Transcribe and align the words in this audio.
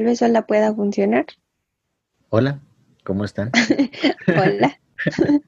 tal 0.00 0.06
vez 0.06 0.18
sola 0.20 0.46
pueda 0.46 0.74
funcionar. 0.74 1.26
Hola, 2.30 2.58
¿cómo 3.04 3.26
están? 3.26 3.50
Hola. 4.28 4.80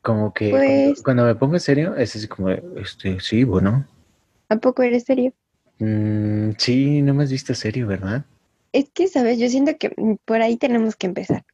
Como 0.00 0.32
que 0.32 0.50
cuando, 0.50 0.66
Pues- 0.68 1.02
cuando 1.02 1.24
me 1.26 1.34
pongo 1.34 1.54
en 1.54 1.60
serio, 1.60 1.96
es 1.96 2.16
así 2.16 2.26
como, 2.28 2.48
este, 2.48 3.20
sí, 3.20 3.44
bueno. 3.44 3.86
¿A 4.48 4.56
poco 4.56 4.82
eres 4.82 5.04
serio? 5.04 5.34
Mm, 5.80 6.52
sí, 6.56 7.02
no 7.02 7.12
me 7.12 7.24
has 7.24 7.30
visto 7.30 7.54
serio, 7.54 7.86
¿verdad? 7.86 8.24
Es 8.72 8.88
que, 8.90 9.06
¿sabes? 9.08 9.38
Yo 9.38 9.48
siento 9.50 9.72
que 9.78 9.90
por 10.24 10.40
ahí 10.40 10.56
tenemos 10.56 10.96
que 10.96 11.06
empezar. 11.06 11.44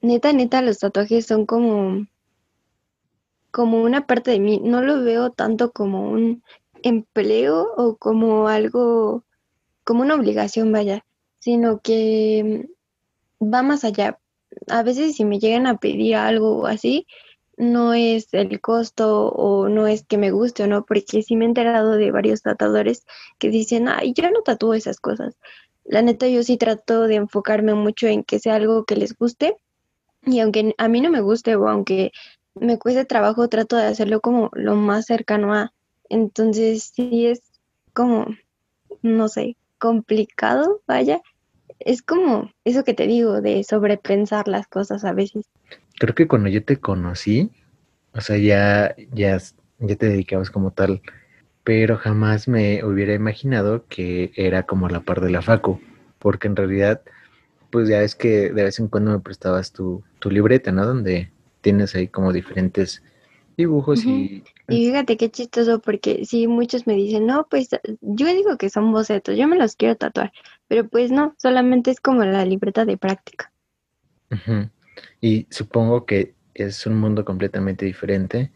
Neta, 0.00 0.32
neta, 0.32 0.60
los 0.62 0.78
tatuajes 0.80 1.24
son 1.26 1.46
como, 1.46 2.04
como 3.52 3.82
una 3.82 4.08
parte 4.08 4.32
de 4.32 4.40
mí. 4.40 4.60
No 4.62 4.82
lo 4.82 5.02
veo 5.04 5.30
tanto 5.30 5.70
como 5.70 6.10
un 6.10 6.42
empleo 6.82 7.72
o 7.76 7.96
como 7.96 8.48
algo, 8.48 9.24
como 9.88 10.02
una 10.02 10.16
obligación, 10.16 10.70
vaya, 10.70 11.02
sino 11.38 11.80
que 11.80 12.66
mm, 13.40 13.50
va 13.50 13.62
más 13.62 13.84
allá. 13.84 14.18
A 14.66 14.82
veces 14.82 15.16
si 15.16 15.24
me 15.24 15.38
llegan 15.38 15.66
a 15.66 15.78
pedir 15.78 16.16
algo 16.16 16.66
así, 16.66 17.06
no 17.56 17.94
es 17.94 18.28
el 18.34 18.60
costo 18.60 19.28
o 19.30 19.70
no 19.70 19.86
es 19.86 20.04
que 20.04 20.18
me 20.18 20.30
guste 20.30 20.64
o 20.64 20.66
no, 20.66 20.84
porque 20.84 21.22
sí 21.22 21.36
me 21.36 21.46
he 21.46 21.48
enterado 21.48 21.92
de 21.92 22.10
varios 22.10 22.42
tatuadores 22.42 23.06
que 23.38 23.48
dicen, 23.48 23.88
ay, 23.88 24.12
yo 24.14 24.30
no 24.30 24.42
tatúo 24.42 24.74
esas 24.74 25.00
cosas. 25.00 25.38
La 25.84 26.02
neta, 26.02 26.28
yo 26.28 26.42
sí 26.42 26.58
trato 26.58 27.06
de 27.06 27.14
enfocarme 27.14 27.72
mucho 27.72 28.08
en 28.08 28.24
que 28.24 28.40
sea 28.40 28.56
algo 28.56 28.84
que 28.84 28.96
les 28.96 29.16
guste 29.16 29.56
y 30.26 30.40
aunque 30.40 30.74
a 30.76 30.88
mí 30.88 31.00
no 31.00 31.10
me 31.10 31.22
guste 31.22 31.56
o 31.56 31.66
aunque 31.66 32.12
me 32.54 32.78
cueste 32.78 33.06
trabajo, 33.06 33.48
trato 33.48 33.76
de 33.76 33.86
hacerlo 33.86 34.20
como 34.20 34.50
lo 34.52 34.76
más 34.76 35.06
cercano 35.06 35.54
a. 35.54 35.72
Entonces, 36.10 36.92
sí 36.94 37.26
es 37.26 37.40
como, 37.94 38.26
no 39.00 39.28
sé, 39.28 39.56
complicado, 39.78 40.82
vaya. 40.86 41.20
Es 41.80 42.02
como 42.02 42.50
eso 42.64 42.84
que 42.84 42.94
te 42.94 43.06
digo 43.06 43.40
de 43.40 43.62
sobrepensar 43.64 44.48
las 44.48 44.66
cosas 44.66 45.04
a 45.04 45.12
veces. 45.12 45.46
Creo 45.98 46.14
que 46.14 46.28
cuando 46.28 46.48
yo 46.48 46.64
te 46.64 46.78
conocí, 46.78 47.50
o 48.12 48.20
sea, 48.20 48.36
ya, 48.36 48.94
ya, 49.12 49.38
ya 49.78 49.96
te 49.96 50.06
dedicabas 50.06 50.50
como 50.50 50.72
tal, 50.72 51.02
pero 51.64 51.96
jamás 51.96 52.48
me 52.48 52.82
hubiera 52.84 53.14
imaginado 53.14 53.84
que 53.88 54.32
era 54.34 54.64
como 54.64 54.88
la 54.88 55.00
par 55.00 55.20
de 55.20 55.30
la 55.30 55.42
Facu, 55.42 55.80
porque 56.18 56.48
en 56.48 56.56
realidad, 56.56 57.02
pues 57.70 57.88
ya 57.88 58.02
es 58.02 58.14
que 58.14 58.50
de 58.50 58.64
vez 58.64 58.78
en 58.80 58.88
cuando 58.88 59.12
me 59.12 59.20
prestabas 59.20 59.72
tu, 59.72 60.02
tu 60.18 60.30
libreta, 60.30 60.72
¿no? 60.72 60.86
Donde 60.86 61.30
tienes 61.60 61.94
ahí 61.94 62.08
como 62.08 62.32
diferentes 62.32 63.02
dibujos 63.58 64.04
y... 64.06 64.42
Y 64.70 64.86
fíjate 64.86 65.16
qué 65.16 65.30
chistoso, 65.30 65.80
porque 65.80 66.24
sí, 66.24 66.46
muchos 66.46 66.86
me 66.86 66.94
dicen, 66.94 67.26
no, 67.26 67.46
pues 67.50 67.68
yo 68.00 68.26
digo 68.26 68.56
que 68.56 68.70
son 68.70 68.92
bocetos, 68.92 69.36
yo 69.36 69.48
me 69.48 69.56
los 69.56 69.76
quiero 69.76 69.96
tatuar, 69.96 70.32
pero 70.68 70.88
pues 70.88 71.10
no, 71.10 71.34
solamente 71.38 71.90
es 71.90 72.00
como 72.00 72.24
la 72.24 72.44
libreta 72.44 72.84
de 72.84 72.96
práctica. 72.96 73.52
Y 75.20 75.46
supongo 75.50 76.06
que 76.06 76.34
es 76.54 76.86
un 76.86 77.00
mundo 77.00 77.24
completamente 77.24 77.84
diferente 77.84 78.52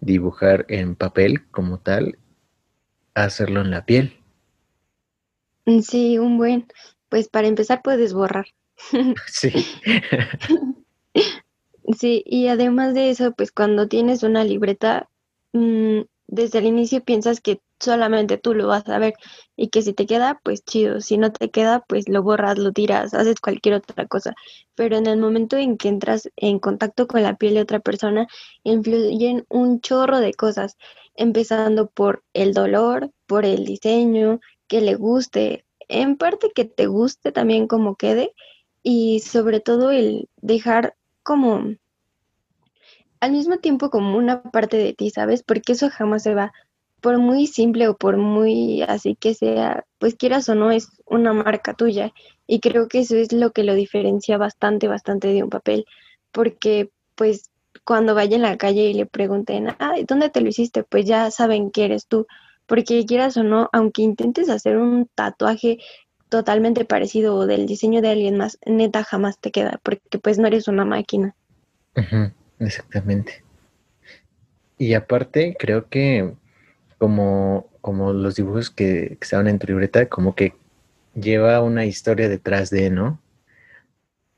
dibujar 0.00 0.66
en 0.68 0.96
papel 0.96 1.46
como 1.50 1.78
tal, 1.78 2.18
hacerlo 3.14 3.62
en 3.62 3.70
la 3.70 3.86
piel. 3.86 4.18
Mm, 5.66 5.80
Sí, 5.80 6.18
un 6.18 6.36
buen, 6.36 6.66
pues 7.08 7.28
para 7.28 7.48
empezar 7.48 7.80
puedes 7.82 8.12
borrar. 8.12 8.46
Sí. 9.26 9.52
Sí, 11.98 12.22
y 12.26 12.48
además 12.48 12.94
de 12.94 13.10
eso, 13.10 13.32
pues 13.32 13.52
cuando 13.52 13.88
tienes 13.88 14.22
una 14.22 14.42
libreta, 14.44 15.10
mm, 15.52 16.00
desde 16.26 16.58
el 16.60 16.64
inicio 16.66 17.04
piensas 17.04 17.40
que 17.42 17.60
solamente 17.78 18.38
tú 18.38 18.54
lo 18.54 18.66
vas 18.68 18.88
a 18.88 18.98
ver 18.98 19.12
y 19.56 19.68
que 19.68 19.82
si 19.82 19.92
te 19.92 20.06
queda, 20.06 20.40
pues 20.42 20.64
chido, 20.64 21.00
si 21.02 21.18
no 21.18 21.30
te 21.30 21.50
queda, 21.50 21.84
pues 21.86 22.08
lo 22.08 22.22
borras, 22.22 22.56
lo 22.58 22.72
tiras, 22.72 23.12
haces 23.12 23.38
cualquier 23.40 23.74
otra 23.74 24.06
cosa. 24.06 24.34
Pero 24.74 24.96
en 24.96 25.06
el 25.06 25.18
momento 25.18 25.56
en 25.58 25.76
que 25.76 25.88
entras 25.88 26.30
en 26.36 26.58
contacto 26.58 27.06
con 27.06 27.22
la 27.22 27.36
piel 27.36 27.54
de 27.54 27.60
otra 27.60 27.80
persona, 27.80 28.26
influyen 28.62 29.44
un 29.50 29.80
chorro 29.82 30.20
de 30.20 30.32
cosas, 30.32 30.76
empezando 31.16 31.88
por 31.90 32.24
el 32.32 32.54
dolor, 32.54 33.10
por 33.26 33.44
el 33.44 33.66
diseño, 33.66 34.40
que 34.68 34.80
le 34.80 34.94
guste, 34.94 35.66
en 35.88 36.16
parte 36.16 36.50
que 36.54 36.64
te 36.64 36.86
guste 36.86 37.30
también 37.30 37.66
como 37.68 37.96
quede 37.96 38.32
y 38.82 39.20
sobre 39.20 39.60
todo 39.60 39.90
el 39.90 40.28
dejar 40.40 40.94
como 41.24 41.74
al 43.24 43.32
mismo 43.32 43.56
tiempo 43.58 43.90
como 43.90 44.18
una 44.18 44.42
parte 44.42 44.76
de 44.76 44.92
ti, 44.92 45.10
¿sabes? 45.10 45.42
Porque 45.42 45.72
eso 45.72 45.88
jamás 45.90 46.22
se 46.22 46.34
va. 46.34 46.52
Por 47.00 47.18
muy 47.18 47.46
simple 47.46 47.88
o 47.88 47.96
por 47.96 48.16
muy 48.18 48.82
así 48.82 49.16
que 49.16 49.34
sea, 49.34 49.84
pues 49.98 50.14
quieras 50.14 50.48
o 50.48 50.54
no, 50.54 50.70
es 50.70 50.88
una 51.06 51.32
marca 51.32 51.74
tuya. 51.74 52.12
Y 52.46 52.60
creo 52.60 52.86
que 52.88 53.00
eso 53.00 53.16
es 53.16 53.32
lo 53.32 53.52
que 53.52 53.64
lo 53.64 53.74
diferencia 53.74 54.38
bastante, 54.38 54.88
bastante 54.88 55.28
de 55.28 55.42
un 55.42 55.50
papel. 55.50 55.86
Porque 56.32 56.90
pues 57.14 57.50
cuando 57.84 58.14
vaya 58.14 58.36
en 58.36 58.42
la 58.42 58.58
calle 58.58 58.84
y 58.84 58.94
le 58.94 59.06
pregunten, 59.06 59.68
ah, 59.78 59.94
¿dónde 60.06 60.30
te 60.30 60.40
lo 60.40 60.48
hiciste? 60.48 60.84
Pues 60.84 61.06
ya 61.06 61.30
saben 61.30 61.70
que 61.70 61.86
eres 61.86 62.06
tú. 62.06 62.26
Porque 62.66 63.04
quieras 63.06 63.36
o 63.36 63.42
no, 63.42 63.68
aunque 63.72 64.02
intentes 64.02 64.48
hacer 64.50 64.76
un 64.78 65.08
tatuaje 65.14 65.78
totalmente 66.34 66.84
parecido 66.84 67.36
o 67.36 67.46
del 67.46 67.64
diseño 67.64 68.02
de 68.02 68.08
alguien 68.08 68.36
más, 68.36 68.58
neta 68.66 69.04
jamás 69.04 69.38
te 69.38 69.52
queda, 69.52 69.78
porque 69.84 70.18
pues 70.18 70.36
no 70.36 70.48
eres 70.48 70.66
una 70.66 70.84
máquina. 70.84 71.36
Exactamente. 72.58 73.44
Y 74.76 74.94
aparte, 74.94 75.56
creo 75.56 75.88
que 75.88 76.34
como, 76.98 77.68
como 77.80 78.12
los 78.12 78.34
dibujos 78.34 78.68
que, 78.68 79.10
que 79.10 79.18
estaban 79.20 79.46
en 79.46 79.60
tu 79.60 79.68
libreta, 79.68 80.08
como 80.08 80.34
que 80.34 80.54
lleva 81.14 81.62
una 81.62 81.84
historia 81.84 82.28
detrás 82.28 82.68
de, 82.68 82.90
¿no? 82.90 83.20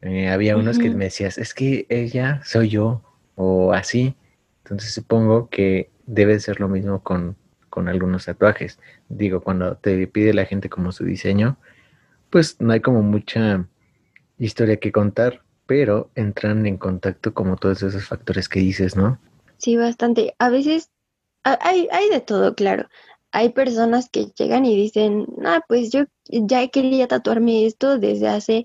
Eh, 0.03 0.29
había 0.29 0.59
unos 0.59 0.79
que 0.79 0.91
me 0.91 1.07
decías, 1.07 1.39
es 1.39 1.55
que 1.55 1.87
ella 1.89 2.43
soy 2.45 2.69
yo, 2.69 3.01
o 3.37 3.73
así. 3.73 4.15
Entonces 4.65 4.93
supongo 4.93 5.49
que 5.49 5.89
debe 6.05 6.39
ser 6.41 6.61
lo 6.61 6.69
mismo 6.69 7.03
con, 7.03 7.37
con 7.71 7.89
algunos 7.89 8.27
tatuajes. 8.27 8.79
Digo, 9.09 9.41
cuando 9.41 9.79
te 9.79 10.07
pide 10.09 10.35
la 10.35 10.45
gente 10.45 10.69
como 10.69 10.93
su 10.93 11.07
diseño, 11.07 11.57
pues 12.31 12.61
no 12.61 12.73
hay 12.73 12.81
como 12.81 13.03
mucha 13.03 13.69
historia 14.39 14.79
que 14.79 14.93
contar, 14.93 15.43
pero 15.67 16.11
entran 16.15 16.67
en 16.67 16.77
contacto 16.77 17.35
como 17.35 17.57
todos 17.57 17.83
esos 17.83 18.07
factores 18.07 18.49
que 18.49 18.61
dices, 18.61 18.97
¿no? 18.97 19.19
Sí, 19.59 19.77
bastante. 19.77 20.35
A 20.39 20.51
veces 20.51 20.91
hay, 21.45 21.89
hay 21.93 22.09
de 22.09 22.21
todo, 22.21 22.55
claro. 22.55 22.89
Hay 23.33 23.51
personas 23.51 24.09
que 24.11 24.27
llegan 24.39 24.65
y 24.65 24.77
dicen, 24.77 25.27
ah, 25.45 25.61
pues 25.69 25.91
yo 25.91 26.05
ya 26.29 26.67
quería 26.69 27.07
tatuarme 27.09 27.67
esto 27.67 27.99
desde 27.99 28.29
hace, 28.29 28.65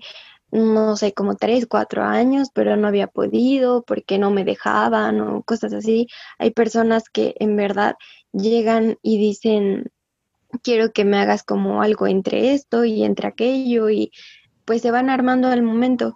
no 0.50 0.96
sé, 0.96 1.12
como 1.12 1.36
tres, 1.36 1.66
cuatro 1.66 2.02
años, 2.02 2.48
pero 2.54 2.76
no 2.76 2.88
había 2.88 3.06
podido 3.06 3.82
porque 3.82 4.18
no 4.18 4.30
me 4.30 4.44
dejaban 4.44 5.20
o 5.20 5.42
cosas 5.42 5.72
así. 5.72 6.08
Hay 6.38 6.50
personas 6.50 7.08
que 7.08 7.34
en 7.38 7.56
verdad 7.56 7.96
llegan 8.32 8.98
y 9.02 9.18
dicen, 9.18 9.91
quiero 10.62 10.92
que 10.92 11.04
me 11.04 11.18
hagas 11.18 11.42
como 11.42 11.82
algo 11.82 12.06
entre 12.06 12.54
esto 12.54 12.84
y 12.84 13.04
entre 13.04 13.28
aquello 13.28 13.90
y 13.90 14.12
pues 14.64 14.82
se 14.82 14.90
van 14.90 15.10
armando 15.10 15.48
al 15.48 15.62
momento. 15.62 16.14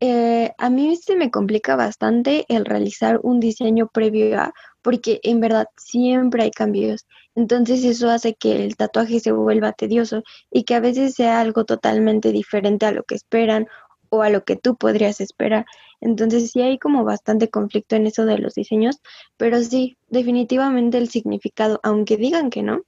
Eh, 0.00 0.52
a 0.58 0.70
mí 0.70 0.96
se 0.96 1.16
me 1.16 1.30
complica 1.30 1.76
bastante 1.76 2.44
el 2.48 2.64
realizar 2.64 3.20
un 3.22 3.40
diseño 3.40 3.88
previo 3.88 4.38
a, 4.38 4.52
porque 4.82 5.20
en 5.22 5.40
verdad 5.40 5.66
siempre 5.76 6.42
hay 6.42 6.50
cambios. 6.50 7.06
Entonces 7.34 7.84
eso 7.84 8.10
hace 8.10 8.34
que 8.34 8.64
el 8.64 8.76
tatuaje 8.76 9.20
se 9.20 9.32
vuelva 9.32 9.72
tedioso 9.72 10.22
y 10.50 10.64
que 10.64 10.74
a 10.74 10.80
veces 10.80 11.14
sea 11.14 11.40
algo 11.40 11.64
totalmente 11.64 12.32
diferente 12.32 12.86
a 12.86 12.92
lo 12.92 13.04
que 13.04 13.14
esperan 13.14 13.66
o 14.10 14.22
a 14.22 14.30
lo 14.30 14.44
que 14.44 14.56
tú 14.56 14.76
podrías 14.76 15.20
esperar. 15.20 15.64
Entonces 16.00 16.50
sí 16.50 16.60
hay 16.60 16.78
como 16.78 17.04
bastante 17.04 17.48
conflicto 17.48 17.96
en 17.96 18.06
eso 18.06 18.26
de 18.26 18.38
los 18.38 18.54
diseños, 18.54 19.00
pero 19.36 19.62
sí, 19.62 19.96
definitivamente 20.08 20.98
el 20.98 21.08
significado, 21.08 21.80
aunque 21.82 22.16
digan 22.16 22.50
que 22.50 22.62
no, 22.62 22.82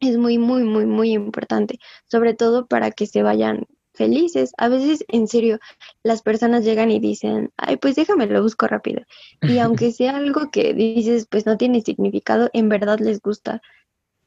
es 0.00 0.16
muy, 0.16 0.38
muy, 0.38 0.64
muy, 0.64 0.86
muy 0.86 1.12
importante, 1.12 1.78
sobre 2.06 2.34
todo 2.34 2.66
para 2.66 2.90
que 2.90 3.06
se 3.06 3.22
vayan 3.22 3.66
felices. 3.94 4.52
A 4.56 4.68
veces, 4.68 5.04
en 5.08 5.26
serio, 5.28 5.58
las 6.02 6.22
personas 6.22 6.64
llegan 6.64 6.90
y 6.90 7.00
dicen, 7.00 7.52
ay, 7.56 7.76
pues 7.76 7.96
déjame, 7.96 8.26
lo 8.26 8.42
busco 8.42 8.66
rápido. 8.66 9.02
Y 9.42 9.58
aunque 9.58 9.92
sea 9.92 10.16
algo 10.16 10.50
que 10.50 10.72
dices, 10.72 11.26
pues 11.28 11.46
no 11.46 11.56
tiene 11.56 11.82
significado, 11.82 12.48
en 12.52 12.68
verdad 12.68 12.98
les 13.00 13.20
gusta. 13.20 13.60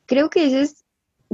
Creo 0.06 0.29
que 0.29 0.45
ese 0.45 0.62
es 0.62 0.85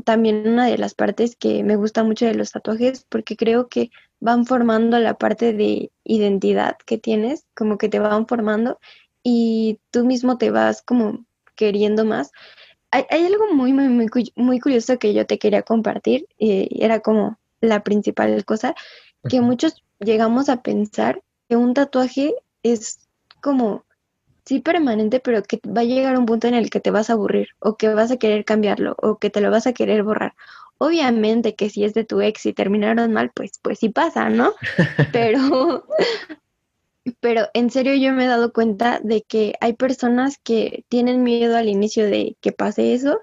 también 0.06 0.48
una 0.48 0.68
de 0.68 0.78
las 0.78 0.94
partes 0.94 1.36
que 1.36 1.64
me 1.64 1.76
gusta 1.76 2.04
mucho 2.04 2.26
de 2.26 2.36
los 2.36 2.52
tatuajes 2.52 3.06
porque 3.10 3.36
creo 3.36 3.68
que 3.68 3.90
van 4.20 4.46
formando 4.46 5.00
la 5.00 5.16
parte 5.16 5.54
de 5.54 5.92
identidad 6.04 6.78
que 6.86 6.98
tienes, 6.98 7.46
como 7.56 7.78
que 7.78 7.90
te 7.90 8.00
van 8.00 8.28
formando 8.28 8.80
y 9.24 9.80
tú 9.92 10.06
mismo 10.06 10.38
te 10.38 10.52
vas 10.52 10.82
como 10.82 11.26
queriendo 11.56 12.06
más. 12.06 12.32
Hay, 12.92 13.26
algo 13.26 13.54
muy, 13.54 13.74
muy, 13.74 13.90
muy, 13.90 14.10
muy 14.36 14.60
curioso 14.60 14.98
que 14.98 15.14
yo 15.14 15.26
te 15.26 15.40
quería 15.40 15.62
compartir 15.62 16.28
y 16.38 16.84
era 16.84 17.02
como 17.02 17.38
la 17.60 17.84
principal 17.84 18.44
cosa, 18.46 18.76
que 19.30 19.42
muchos 19.42 19.84
llegamos 20.00 20.48
a 20.50 20.62
pensar 20.62 21.22
que 21.50 21.56
un 21.56 21.74
tatuaje 21.74 22.36
es 22.64 23.00
como 23.42 23.86
sí 24.46 24.60
permanente, 24.60 25.20
pero 25.20 25.44
que 25.44 25.60
va 25.68 25.82
a 25.82 25.86
llegar 25.86 26.18
un 26.18 26.26
punto 26.26 26.48
en 26.48 26.54
el 26.54 26.70
que 26.70 26.80
te 26.80 26.92
vas 26.92 27.10
a 27.10 27.14
aburrir 27.14 27.50
o 27.60 27.76
que 27.76 27.90
vas 27.90 28.12
a 28.12 28.18
querer 28.18 28.46
cambiarlo 28.46 28.96
o 29.02 29.18
que 29.18 29.30
te 29.30 29.42
lo 29.42 29.52
vas 29.52 29.68
a 29.68 29.74
querer 29.74 30.04
borrar. 30.04 30.36
Obviamente 30.78 31.56
que 31.56 31.70
si 31.70 31.84
es 31.84 31.94
de 31.94 32.06
tu 32.06 32.22
ex 32.22 32.46
y 32.46 32.54
terminaron 32.54 33.12
mal, 33.12 33.32
pues 33.34 33.60
pues 33.62 33.80
sí 33.80 33.90
pasa, 33.90 34.30
¿no? 34.30 34.54
Pero 35.12 35.86
pero 37.20 37.48
en 37.54 37.70
serio 37.70 37.96
yo 37.96 38.14
me 38.14 38.26
he 38.26 38.28
dado 38.28 38.54
cuenta 38.54 39.00
de 39.04 39.24
que 39.24 39.56
hay 39.62 39.74
personas 39.74 40.38
que 40.44 40.86
tienen 40.90 41.24
miedo 41.24 41.58
al 41.58 41.70
inicio 41.70 42.06
de 42.06 42.38
que 42.42 42.52
pase 42.52 42.94
eso 42.94 43.20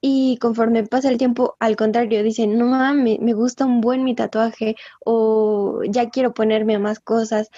y 0.00 0.36
conforme 0.38 0.84
pasa 0.84 1.08
el 1.08 1.18
tiempo, 1.18 1.56
al 1.60 1.76
contrario, 1.76 2.22
dicen, 2.22 2.58
no 2.58 2.66
mames, 2.66 3.20
me 3.20 3.32
gusta 3.32 3.64
un 3.64 3.80
buen 3.80 4.04
mi 4.04 4.14
tatuaje 4.14 4.76
o 5.04 5.80
ya 5.88 6.10
quiero 6.10 6.34
ponerme 6.34 6.78
más 6.78 7.00
cosas. 7.00 7.48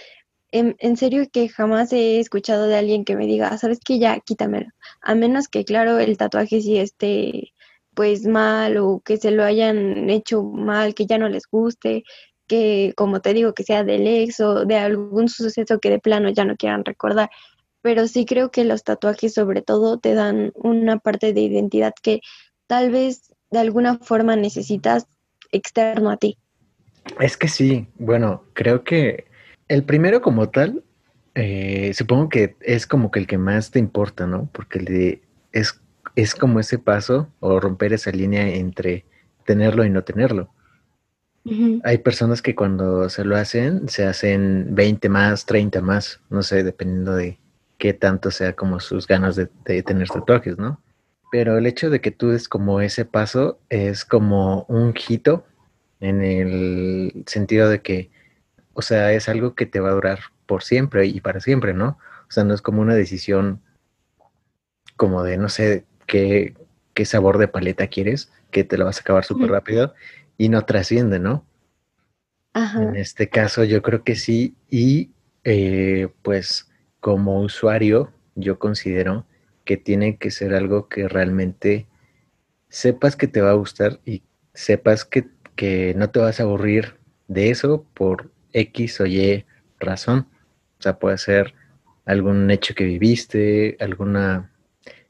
En, 0.52 0.76
en, 0.78 0.96
serio 0.96 1.24
que 1.32 1.48
jamás 1.48 1.92
he 1.92 2.20
escuchado 2.20 2.68
de 2.68 2.76
alguien 2.76 3.04
que 3.04 3.16
me 3.16 3.26
diga, 3.26 3.58
sabes 3.58 3.80
que 3.80 3.98
ya 3.98 4.20
quítamelo. 4.20 4.68
A 5.02 5.14
menos 5.16 5.48
que, 5.48 5.64
claro, 5.64 5.98
el 5.98 6.16
tatuaje 6.18 6.60
sí 6.60 6.78
esté 6.78 7.52
pues 7.94 8.26
mal 8.26 8.76
o 8.76 9.00
que 9.04 9.16
se 9.16 9.32
lo 9.32 9.42
hayan 9.42 10.10
hecho 10.10 10.42
mal, 10.44 10.94
que 10.94 11.06
ya 11.06 11.18
no 11.18 11.28
les 11.28 11.46
guste, 11.50 12.04
que 12.46 12.92
como 12.96 13.20
te 13.20 13.34
digo, 13.34 13.54
que 13.54 13.64
sea 13.64 13.84
del 13.84 14.06
ex 14.06 14.40
o 14.40 14.64
de 14.64 14.76
algún 14.76 15.28
suceso 15.28 15.78
que 15.80 15.90
de 15.90 15.98
plano 15.98 16.30
ya 16.30 16.44
no 16.44 16.56
quieran 16.56 16.84
recordar. 16.84 17.30
Pero 17.82 18.08
sí 18.08 18.24
creo 18.24 18.50
que 18.50 18.64
los 18.64 18.84
tatuajes 18.84 19.34
sobre 19.34 19.62
todo 19.62 19.98
te 19.98 20.14
dan 20.14 20.52
una 20.54 20.98
parte 20.98 21.32
de 21.32 21.40
identidad 21.40 21.94
que 22.02 22.20
tal 22.66 22.90
vez 22.90 23.32
de 23.50 23.58
alguna 23.58 23.98
forma 23.98 24.36
necesitas 24.36 25.06
externo 25.52 26.10
a 26.10 26.16
ti. 26.16 26.38
Es 27.20 27.36
que 27.36 27.48
sí, 27.48 27.86
bueno, 27.98 28.42
creo 28.52 28.82
que 28.82 29.26
el 29.68 29.84
primero 29.84 30.20
como 30.20 30.48
tal, 30.48 30.82
eh, 31.34 31.92
supongo 31.94 32.28
que 32.28 32.56
es 32.60 32.86
como 32.86 33.10
que 33.10 33.20
el 33.20 33.26
que 33.26 33.38
más 33.38 33.70
te 33.70 33.78
importa, 33.78 34.26
¿no? 34.26 34.48
Porque 34.52 34.80
el 34.80 34.84
de, 34.86 35.22
es, 35.52 35.80
es 36.16 36.34
como 36.34 36.60
ese 36.60 36.78
paso 36.78 37.28
o 37.40 37.60
romper 37.60 37.92
esa 37.92 38.10
línea 38.10 38.48
entre 38.48 39.04
tenerlo 39.44 39.84
y 39.84 39.90
no 39.90 40.02
tenerlo. 40.02 40.50
Hay 41.84 41.98
personas 41.98 42.42
que 42.42 42.54
cuando 42.54 43.08
se 43.08 43.24
lo 43.24 43.36
hacen, 43.36 43.88
se 43.88 44.04
hacen 44.04 44.74
20 44.74 45.08
más, 45.08 45.46
30 45.46 45.80
más, 45.80 46.20
no 46.28 46.42
sé, 46.42 46.64
dependiendo 46.64 47.14
de 47.14 47.38
qué 47.78 47.92
tanto 47.92 48.30
sea 48.30 48.54
como 48.54 48.80
sus 48.80 49.06
ganas 49.06 49.36
de, 49.36 49.48
de 49.64 49.82
tener 49.82 50.08
tatuajes, 50.08 50.58
¿no? 50.58 50.80
Pero 51.30 51.58
el 51.58 51.66
hecho 51.66 51.90
de 51.90 52.00
que 52.00 52.10
tú 52.10 52.30
des 52.30 52.48
como 52.48 52.80
ese 52.80 53.04
paso 53.04 53.60
es 53.68 54.04
como 54.04 54.64
un 54.68 54.94
hito 55.08 55.44
en 56.00 56.22
el 56.22 57.24
sentido 57.26 57.68
de 57.68 57.80
que, 57.80 58.10
o 58.72 58.82
sea, 58.82 59.12
es 59.12 59.28
algo 59.28 59.54
que 59.54 59.66
te 59.66 59.80
va 59.80 59.90
a 59.90 59.94
durar 59.94 60.20
por 60.46 60.62
siempre 60.62 61.06
y 61.06 61.20
para 61.20 61.40
siempre, 61.40 61.74
¿no? 61.74 61.98
O 62.28 62.30
sea, 62.30 62.44
no 62.44 62.54
es 62.54 62.62
como 62.62 62.80
una 62.80 62.94
decisión 62.94 63.60
como 64.96 65.22
de, 65.22 65.36
no 65.36 65.48
sé, 65.48 65.84
qué, 66.06 66.54
qué 66.94 67.04
sabor 67.04 67.38
de 67.38 67.48
paleta 67.48 67.86
quieres, 67.86 68.32
que 68.50 68.64
te 68.64 68.78
lo 68.78 68.84
vas 68.86 68.98
a 68.98 69.00
acabar 69.00 69.24
súper 69.24 69.50
rápido 69.50 69.94
y 70.38 70.48
no 70.48 70.64
trasciende, 70.64 71.18
¿no? 71.18 71.44
Ajá. 72.52 72.82
En 72.82 72.96
este 72.96 73.28
caso 73.28 73.64
yo 73.64 73.82
creo 73.82 74.02
que 74.02 74.16
sí 74.16 74.54
y 74.70 75.10
eh, 75.44 76.08
pues 76.22 76.68
como 77.00 77.40
usuario 77.40 78.12
yo 78.34 78.58
considero 78.58 79.26
que 79.64 79.76
tiene 79.76 80.16
que 80.16 80.30
ser 80.30 80.54
algo 80.54 80.88
que 80.88 81.08
realmente 81.08 81.86
sepas 82.68 83.16
que 83.16 83.26
te 83.26 83.40
va 83.40 83.50
a 83.50 83.54
gustar 83.54 84.00
y 84.04 84.22
sepas 84.54 85.04
que, 85.04 85.26
no 85.96 86.10
te 86.10 86.18
vas 86.18 86.38
a 86.38 86.42
aburrir 86.42 86.96
de 87.28 87.50
eso 87.50 87.86
por 87.94 88.30
X 88.52 89.00
o 89.00 89.06
Y 89.06 89.44
razón. 89.78 90.28
O 90.78 90.82
sea, 90.82 90.98
puede 90.98 91.16
ser 91.16 91.54
algún 92.04 92.50
hecho 92.50 92.74
que 92.74 92.84
viviste, 92.84 93.76
alguna... 93.80 94.52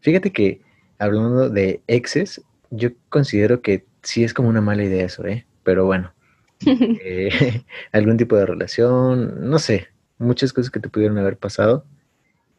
Fíjate 0.01 0.33
que 0.33 0.63
hablando 0.99 1.51
de 1.51 1.83
exes, 1.89 2.43
yo 2.71 2.91
considero 3.09 3.61
que 3.61 3.85
sí 4.07 4.23
es 4.25 4.33
como 4.33 4.49
una 4.49 4.61
mala 4.61 4.85
idea 4.85 5.05
eso, 5.05 5.27
¿eh? 5.27 5.47
Pero 5.65 5.85
bueno, 5.85 6.13
eh, 6.67 7.63
algún 7.93 8.17
tipo 8.17 8.37
de 8.37 8.47
relación, 8.47 9.51
no 9.51 9.59
sé, 9.59 9.89
muchas 10.19 10.53
cosas 10.53 10.71
que 10.71 10.81
te 10.81 10.89
pudieron 10.89 11.19
haber 11.19 11.37
pasado 11.37 11.85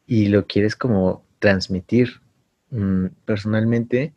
y 0.06 0.28
lo 0.28 0.46
quieres 0.46 0.76
como 0.76 1.26
transmitir. 1.40 2.22
Mm, 2.70 3.08
personalmente, 3.26 4.14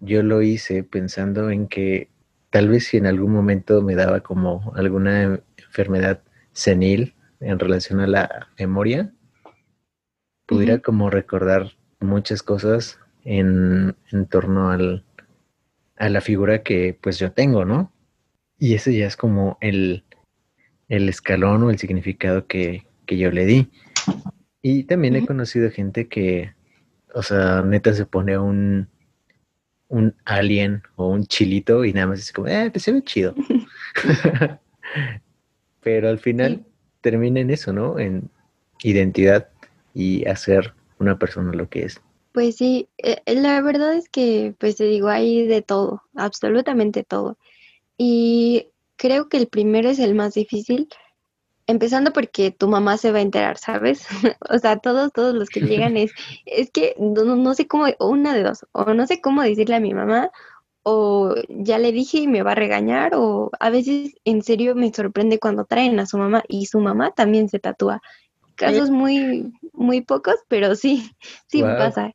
yo 0.00 0.22
lo 0.22 0.42
hice 0.42 0.84
pensando 0.84 1.50
en 1.50 1.68
que 1.68 2.10
tal 2.50 2.68
vez 2.68 2.86
si 2.86 2.98
en 2.98 3.06
algún 3.06 3.32
momento 3.32 3.82
me 3.82 3.94
daba 3.94 4.20
como 4.20 4.72
alguna 4.76 5.40
enfermedad 5.56 6.22
senil 6.52 7.14
en 7.40 7.58
relación 7.58 8.00
a 8.00 8.06
la 8.06 8.48
memoria, 8.58 9.12
pudiera 10.46 10.78
como 10.80 11.08
recordar 11.08 11.72
muchas 12.00 12.42
cosas 12.42 12.98
en, 13.24 13.96
en 14.12 14.26
torno 14.26 14.70
al, 14.70 15.04
a 15.98 16.08
la 16.08 16.20
figura 16.20 16.62
que 16.62 16.96
pues 17.00 17.18
yo 17.18 17.32
tengo, 17.32 17.64
¿no? 17.64 17.92
Y 18.58 18.74
ese 18.74 18.96
ya 18.96 19.06
es 19.06 19.16
como 19.16 19.58
el, 19.60 20.04
el 20.88 21.08
escalón 21.08 21.62
o 21.62 21.70
el 21.70 21.78
significado 21.78 22.46
que, 22.46 22.86
que 23.06 23.18
yo 23.18 23.30
le 23.30 23.46
di. 23.46 23.70
Y 24.62 24.84
también 24.84 25.16
he 25.16 25.26
conocido 25.26 25.70
gente 25.70 26.08
que, 26.08 26.54
o 27.14 27.22
sea, 27.22 27.62
neta 27.62 27.94
se 27.94 28.06
pone 28.06 28.38
un, 28.38 28.88
un 29.88 30.14
alien 30.24 30.82
o 30.96 31.08
un 31.08 31.26
chilito 31.26 31.84
y 31.84 31.92
nada 31.92 32.08
más 32.08 32.20
es 32.20 32.32
como, 32.32 32.48
eh, 32.48 32.70
pues 32.70 32.84
se 32.84 32.92
ve 32.92 33.02
chido. 33.02 33.34
Pero 35.80 36.08
al 36.08 36.18
final 36.18 36.64
termina 37.00 37.40
en 37.40 37.50
eso, 37.50 37.72
¿no? 37.72 37.98
En 37.98 38.30
identidad 38.82 39.48
y 39.94 40.26
hacer 40.26 40.74
una 40.98 41.18
persona 41.18 41.52
lo 41.52 41.68
que 41.68 41.84
es. 41.84 42.00
Pues 42.38 42.54
sí, 42.54 42.88
eh, 42.98 43.20
la 43.26 43.60
verdad 43.62 43.94
es 43.94 44.08
que, 44.08 44.54
pues 44.60 44.76
te 44.76 44.84
digo, 44.84 45.08
hay 45.08 45.44
de 45.44 45.60
todo, 45.60 46.04
absolutamente 46.14 47.02
todo. 47.02 47.36
Y 47.96 48.68
creo 48.94 49.28
que 49.28 49.38
el 49.38 49.48
primero 49.48 49.90
es 49.90 49.98
el 49.98 50.14
más 50.14 50.34
difícil, 50.34 50.88
Empezando 51.66 52.12
porque 52.12 52.52
tu 52.52 52.68
mamá 52.68 52.96
se 52.96 53.10
va 53.10 53.18
a 53.18 53.22
enterar, 53.22 53.58
¿sabes? 53.58 54.06
o 54.48 54.58
sea, 54.58 54.76
todos, 54.76 55.12
todos 55.12 55.34
los 55.34 55.48
que 55.48 55.62
llegan 55.62 55.96
es, 55.96 56.12
es 56.46 56.70
que 56.70 56.94
no, 56.96 57.24
no 57.24 57.54
sé 57.54 57.66
cómo, 57.66 57.86
o 57.98 58.08
una 58.08 58.34
de 58.34 58.44
dos, 58.44 58.64
o 58.70 58.94
no 58.94 59.04
sé 59.08 59.20
cómo 59.20 59.42
decirle 59.42 59.74
a 59.74 59.80
mi 59.80 59.92
mamá, 59.92 60.30
o 60.84 61.34
ya 61.48 61.78
le 61.78 61.90
dije 61.90 62.18
y 62.18 62.28
me 62.28 62.44
va 62.44 62.52
a 62.52 62.54
regañar, 62.54 63.16
o 63.16 63.50
a 63.58 63.68
veces 63.70 64.14
en 64.24 64.44
serio 64.44 64.76
me 64.76 64.94
sorprende 64.94 65.40
cuando 65.40 65.64
traen 65.64 65.98
a 65.98 66.06
su 66.06 66.18
mamá 66.18 66.44
y 66.46 66.66
su 66.66 66.78
mamá 66.78 67.10
también 67.10 67.48
se 67.48 67.58
tatúa. 67.58 68.00
Casos 68.54 68.90
muy, 68.90 69.52
muy 69.72 70.02
pocos, 70.02 70.36
pero 70.46 70.76
sí, 70.76 71.10
sí 71.48 71.64
pasa. 71.64 72.14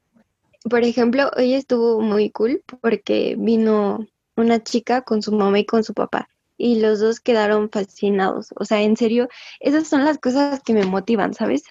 Por 0.70 0.84
ejemplo, 0.84 1.29
hoy 1.36 1.53
estuvo 1.53 2.01
muy 2.01 2.29
cool 2.32 2.63
porque 2.82 3.36
vino 3.38 4.05
una 4.36 4.63
chica 4.63 5.01
con 5.01 5.22
su 5.22 5.32
mamá 5.32 5.60
y 5.60 5.65
con 5.65 5.84
su 5.84 5.93
papá 5.93 6.29
y 6.58 6.79
los 6.79 7.00
dos 7.00 7.20
quedaron 7.20 7.70
fascinados. 7.70 8.53
O 8.55 8.65
sea, 8.65 8.82
en 8.82 8.96
serio, 8.96 9.27
esas 9.60 9.88
son 9.88 10.05
las 10.05 10.17
cosas 10.17 10.62
que 10.63 10.74
me 10.74 10.86
motivan, 10.86 11.34
¿sabes? 11.34 11.63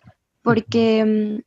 Porque 0.42 1.04
mm, 1.04 1.42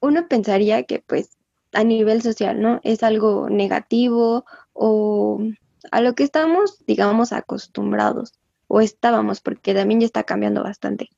uno 0.00 0.28
pensaría 0.28 0.82
que 0.84 1.02
pues 1.06 1.36
a 1.72 1.84
nivel 1.84 2.22
social, 2.22 2.60
¿no? 2.60 2.80
Es 2.82 3.02
algo 3.02 3.48
negativo 3.50 4.44
o 4.72 5.40
a 5.90 6.00
lo 6.00 6.14
que 6.14 6.24
estamos, 6.24 6.84
digamos, 6.86 7.32
acostumbrados 7.32 8.32
o 8.66 8.80
estábamos, 8.80 9.40
porque 9.40 9.74
también 9.74 10.00
ya 10.00 10.06
está 10.06 10.24
cambiando 10.24 10.62
bastante. 10.62 11.08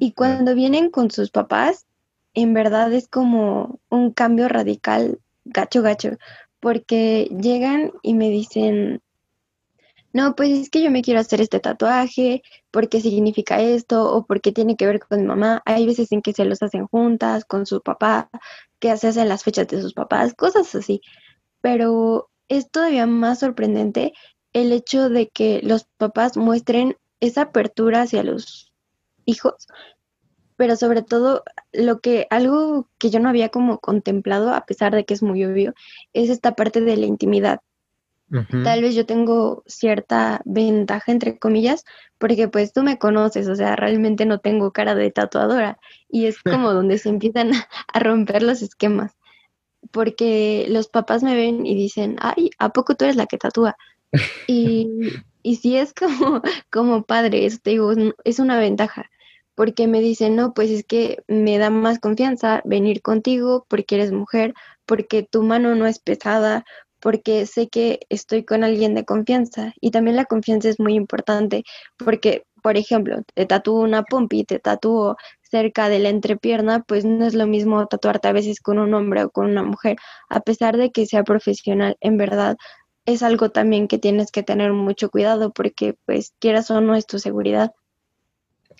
Y 0.00 0.12
cuando 0.12 0.54
vienen 0.54 0.90
con 0.90 1.10
sus 1.10 1.30
papás, 1.30 1.86
en 2.34 2.54
verdad 2.54 2.92
es 2.92 3.08
como 3.08 3.80
un 3.88 4.12
cambio 4.12 4.48
radical, 4.48 5.20
gacho, 5.44 5.82
gacho, 5.82 6.10
porque 6.60 7.28
llegan 7.40 7.92
y 8.02 8.14
me 8.14 8.30
dicen, 8.30 9.02
no, 10.12 10.36
pues 10.36 10.50
es 10.50 10.70
que 10.70 10.82
yo 10.82 10.90
me 10.92 11.02
quiero 11.02 11.20
hacer 11.20 11.40
este 11.40 11.58
tatuaje, 11.60 12.42
porque 12.70 13.00
significa 13.00 13.60
esto, 13.60 14.12
o 14.14 14.24
porque 14.24 14.52
tiene 14.52 14.76
que 14.76 14.86
ver 14.86 15.00
con 15.00 15.20
mi 15.20 15.26
mamá. 15.26 15.60
Hay 15.66 15.86
veces 15.86 16.12
en 16.12 16.22
que 16.22 16.32
se 16.32 16.44
los 16.44 16.62
hacen 16.62 16.86
juntas, 16.86 17.44
con 17.44 17.66
su 17.66 17.82
papá, 17.82 18.30
que 18.78 18.96
se 18.96 19.08
hacen 19.08 19.28
las 19.28 19.42
fechas 19.42 19.66
de 19.68 19.82
sus 19.82 19.92
papás, 19.92 20.34
cosas 20.34 20.72
así. 20.74 21.00
Pero 21.60 22.30
es 22.48 22.70
todavía 22.70 23.06
más 23.06 23.40
sorprendente 23.40 24.12
el 24.52 24.72
hecho 24.72 25.08
de 25.08 25.28
que 25.30 25.60
los 25.64 25.86
papás 25.96 26.36
muestren 26.36 26.96
esa 27.20 27.42
apertura 27.42 28.02
hacia 28.02 28.22
los 28.22 28.72
hijos, 29.24 29.66
pero 30.64 30.76
sobre 30.76 31.02
todo 31.02 31.44
lo 31.74 32.00
que 32.00 32.26
algo 32.30 32.88
que 32.96 33.10
yo 33.10 33.20
no 33.20 33.28
había 33.28 33.50
como 33.50 33.80
contemplado, 33.80 34.54
a 34.54 34.64
pesar 34.64 34.94
de 34.94 35.04
que 35.04 35.12
es 35.12 35.22
muy 35.22 35.44
obvio, 35.44 35.74
es 36.14 36.30
esta 36.30 36.54
parte 36.54 36.80
de 36.80 36.96
la 36.96 37.04
intimidad. 37.04 37.60
Tal 38.62 38.80
vez 38.80 38.94
yo 38.94 39.04
tengo 39.04 39.62
cierta 39.66 40.40
ventaja, 40.46 41.12
entre 41.12 41.38
comillas, 41.38 41.84
porque 42.16 42.48
pues 42.48 42.72
tú 42.72 42.82
me 42.82 42.98
conoces, 42.98 43.46
o 43.46 43.54
sea, 43.54 43.76
realmente 43.76 44.24
no 44.24 44.38
tengo 44.38 44.72
cara 44.72 44.94
de 44.94 45.10
tatuadora 45.10 45.78
y 46.08 46.24
es 46.24 46.38
como 46.38 46.72
donde 46.72 46.96
se 46.96 47.10
empiezan 47.10 47.50
a 47.92 47.98
romper 47.98 48.42
los 48.42 48.62
esquemas, 48.62 49.12
porque 49.90 50.64
los 50.70 50.88
papás 50.88 51.22
me 51.22 51.34
ven 51.34 51.66
y 51.66 51.74
dicen, 51.74 52.16
ay, 52.20 52.48
¿a 52.58 52.70
poco 52.70 52.94
tú 52.94 53.04
eres 53.04 53.16
la 53.16 53.26
que 53.26 53.36
tatúa? 53.36 53.76
Y, 54.46 54.88
y 55.42 55.56
sí 55.56 55.76
es 55.76 55.92
como, 55.92 56.40
como 56.70 57.02
padre, 57.02 57.44
eso 57.44 57.58
te 57.62 57.70
digo, 57.72 57.92
es 57.92 57.98
es 58.24 58.38
una 58.38 58.58
ventaja, 58.58 59.10
porque 59.54 59.86
me 59.86 60.00
dicen, 60.00 60.36
no, 60.36 60.54
pues 60.54 60.70
es 60.70 60.84
que 60.84 61.22
me 61.28 61.58
da 61.58 61.70
más 61.70 61.98
confianza 62.00 62.60
venir 62.64 63.02
contigo 63.02 63.66
porque 63.68 63.96
eres 63.96 64.12
mujer, 64.12 64.54
porque 64.86 65.22
tu 65.22 65.42
mano 65.42 65.74
no 65.74 65.86
es 65.86 65.98
pesada, 65.98 66.64
porque 67.00 67.46
sé 67.46 67.68
que 67.68 68.00
estoy 68.08 68.44
con 68.44 68.64
alguien 68.64 68.94
de 68.94 69.04
confianza. 69.04 69.72
Y 69.80 69.90
también 69.90 70.16
la 70.16 70.24
confianza 70.24 70.68
es 70.70 70.80
muy 70.80 70.94
importante, 70.94 71.64
porque, 71.98 72.44
por 72.62 72.76
ejemplo, 72.76 73.18
te 73.34 73.46
tatúo 73.46 73.80
una 73.82 74.02
pompi, 74.04 74.44
te 74.44 74.58
tatúo 74.58 75.16
cerca 75.42 75.88
de 75.88 75.98
la 76.00 76.08
entrepierna, 76.08 76.82
pues 76.86 77.04
no 77.04 77.26
es 77.26 77.34
lo 77.34 77.46
mismo 77.46 77.86
tatuarte 77.86 78.28
a 78.28 78.32
veces 78.32 78.60
con 78.60 78.78
un 78.78 78.94
hombre 78.94 79.24
o 79.24 79.30
con 79.30 79.46
una 79.50 79.62
mujer, 79.62 79.96
a 80.30 80.40
pesar 80.40 80.76
de 80.76 80.90
que 80.90 81.06
sea 81.06 81.24
profesional, 81.24 81.96
en 82.00 82.16
verdad 82.16 82.56
es 83.06 83.22
algo 83.22 83.50
también 83.50 83.86
que 83.88 83.98
tienes 83.98 84.30
que 84.30 84.42
tener 84.42 84.72
mucho 84.72 85.10
cuidado 85.10 85.52
porque 85.52 85.94
pues 86.06 86.32
quieras 86.40 86.70
o 86.70 86.80
no 86.80 86.94
es 86.94 87.06
tu 87.06 87.18
seguridad. 87.18 87.72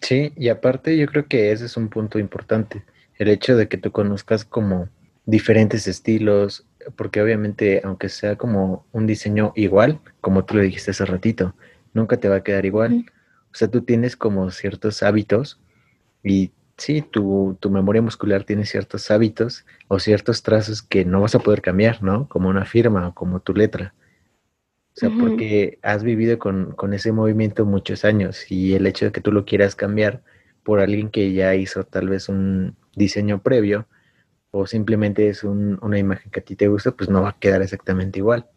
Sí, 0.05 0.35
y 0.37 0.51
aparte 0.51 0.99
yo 0.99 1.07
creo 1.07 1.29
que 1.29 1.51
ese 1.51 1.65
es 1.65 1.79
un 1.79 1.89
punto 1.89 2.19
importante, 2.19 2.85
el 3.17 3.29
hecho 3.29 3.57
de 3.57 3.69
que 3.69 3.79
tú 3.79 3.91
conozcas 3.91 4.45
como 4.45 4.91
diferentes 5.25 5.87
estilos, 5.87 6.67
porque 6.95 7.23
obviamente 7.23 7.81
aunque 7.83 8.11
sea 8.11 8.37
como 8.37 8.85
un 8.93 9.07
diseño 9.07 9.55
igual, 9.57 10.01
como 10.21 10.45
tú 10.45 10.57
lo 10.57 10.63
dijiste 10.63 10.91
hace 10.91 11.07
ratito, 11.07 11.55
nunca 11.95 12.19
te 12.19 12.29
va 12.29 12.37
a 12.37 12.43
quedar 12.43 12.67
igual. 12.67 13.07
O 13.51 13.55
sea, 13.57 13.69
tú 13.69 13.81
tienes 13.81 14.15
como 14.15 14.51
ciertos 14.51 15.03
hábitos 15.03 15.59
y 16.23 16.53
sí, 16.77 17.01
tu, 17.01 17.57
tu 17.59 17.71
memoria 17.71 18.03
muscular 18.03 18.45
tiene 18.45 18.67
ciertos 18.67 19.11
hábitos 19.11 19.65
o 19.89 19.99
ciertos 20.01 20.43
trazos 20.43 20.83
que 20.83 21.07
no 21.07 21.23
vas 21.23 21.35
a 21.35 21.39
poder 21.39 21.63
cambiar, 21.63 22.03
¿no? 22.03 22.29
Como 22.29 22.51
una 22.51 22.67
firma 22.67 23.09
o 23.09 23.15
como 23.15 23.41
tu 23.41 23.55
letra. 23.55 23.95
O 24.97 25.01
sea, 25.01 25.11
porque 25.11 25.79
has 25.83 26.05
vivido 26.05 26.39
con, 26.39 26.73
con 26.73 26.95
ese 26.95 27.11
movimiento 27.11 27.65
muchos 27.67 28.05
años 28.05 28.51
y 28.51 28.75
el 28.75 28.87
hecho 28.87 29.07
de 29.07 29.13
que 29.13 29.21
tú 29.21 29.33
lo 29.33 29.45
quieras 29.45 29.75
cambiar 29.75 30.23
por 30.63 30.79
alguien 30.81 31.11
que 31.11 31.33
ya 31.33 31.55
hizo 31.57 31.85
tal 31.85 32.09
vez 32.09 32.29
un 32.29 32.77
diseño 32.95 33.43
previo 33.43 33.89
o 34.53 34.67
simplemente 34.67 35.29
es 35.29 35.43
un- 35.43 35.79
una 35.83 35.99
imagen 35.99 36.31
que 36.31 36.41
a 36.41 36.45
ti 36.45 36.55
te 36.55 36.69
gusta, 36.69 36.93
pues 36.93 37.11
no 37.11 37.23
va 37.23 37.31
a 37.31 37.39
quedar 37.39 37.61
exactamente 37.63 38.21
igual. 38.21 38.49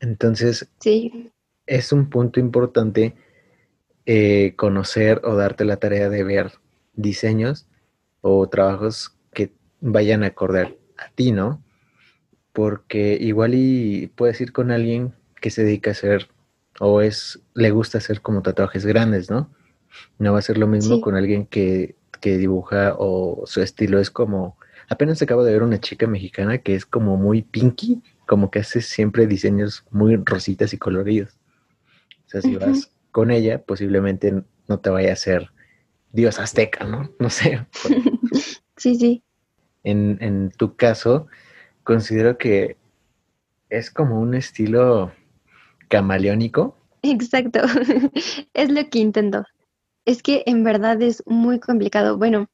Entonces, 0.00 0.68
Sí, 0.80 1.30
es 1.66 1.92
un 1.92 2.10
punto 2.10 2.40
importante 2.40 3.14
eh, 4.04 4.54
conocer 4.56 5.20
o 5.24 5.36
darte 5.36 5.64
la 5.64 5.78
tarea 5.78 6.08
de 6.10 6.24
ver 6.24 6.52
diseños 6.94 7.68
o 8.20 8.48
trabajos 8.48 9.16
que 9.32 9.52
vayan 9.80 10.24
a 10.24 10.28
acordar 10.28 10.76
a 10.98 11.10
ti, 11.14 11.32
¿no? 11.32 11.62
Porque 12.52 13.16
igual 13.20 13.54
y 13.54 14.08
puedes 14.08 14.40
ir 14.40 14.52
con 14.52 14.70
alguien 14.70 15.14
que 15.42 15.50
se 15.50 15.64
dedica 15.64 15.90
a 15.90 15.92
hacer 15.92 16.28
o 16.80 17.02
es 17.02 17.42
le 17.54 17.70
gusta 17.70 17.98
hacer 17.98 18.22
como 18.22 18.40
tatuajes 18.40 18.86
grandes, 18.86 19.30
¿no? 19.30 19.50
No 20.18 20.32
va 20.32 20.38
a 20.38 20.42
ser 20.42 20.56
lo 20.56 20.66
mismo 20.66 20.96
Sí. 20.96 21.00
con 21.02 21.16
alguien 21.16 21.44
que, 21.44 21.96
que 22.22 22.38
dibuja 22.38 22.94
o 22.98 23.42
su 23.46 23.60
estilo 23.60 23.98
es 23.98 24.10
como 24.10 24.56
apenas 24.88 25.20
acabo 25.20 25.44
de 25.44 25.52
ver 25.52 25.62
una 25.62 25.80
chica 25.80 26.06
mexicana 26.06 26.58
que 26.58 26.74
es 26.74 26.86
como 26.86 27.18
muy 27.18 27.42
pinky, 27.42 28.00
como 28.26 28.50
que 28.50 28.60
hace 28.60 28.80
siempre 28.80 29.26
diseños 29.26 29.84
muy 29.90 30.16
rositas 30.16 30.72
y 30.72 30.78
coloridos. 30.78 31.36
O 32.26 32.30
sea, 32.30 32.40
si 32.40 32.56
vas 32.56 32.90
con 33.10 33.30
ella, 33.30 33.62
posiblemente 33.62 34.42
no 34.68 34.78
te 34.80 34.88
vaya 34.88 35.10
a 35.10 35.14
hacer 35.14 35.50
dios 36.12 36.38
azteca, 36.38 36.84
¿no? 36.86 37.10
No 37.18 37.28
sé. 37.28 37.66
sí, 38.78 38.94
sí. 38.94 39.22
En, 39.84 40.16
en 40.20 40.50
tu 40.50 40.76
caso, 40.76 41.26
considero 41.84 42.38
que 42.38 42.76
es 43.68 43.90
como 43.90 44.20
un 44.20 44.34
estilo 44.34 45.12
camaleónico. 45.92 46.74
Exacto. 47.02 47.60
Es 48.54 48.70
lo 48.70 48.88
que 48.88 48.98
intento. 48.98 49.44
Es 50.06 50.22
que 50.22 50.42
en 50.46 50.64
verdad 50.64 51.00
es 51.02 51.22
muy 51.26 51.60
complicado. 51.60 52.16
Bueno, 52.16 52.48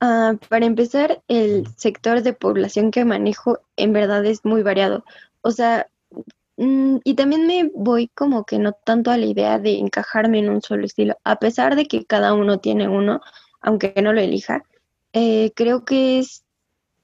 ah, 0.00 0.34
para 0.48 0.66
empezar, 0.66 1.22
el 1.28 1.64
sector 1.76 2.22
de 2.22 2.32
población 2.32 2.90
que 2.90 3.04
manejo 3.04 3.60
en 3.76 3.92
verdad 3.92 4.26
es 4.26 4.44
muy 4.44 4.64
variado. 4.64 5.04
O 5.42 5.52
sea, 5.52 5.86
mm, 6.56 6.96
y 7.04 7.14
también 7.14 7.46
me 7.46 7.70
voy 7.74 8.08
como 8.08 8.44
que 8.44 8.58
no 8.58 8.72
tanto 8.72 9.12
a 9.12 9.16
la 9.16 9.26
idea 9.26 9.58
de 9.60 9.78
encajarme 9.78 10.40
en 10.40 10.50
un 10.50 10.60
solo 10.60 10.84
estilo, 10.84 11.14
a 11.22 11.36
pesar 11.36 11.76
de 11.76 11.86
que 11.86 12.04
cada 12.04 12.34
uno 12.34 12.58
tiene 12.58 12.88
uno, 12.88 13.20
aunque 13.60 13.94
no 14.02 14.12
lo 14.12 14.20
elija, 14.20 14.64
eh, 15.12 15.52
creo 15.54 15.84
que 15.84 16.18
es 16.18 16.44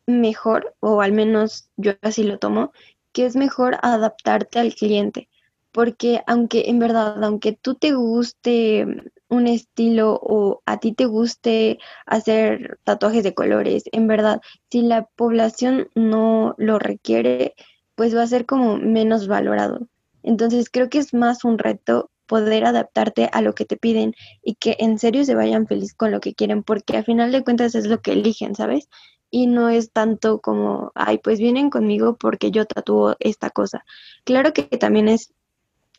mejor, 0.06 0.74
o 0.80 1.02
al 1.02 1.12
menos 1.12 1.70
yo 1.76 1.92
así 2.02 2.24
lo 2.24 2.38
tomo, 2.38 2.72
que 3.12 3.26
es 3.26 3.36
mejor 3.36 3.78
adaptarte 3.82 4.58
al 4.58 4.74
cliente, 4.74 5.28
porque 5.72 6.22
aunque 6.26 6.64
en 6.68 6.78
verdad, 6.78 7.22
aunque 7.22 7.52
tú 7.52 7.74
te 7.74 7.92
guste 7.92 8.86
un 9.28 9.46
estilo 9.46 10.18
o 10.22 10.62
a 10.66 10.78
ti 10.78 10.92
te 10.92 11.06
guste 11.06 11.78
hacer 12.06 12.78
tatuajes 12.84 13.24
de 13.24 13.34
colores, 13.34 13.84
en 13.92 14.06
verdad, 14.06 14.40
si 14.70 14.82
la 14.82 15.06
población 15.16 15.88
no 15.94 16.54
lo 16.58 16.78
requiere, 16.78 17.54
pues 17.94 18.16
va 18.16 18.22
a 18.22 18.26
ser 18.26 18.46
como 18.46 18.78
menos 18.78 19.28
valorado. 19.28 19.88
Entonces 20.22 20.70
creo 20.70 20.88
que 20.88 20.98
es 20.98 21.14
más 21.14 21.44
un 21.44 21.58
reto 21.58 22.10
poder 22.26 22.64
adaptarte 22.66 23.30
a 23.32 23.40
lo 23.40 23.54
que 23.54 23.64
te 23.64 23.76
piden 23.76 24.14
y 24.42 24.54
que 24.56 24.76
en 24.80 24.98
serio 24.98 25.24
se 25.24 25.34
vayan 25.34 25.66
feliz 25.66 25.94
con 25.94 26.10
lo 26.10 26.20
que 26.20 26.34
quieren, 26.34 26.62
porque 26.62 26.96
al 26.96 27.04
final 27.04 27.32
de 27.32 27.42
cuentas 27.44 27.74
es 27.74 27.86
lo 27.86 28.00
que 28.02 28.12
eligen, 28.12 28.54
¿sabes? 28.54 28.88
y 29.30 29.46
no 29.46 29.68
es 29.68 29.92
tanto 29.92 30.40
como, 30.40 30.92
ay, 30.94 31.18
pues 31.18 31.38
vienen 31.38 31.70
conmigo 31.70 32.16
porque 32.16 32.50
yo 32.50 32.64
tatúo 32.66 33.16
esta 33.20 33.50
cosa. 33.50 33.84
Claro 34.24 34.52
que 34.52 34.62
también 34.62 35.08
es 35.08 35.34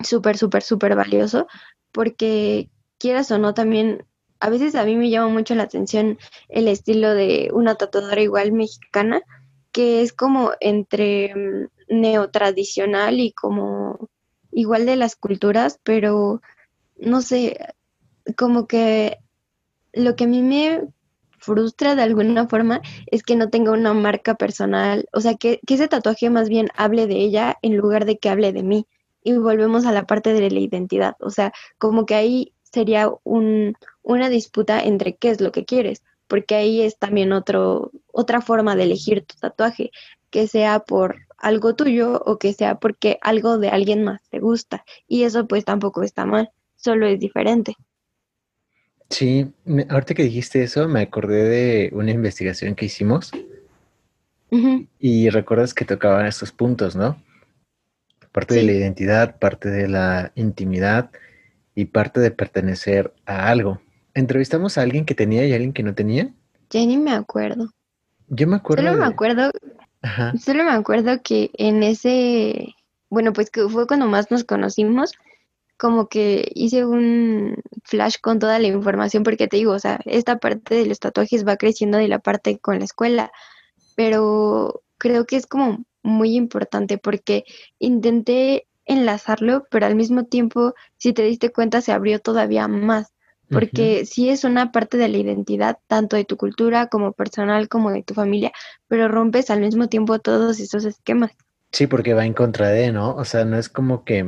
súper, 0.03 0.37
súper, 0.37 0.63
súper 0.63 0.95
valioso 0.95 1.47
porque 1.91 2.69
quieras 2.97 3.31
o 3.31 3.37
no, 3.37 3.53
también 3.53 4.05
a 4.39 4.49
veces 4.49 4.75
a 4.75 4.85
mí 4.85 4.95
me 4.95 5.09
llama 5.09 5.29
mucho 5.29 5.55
la 5.55 5.63
atención 5.63 6.17
el 6.47 6.67
estilo 6.67 7.13
de 7.13 7.49
una 7.53 7.75
tatuadora 7.75 8.21
igual 8.21 8.51
mexicana, 8.51 9.21
que 9.71 10.01
es 10.01 10.13
como 10.13 10.51
entre 10.59 11.35
mm, 11.35 11.67
neotradicional 11.89 13.19
y 13.19 13.31
como 13.33 14.09
igual 14.51 14.85
de 14.85 14.95
las 14.95 15.15
culturas, 15.15 15.79
pero 15.83 16.41
no 16.97 17.21
sé, 17.21 17.57
como 18.37 18.67
que 18.67 19.17
lo 19.93 20.15
que 20.15 20.25
a 20.25 20.27
mí 20.27 20.41
me 20.41 20.83
frustra 21.37 21.95
de 21.95 22.03
alguna 22.03 22.47
forma 22.47 22.81
es 23.07 23.23
que 23.23 23.35
no 23.35 23.49
tenga 23.49 23.71
una 23.71 23.93
marca 23.93 24.35
personal, 24.35 25.07
o 25.13 25.21
sea, 25.21 25.35
que, 25.35 25.59
que 25.65 25.75
ese 25.75 25.87
tatuaje 25.87 26.29
más 26.29 26.49
bien 26.49 26.69
hable 26.75 27.07
de 27.07 27.15
ella 27.15 27.57
en 27.61 27.77
lugar 27.77 28.05
de 28.05 28.17
que 28.17 28.29
hable 28.29 28.53
de 28.53 28.63
mí. 28.63 28.87
Y 29.23 29.33
volvemos 29.37 29.85
a 29.85 29.91
la 29.91 30.05
parte 30.05 30.33
de 30.33 30.49
la 30.49 30.59
identidad, 30.59 31.15
o 31.19 31.29
sea, 31.29 31.51
como 31.77 32.05
que 32.05 32.15
ahí 32.15 32.53
sería 32.63 33.11
un, 33.23 33.75
una 34.03 34.29
disputa 34.29 34.81
entre 34.81 35.15
qué 35.15 35.29
es 35.29 35.41
lo 35.41 35.51
que 35.51 35.65
quieres, 35.65 36.03
porque 36.27 36.55
ahí 36.55 36.81
es 36.81 36.97
también 36.97 37.31
otro, 37.33 37.91
otra 38.07 38.41
forma 38.41 38.75
de 38.75 38.83
elegir 38.83 39.25
tu 39.25 39.35
tatuaje, 39.37 39.91
que 40.29 40.47
sea 40.47 40.79
por 40.79 41.17
algo 41.37 41.75
tuyo 41.75 42.21
o 42.25 42.37
que 42.37 42.53
sea 42.53 42.75
porque 42.79 43.17
algo 43.21 43.57
de 43.57 43.69
alguien 43.69 44.03
más 44.03 44.21
te 44.29 44.39
gusta. 44.39 44.85
Y 45.07 45.23
eso 45.23 45.47
pues 45.47 45.65
tampoco 45.65 46.03
está 46.03 46.25
mal, 46.25 46.51
solo 46.75 47.07
es 47.07 47.19
diferente. 47.19 47.75
Sí, 49.09 49.51
me- 49.65 49.85
ahorita 49.89 50.13
que 50.15 50.23
dijiste 50.23 50.63
eso, 50.63 50.87
me 50.87 51.01
acordé 51.01 51.43
de 51.43 51.89
una 51.93 52.11
investigación 52.11 52.75
que 52.75 52.85
hicimos 52.85 53.31
y 54.99 55.29
recuerdas 55.29 55.73
que 55.73 55.85
tocaban 55.85 56.25
estos 56.25 56.51
puntos, 56.51 56.95
¿no? 56.95 57.21
Parte 58.31 58.55
de 58.55 58.63
la 58.63 58.71
identidad, 58.71 59.39
parte 59.39 59.69
de 59.69 59.87
la 59.87 60.31
intimidad 60.35 61.11
y 61.75 61.85
parte 61.85 62.19
de 62.19 62.31
pertenecer 62.31 63.13
a 63.25 63.49
algo. 63.49 63.81
Entrevistamos 64.13 64.77
a 64.77 64.81
alguien 64.81 65.05
que 65.05 65.15
tenía 65.15 65.45
y 65.45 65.51
a 65.51 65.55
alguien 65.55 65.73
que 65.73 65.83
no 65.83 65.95
tenía. 65.95 66.33
ya 66.69 66.85
ni 66.85 66.97
me 66.97 67.11
acuerdo. 67.11 67.73
Yo 68.27 68.47
me 68.47 68.57
acuerdo 68.57 68.83
Solo 68.83 68.97
me 68.97 69.05
acuerdo 69.05 69.51
Ajá, 70.01 70.33
Solo 70.37 70.63
me 70.63 70.71
acuerdo 70.71 71.21
que 71.23 71.51
en 71.55 71.83
ese, 71.83 72.75
bueno, 73.09 73.33
pues 73.33 73.49
que 73.49 73.67
fue 73.67 73.85
cuando 73.85 74.05
más 74.05 74.31
nos 74.31 74.43
conocimos, 74.45 75.13
como 75.77 76.07
que 76.07 76.51
hice 76.55 76.85
un 76.85 77.55
flash 77.83 78.15
con 78.21 78.39
toda 78.39 78.59
la 78.59 78.67
información, 78.67 79.23
porque 79.23 79.47
te 79.47 79.57
digo, 79.57 79.73
o 79.73 79.79
sea, 79.79 79.99
esta 80.05 80.37
parte 80.37 80.75
de 80.75 80.85
los 80.85 80.99
tatuajes 80.99 81.45
va 81.45 81.57
creciendo 81.57 81.97
de 81.97 82.07
la 82.07 82.19
parte 82.19 82.59
con 82.59 82.79
la 82.79 82.85
escuela, 82.85 83.31
pero 83.95 84.83
creo 84.97 85.25
que 85.25 85.35
es 85.35 85.47
como 85.47 85.85
muy 86.03 86.35
importante 86.35 86.97
porque 86.97 87.43
intenté 87.79 88.67
enlazarlo, 88.85 89.65
pero 89.69 89.85
al 89.85 89.95
mismo 89.95 90.25
tiempo, 90.25 90.73
si 90.97 91.13
te 91.13 91.23
diste 91.23 91.51
cuenta, 91.51 91.81
se 91.81 91.91
abrió 91.91 92.19
todavía 92.19 92.67
más, 92.67 93.13
porque 93.49 94.05
sí 94.05 94.29
es 94.29 94.43
una 94.43 94.71
parte 94.71 94.97
de 94.97 95.07
la 95.07 95.17
identidad, 95.17 95.77
tanto 95.87 96.15
de 96.15 96.25
tu 96.25 96.37
cultura 96.37 96.87
como 96.87 97.13
personal, 97.13 97.67
como 97.67 97.91
de 97.91 98.03
tu 98.03 98.13
familia, 98.13 98.51
pero 98.87 99.07
rompes 99.07 99.49
al 99.49 99.61
mismo 99.61 99.87
tiempo 99.89 100.19
todos 100.19 100.59
esos 100.59 100.85
esquemas. 100.85 101.31
Sí, 101.71 101.87
porque 101.87 102.13
va 102.13 102.25
en 102.25 102.33
contra 102.33 102.69
de, 102.69 102.91
¿no? 102.91 103.15
O 103.15 103.25
sea, 103.25 103.45
no 103.45 103.57
es 103.57 103.69
como 103.69 104.03
que... 104.03 104.25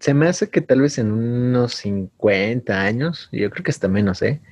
Se 0.00 0.12
me 0.12 0.28
hace 0.28 0.50
que 0.50 0.60
tal 0.60 0.82
vez 0.82 0.98
en 0.98 1.12
unos 1.12 1.74
50 1.76 2.78
años, 2.78 3.30
yo 3.32 3.50
creo 3.50 3.64
que 3.64 3.70
hasta 3.70 3.88
menos, 3.88 4.20
¿eh? 4.20 4.42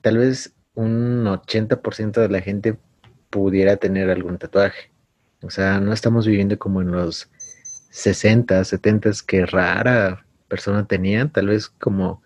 Tal 0.00 0.16
vez 0.16 0.54
un 0.74 1.26
80% 1.26 2.20
de 2.22 2.28
la 2.30 2.40
gente 2.40 2.78
pudiera 3.28 3.76
tener 3.76 4.08
algún 4.08 4.38
tatuaje. 4.38 4.91
O 5.42 5.50
sea, 5.50 5.80
no 5.80 5.92
estamos 5.92 6.26
viviendo 6.26 6.58
como 6.58 6.82
en 6.82 6.92
los 6.92 7.30
60, 7.90 8.64
70 8.64 9.10
que 9.26 9.46
rara 9.46 10.24
persona 10.48 10.86
tenía, 10.86 11.28
tal 11.28 11.48
vez 11.48 11.68
como 11.68 12.22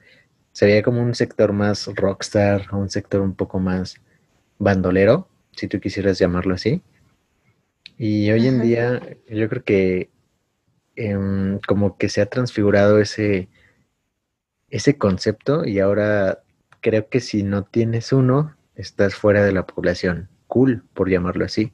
se 0.52 0.66
veía 0.66 0.82
como 0.82 1.02
un 1.02 1.14
sector 1.14 1.52
más 1.52 1.86
rockstar, 1.94 2.68
un 2.72 2.90
sector 2.90 3.20
un 3.20 3.34
poco 3.34 3.60
más 3.60 3.96
bandolero, 4.58 5.28
si 5.52 5.68
tú 5.68 5.80
quisieras 5.80 6.18
llamarlo 6.18 6.54
así. 6.54 6.82
Y 7.98 8.30
hoy 8.30 8.46
en 8.46 8.62
día 8.62 9.00
yo 9.28 9.48
creo 9.48 9.64
que 9.64 10.10
em, 10.96 11.58
como 11.66 11.98
que 11.98 12.08
se 12.08 12.20
ha 12.20 12.26
transfigurado 12.26 13.00
ese, 13.00 13.48
ese 14.70 14.98
concepto 14.98 15.64
y 15.66 15.78
ahora 15.78 16.42
creo 16.80 17.08
que 17.08 17.20
si 17.20 17.42
no 17.42 17.64
tienes 17.64 18.12
uno, 18.12 18.56
estás 18.74 19.14
fuera 19.14 19.44
de 19.44 19.52
la 19.52 19.66
población. 19.66 20.28
Cool, 20.46 20.84
por 20.94 21.10
llamarlo 21.10 21.44
así. 21.44 21.72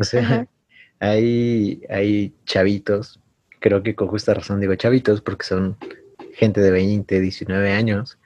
O 0.00 0.04
sea, 0.04 0.46
hay, 1.00 1.82
hay 1.90 2.34
chavitos, 2.44 3.20
creo 3.60 3.82
que 3.82 3.94
con 3.94 4.08
justa 4.08 4.34
razón 4.34 4.60
digo 4.60 4.74
chavitos, 4.74 5.20
porque 5.20 5.46
son 5.46 5.76
gente 6.34 6.60
de 6.60 6.70
20, 6.70 7.20
19 7.20 7.72
años, 7.72 8.18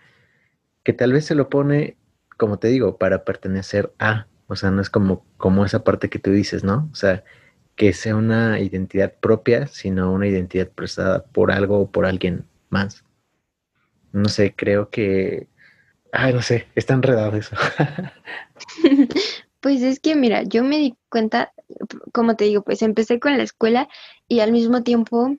que 0.83 0.93
tal 0.93 1.13
vez 1.13 1.25
se 1.27 1.35
lo 1.35 1.49
pone, 1.49 1.97
como 2.37 2.59
te 2.59 2.69
digo, 2.69 2.99
para 2.99 3.25
pertenecer 3.25 3.93
a, 3.99 4.27
o 4.47 4.57
sea, 4.57 4.71
no 4.71 4.83
es 4.83 4.91
como, 4.91 5.25
como 5.37 5.65
esa 5.65 5.85
parte 5.85 6.11
que 6.11 6.19
tú 6.19 6.31
dices, 6.31 6.65
¿no? 6.65 6.89
O 6.93 6.95
sea, 6.95 7.25
que 7.77 7.93
sea 7.93 8.17
una 8.17 8.61
identidad 8.61 9.15
propia, 9.21 9.67
sino 9.67 10.13
una 10.13 10.27
identidad 10.27 10.69
prestada 10.69 11.25
por 11.25 11.51
algo 11.53 11.81
o 11.81 11.91
por 11.91 12.07
alguien 12.07 12.45
más. 12.71 13.05
No 14.13 14.29
sé, 14.29 14.55
creo 14.55 14.91
que... 14.91 15.49
Ay, 16.13 16.35
no 16.35 16.43
sé, 16.43 16.67
está 16.75 16.93
enredado 16.95 17.37
eso. 17.37 17.57
Pues 19.63 19.81
es 19.83 20.01
que, 20.01 20.17
mira, 20.17 20.43
yo 20.43 20.65
me 20.65 20.77
di 20.79 20.97
cuenta, 21.09 21.53
como 22.13 22.35
te 22.35 22.45
digo, 22.47 22.63
pues 22.65 22.83
empecé 22.83 23.21
con 23.21 23.39
la 23.39 23.45
escuela 23.45 23.89
y 24.27 24.41
al 24.41 24.51
mismo 24.51 24.83
tiempo 24.83 25.37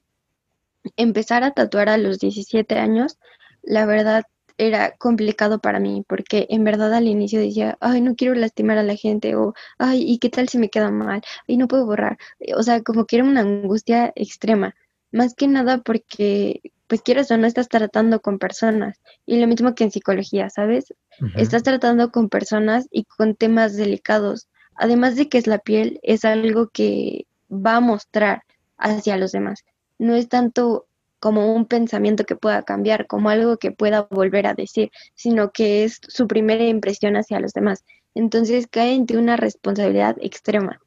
empezar 0.96 1.44
a 1.44 1.52
tatuar 1.52 1.90
a 1.90 1.98
los 1.98 2.20
17 2.20 2.80
años, 2.80 3.20
la 3.64 3.86
verdad 3.86 4.24
era 4.58 4.96
complicado 4.98 5.60
para 5.60 5.82
mí, 5.82 6.06
porque 6.08 6.48
en 6.50 6.64
verdad 6.64 6.94
al 6.94 7.10
inicio 7.10 7.42
decía, 7.42 7.78
ay, 7.82 8.00
no 8.00 8.16
quiero 8.16 8.34
lastimar 8.34 8.78
a 8.78 8.84
la 8.84 8.96
gente, 8.96 9.36
o 9.36 9.56
ay, 9.78 10.04
¿y 10.10 10.20
qué 10.20 10.30
tal 10.30 10.48
si 10.48 10.58
me 10.58 10.70
queda 10.70 10.90
mal? 10.90 11.22
Y 11.46 11.58
no 11.58 11.68
puedo 11.68 11.86
borrar. 11.86 12.18
O 12.56 12.64
sea, 12.64 12.82
como 12.82 13.06
que 13.06 13.18
era 13.18 13.26
una 13.26 13.42
angustia 13.42 14.14
extrema. 14.16 14.74
Más 15.12 15.36
que 15.36 15.50
nada 15.50 15.80
porque, 15.80 16.62
pues 16.94 17.02
quieres 17.02 17.32
o 17.32 17.38
no, 17.38 17.48
estás 17.48 17.70
tratando 17.70 18.22
con 18.22 18.38
personas. 18.38 19.02
Y 19.26 19.40
lo 19.40 19.48
mismo 19.48 19.74
que 19.74 19.84
en 19.84 19.90
psicología, 19.90 20.52
¿sabes? 20.52 20.94
Estás 21.36 21.64
tratando 21.64 22.12
con 22.12 22.30
personas 22.30 22.88
y 22.92 23.06
con 23.06 23.34
temas 23.34 23.76
delicados. 23.76 24.48
Además 24.76 25.16
de 25.16 25.28
que 25.28 25.40
es 25.40 25.48
la 25.48 25.58
piel, 25.58 26.00
es 26.04 26.24
algo 26.24 26.68
que 26.68 27.26
va 27.50 27.78
a 27.78 27.80
mostrar 27.80 28.44
hacia 28.78 29.18
los 29.18 29.32
demás. 29.32 29.66
No 29.98 30.14
es 30.14 30.30
tanto 30.30 30.86
como 31.20 31.56
un 31.56 31.66
pensamiento 31.66 32.26
que 32.26 32.36
pueda 32.36 32.62
cambiar, 32.62 33.08
como 33.08 33.32
algo 33.32 33.58
que 33.58 33.72
pueda 33.72 34.08
volver 34.12 34.46
a 34.46 34.54
decir, 34.54 34.92
sino 35.16 35.50
que 35.52 35.86
es 35.86 36.00
su 36.08 36.28
primera 36.28 36.64
impresión 36.64 37.16
hacia 37.16 37.40
los 37.40 37.54
demás. 37.54 37.84
Entonces 38.14 38.68
cae 38.68 38.94
en 38.94 39.08
ti 39.08 39.16
una 39.16 39.36
responsabilidad 39.36 40.16
extrema. 40.22 40.80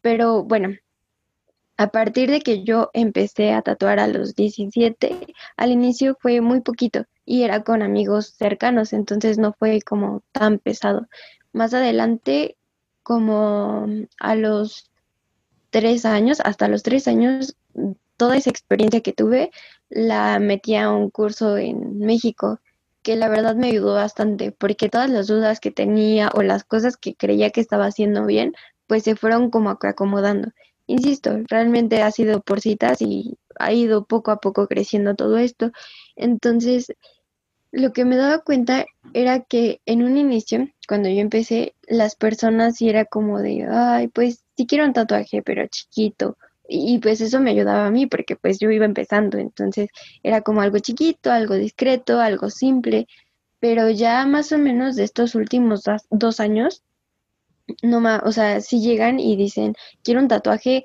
Pero 0.00 0.42
bueno, 0.42 0.70
a 1.80 1.90
partir 1.90 2.30
de 2.30 2.42
que 2.42 2.62
yo 2.62 2.90
empecé 2.92 3.52
a 3.54 3.62
tatuar 3.62 4.00
a 4.00 4.06
los 4.06 4.34
17, 4.34 5.34
al 5.56 5.70
inicio 5.72 6.14
fue 6.20 6.42
muy 6.42 6.60
poquito 6.60 7.06
y 7.24 7.42
era 7.44 7.62
con 7.64 7.80
amigos 7.80 8.34
cercanos, 8.36 8.92
entonces 8.92 9.38
no 9.38 9.54
fue 9.54 9.80
como 9.80 10.22
tan 10.30 10.58
pesado. 10.58 11.08
Más 11.54 11.72
adelante, 11.72 12.58
como 13.02 13.86
a 14.20 14.34
los 14.34 14.90
tres 15.70 16.04
años, 16.04 16.40
hasta 16.44 16.68
los 16.68 16.82
tres 16.82 17.08
años, 17.08 17.56
toda 18.18 18.36
esa 18.36 18.50
experiencia 18.50 19.00
que 19.00 19.14
tuve 19.14 19.50
la 19.88 20.38
metí 20.38 20.74
a 20.74 20.90
un 20.90 21.08
curso 21.08 21.56
en 21.56 21.98
México 21.98 22.60
que 23.00 23.16
la 23.16 23.30
verdad 23.30 23.56
me 23.56 23.68
ayudó 23.68 23.94
bastante 23.94 24.52
porque 24.52 24.90
todas 24.90 25.08
las 25.08 25.28
dudas 25.28 25.60
que 25.60 25.70
tenía 25.70 26.30
o 26.34 26.42
las 26.42 26.62
cosas 26.62 26.98
que 26.98 27.14
creía 27.14 27.48
que 27.48 27.62
estaba 27.62 27.86
haciendo 27.86 28.26
bien 28.26 28.52
pues 28.86 29.04
se 29.04 29.16
fueron 29.16 29.48
como 29.48 29.70
acomodando. 29.70 30.50
Insisto, 30.90 31.38
realmente 31.48 32.02
ha 32.02 32.10
sido 32.10 32.40
por 32.40 32.60
citas 32.60 33.00
y 33.00 33.38
ha 33.60 33.72
ido 33.72 34.04
poco 34.06 34.32
a 34.32 34.40
poco 34.40 34.66
creciendo 34.66 35.14
todo 35.14 35.38
esto. 35.38 35.70
Entonces, 36.16 36.92
lo 37.70 37.92
que 37.92 38.04
me 38.04 38.16
daba 38.16 38.40
cuenta 38.40 38.86
era 39.14 39.38
que 39.44 39.80
en 39.86 40.02
un 40.02 40.16
inicio, 40.16 40.68
cuando 40.88 41.08
yo 41.08 41.20
empecé, 41.20 41.76
las 41.86 42.16
personas 42.16 42.76
sí 42.76 42.88
era 42.88 43.04
como 43.04 43.38
de, 43.38 43.68
ay, 43.70 44.08
pues 44.08 44.44
sí 44.56 44.66
quiero 44.66 44.84
un 44.84 44.92
tatuaje, 44.92 45.42
pero 45.42 45.64
chiquito, 45.68 46.36
y 46.68 46.98
pues 46.98 47.20
eso 47.20 47.38
me 47.38 47.52
ayudaba 47.52 47.86
a 47.86 47.90
mí 47.92 48.06
porque 48.06 48.34
pues 48.34 48.58
yo 48.58 48.68
iba 48.72 48.84
empezando, 48.84 49.38
entonces 49.38 49.90
era 50.24 50.40
como 50.40 50.60
algo 50.60 50.80
chiquito, 50.80 51.30
algo 51.30 51.54
discreto, 51.54 52.18
algo 52.18 52.50
simple, 52.50 53.06
pero 53.60 53.90
ya 53.90 54.26
más 54.26 54.50
o 54.50 54.58
menos 54.58 54.96
de 54.96 55.04
estos 55.04 55.36
últimos 55.36 55.84
dos 56.10 56.40
años, 56.40 56.82
no 57.82 58.00
más, 58.00 58.22
o 58.24 58.32
sea, 58.32 58.60
si 58.60 58.80
llegan 58.80 59.20
y 59.20 59.36
dicen, 59.36 59.74
quiero 60.02 60.20
un 60.20 60.28
tatuaje 60.28 60.84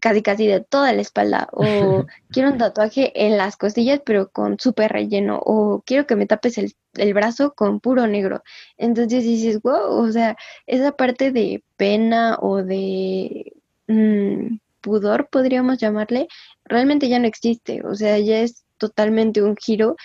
casi 0.00 0.22
casi 0.22 0.46
de 0.46 0.60
toda 0.60 0.92
la 0.92 1.02
espalda, 1.02 1.48
o 1.52 2.04
quiero 2.30 2.50
un 2.50 2.58
tatuaje 2.58 3.12
en 3.26 3.36
las 3.36 3.56
costillas 3.56 4.00
pero 4.04 4.30
con 4.30 4.58
súper 4.58 4.92
relleno, 4.92 5.40
o 5.44 5.82
quiero 5.86 6.06
que 6.06 6.16
me 6.16 6.26
tapes 6.26 6.58
el, 6.58 6.74
el, 6.94 7.14
brazo 7.14 7.54
con 7.54 7.80
puro 7.80 8.06
negro. 8.06 8.42
Entonces 8.76 9.24
dices, 9.24 9.60
wow, 9.62 10.02
o 10.02 10.12
sea, 10.12 10.36
esa 10.66 10.92
parte 10.92 11.32
de 11.32 11.62
pena 11.76 12.38
o 12.40 12.62
de... 12.62 13.52
Mmm, 13.86 14.56
pudor, 14.84 15.28
podríamos 15.30 15.78
llamarle, 15.78 16.28
realmente 16.64 17.08
ya 17.08 17.18
no 17.18 17.26
existe. 17.26 17.82
O 17.86 17.94
sea, 17.94 18.18
ya 18.18 18.40
es 18.40 18.64
totalmente 18.78 19.42
un 19.42 19.56
giro 19.56 19.96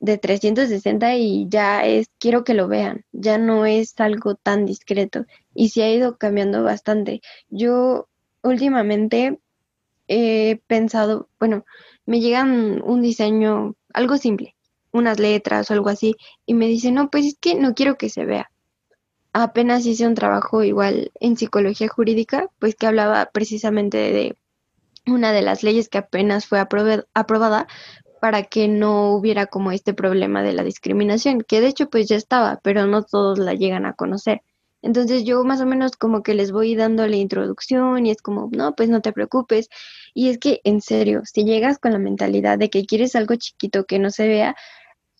de 0.00 0.18
360 0.18 1.16
y 1.16 1.46
ya 1.48 1.84
es, 1.84 2.08
quiero 2.18 2.44
que 2.44 2.54
lo 2.54 2.68
vean, 2.68 3.04
ya 3.12 3.38
no 3.38 3.66
es 3.66 3.98
algo 4.00 4.34
tan 4.34 4.66
discreto 4.66 5.26
y 5.54 5.70
se 5.70 5.82
ha 5.82 5.92
ido 5.92 6.18
cambiando 6.18 6.62
bastante. 6.62 7.22
Yo 7.48 8.08
últimamente 8.42 9.40
he 10.08 10.60
pensado, 10.66 11.28
bueno, 11.40 11.64
me 12.04 12.20
llegan 12.20 12.82
un 12.84 13.02
diseño, 13.02 13.74
algo 13.92 14.16
simple, 14.18 14.56
unas 14.92 15.18
letras 15.18 15.70
o 15.70 15.74
algo 15.74 15.88
así, 15.88 16.16
y 16.46 16.54
me 16.54 16.68
dicen, 16.68 16.94
no, 16.94 17.10
pues 17.10 17.26
es 17.26 17.38
que 17.38 17.54
no 17.54 17.74
quiero 17.74 17.96
que 17.96 18.08
se 18.08 18.24
vea 18.24 18.50
apenas 19.42 19.84
hice 19.84 20.06
un 20.06 20.14
trabajo 20.14 20.62
igual 20.62 21.12
en 21.20 21.36
psicología 21.36 21.88
jurídica, 21.88 22.48
pues 22.58 22.74
que 22.74 22.86
hablaba 22.86 23.26
precisamente 23.26 23.98
de 23.98 24.36
una 25.06 25.32
de 25.32 25.42
las 25.42 25.62
leyes 25.62 25.90
que 25.90 25.98
apenas 25.98 26.46
fue 26.46 26.58
aprobada 26.58 27.66
para 28.26 28.42
que 28.42 28.66
no 28.66 29.12
hubiera 29.12 29.46
como 29.46 29.70
este 29.70 29.94
problema 29.94 30.42
de 30.42 30.52
la 30.52 30.64
discriminación, 30.64 31.42
que 31.42 31.60
de 31.60 31.68
hecho 31.68 31.88
pues 31.88 32.08
ya 32.08 32.16
estaba, 32.16 32.58
pero 32.64 32.84
no 32.84 33.04
todos 33.04 33.38
la 33.38 33.54
llegan 33.54 33.86
a 33.86 33.92
conocer. 33.92 34.42
Entonces 34.82 35.22
yo 35.22 35.44
más 35.44 35.60
o 35.60 35.66
menos 35.66 35.92
como 35.96 36.24
que 36.24 36.34
les 36.34 36.50
voy 36.50 36.74
dando 36.74 37.06
la 37.06 37.14
introducción 37.14 38.04
y 38.04 38.10
es 38.10 38.20
como, 38.20 38.48
no, 38.50 38.74
pues 38.74 38.88
no 38.88 39.00
te 39.00 39.12
preocupes. 39.12 39.68
Y 40.12 40.28
es 40.28 40.38
que 40.38 40.60
en 40.64 40.80
serio, 40.80 41.22
si 41.24 41.44
llegas 41.44 41.78
con 41.78 41.92
la 41.92 42.00
mentalidad 42.00 42.58
de 42.58 42.68
que 42.68 42.84
quieres 42.84 43.14
algo 43.14 43.36
chiquito 43.36 43.84
que 43.84 44.00
no 44.00 44.10
se 44.10 44.26
vea, 44.26 44.56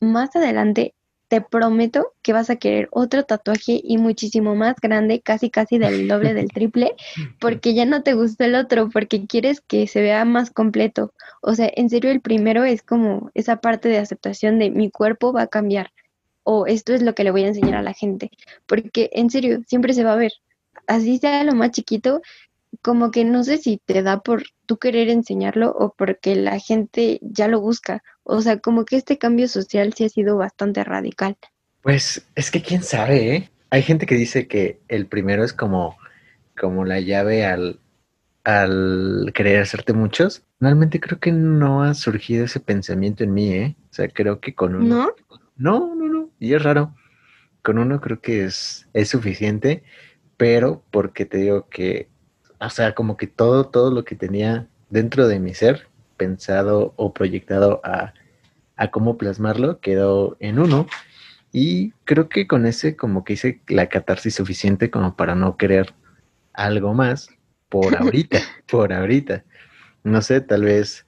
más 0.00 0.34
adelante 0.34 0.95
te 1.28 1.40
prometo 1.40 2.12
que 2.22 2.32
vas 2.32 2.50
a 2.50 2.56
querer 2.56 2.88
otro 2.92 3.24
tatuaje 3.24 3.80
y 3.82 3.98
muchísimo 3.98 4.54
más 4.54 4.76
grande, 4.80 5.20
casi 5.20 5.50
casi 5.50 5.78
del 5.78 6.08
doble 6.08 6.34
del 6.34 6.48
triple, 6.52 6.94
porque 7.40 7.74
ya 7.74 7.84
no 7.84 8.02
te 8.02 8.14
gustó 8.14 8.44
el 8.44 8.54
otro, 8.54 8.88
porque 8.90 9.26
quieres 9.26 9.60
que 9.60 9.86
se 9.86 10.00
vea 10.00 10.24
más 10.24 10.50
completo. 10.50 11.12
O 11.42 11.54
sea, 11.54 11.70
en 11.74 11.90
serio 11.90 12.10
el 12.10 12.20
primero 12.20 12.64
es 12.64 12.82
como 12.82 13.30
esa 13.34 13.56
parte 13.56 13.88
de 13.88 13.98
aceptación 13.98 14.58
de 14.58 14.70
mi 14.70 14.90
cuerpo 14.90 15.32
va 15.32 15.42
a 15.42 15.46
cambiar 15.48 15.90
o 16.48 16.66
esto 16.66 16.94
es 16.94 17.02
lo 17.02 17.14
que 17.14 17.24
le 17.24 17.32
voy 17.32 17.42
a 17.42 17.48
enseñar 17.48 17.74
a 17.74 17.82
la 17.82 17.92
gente, 17.92 18.30
porque 18.66 19.10
en 19.12 19.30
serio 19.30 19.62
siempre 19.66 19.92
se 19.94 20.04
va 20.04 20.12
a 20.12 20.16
ver. 20.16 20.32
Así 20.86 21.18
sea 21.18 21.42
lo 21.42 21.54
más 21.54 21.72
chiquito, 21.72 22.22
como 22.86 23.10
que 23.10 23.24
no 23.24 23.42
sé 23.42 23.58
si 23.58 23.80
te 23.84 24.00
da 24.04 24.20
por 24.20 24.44
tú 24.64 24.76
querer 24.76 25.08
enseñarlo 25.08 25.72
o 25.72 25.92
porque 25.98 26.36
la 26.36 26.60
gente 26.60 27.18
ya 27.20 27.48
lo 27.48 27.60
busca. 27.60 28.04
O 28.22 28.40
sea, 28.42 28.60
como 28.60 28.84
que 28.84 28.94
este 28.94 29.18
cambio 29.18 29.48
social 29.48 29.92
sí 29.92 30.04
ha 30.04 30.08
sido 30.08 30.36
bastante 30.36 30.84
radical. 30.84 31.36
Pues 31.82 32.28
es 32.36 32.52
que 32.52 32.62
quién 32.62 32.84
sabe, 32.84 33.34
¿eh? 33.34 33.50
Hay 33.70 33.82
gente 33.82 34.06
que 34.06 34.14
dice 34.14 34.46
que 34.46 34.78
el 34.86 35.06
primero 35.06 35.42
es 35.42 35.52
como, 35.52 35.96
como 36.56 36.84
la 36.84 37.00
llave 37.00 37.44
al, 37.44 37.80
al 38.44 39.32
querer 39.34 39.62
hacerte 39.62 39.92
muchos. 39.92 40.44
Realmente 40.60 41.00
creo 41.00 41.18
que 41.18 41.32
no 41.32 41.82
ha 41.82 41.92
surgido 41.94 42.44
ese 42.44 42.60
pensamiento 42.60 43.24
en 43.24 43.34
mí, 43.34 43.52
¿eh? 43.52 43.76
O 43.90 43.94
sea, 43.94 44.06
creo 44.06 44.38
que 44.38 44.54
con 44.54 44.76
uno... 44.76 44.86
¿No? 44.86 45.10
No, 45.56 45.94
no, 45.96 46.08
no. 46.08 46.30
Y 46.38 46.54
es 46.54 46.62
raro. 46.62 46.94
Con 47.62 47.78
uno 47.78 48.00
creo 48.00 48.20
que 48.20 48.44
es, 48.44 48.86
es 48.92 49.08
suficiente, 49.08 49.82
pero 50.36 50.84
porque 50.92 51.26
te 51.26 51.38
digo 51.38 51.68
que 51.68 52.14
o 52.60 52.70
sea, 52.70 52.94
como 52.94 53.16
que 53.16 53.26
todo, 53.26 53.66
todo 53.66 53.90
lo 53.90 54.04
que 54.04 54.16
tenía 54.16 54.66
dentro 54.90 55.28
de 55.28 55.40
mi 55.40 55.54
ser, 55.54 55.88
pensado 56.16 56.94
o 56.96 57.12
proyectado 57.12 57.80
a, 57.84 58.14
a 58.76 58.90
cómo 58.90 59.18
plasmarlo, 59.18 59.80
quedó 59.80 60.36
en 60.40 60.58
uno. 60.58 60.86
Y 61.52 61.92
creo 62.04 62.28
que 62.28 62.46
con 62.46 62.66
ese 62.66 62.96
como 62.96 63.24
que 63.24 63.34
hice 63.34 63.60
la 63.68 63.88
catarsis 63.88 64.34
suficiente 64.34 64.90
como 64.90 65.16
para 65.16 65.34
no 65.34 65.56
querer 65.56 65.94
algo 66.52 66.94
más 66.94 67.30
por 67.68 67.96
ahorita, 68.00 68.40
por 68.70 68.92
ahorita. 68.92 69.44
No 70.04 70.22
sé, 70.22 70.40
tal 70.40 70.64
vez, 70.64 71.06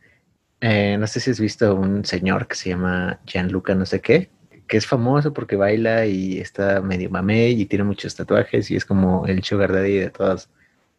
eh, 0.61 0.97
no 0.99 1.07
sé 1.07 1.21
si 1.21 1.31
has 1.31 1.41
visto 1.41 1.75
un 1.75 2.05
señor 2.05 2.49
que 2.49 2.57
se 2.57 2.71
llama 2.71 3.21
Gianluca 3.27 3.75
no 3.75 3.87
sé 3.87 4.01
qué, 4.01 4.31
que 4.67 4.77
es 4.77 4.87
famoso 4.87 5.33
porque 5.33 5.57
baila 5.57 6.07
y 6.07 6.39
está 6.39 6.81
medio 6.83 7.11
mamé 7.11 7.51
y 7.51 7.67
tiene 7.67 7.85
muchos 7.85 8.15
tatuajes 8.15 8.71
y 8.71 8.77
es 8.77 8.85
como 8.85 9.27
el 9.27 9.43
sugar 9.43 9.73
daddy 9.73 9.99
de 9.99 10.11
todas 10.11 10.51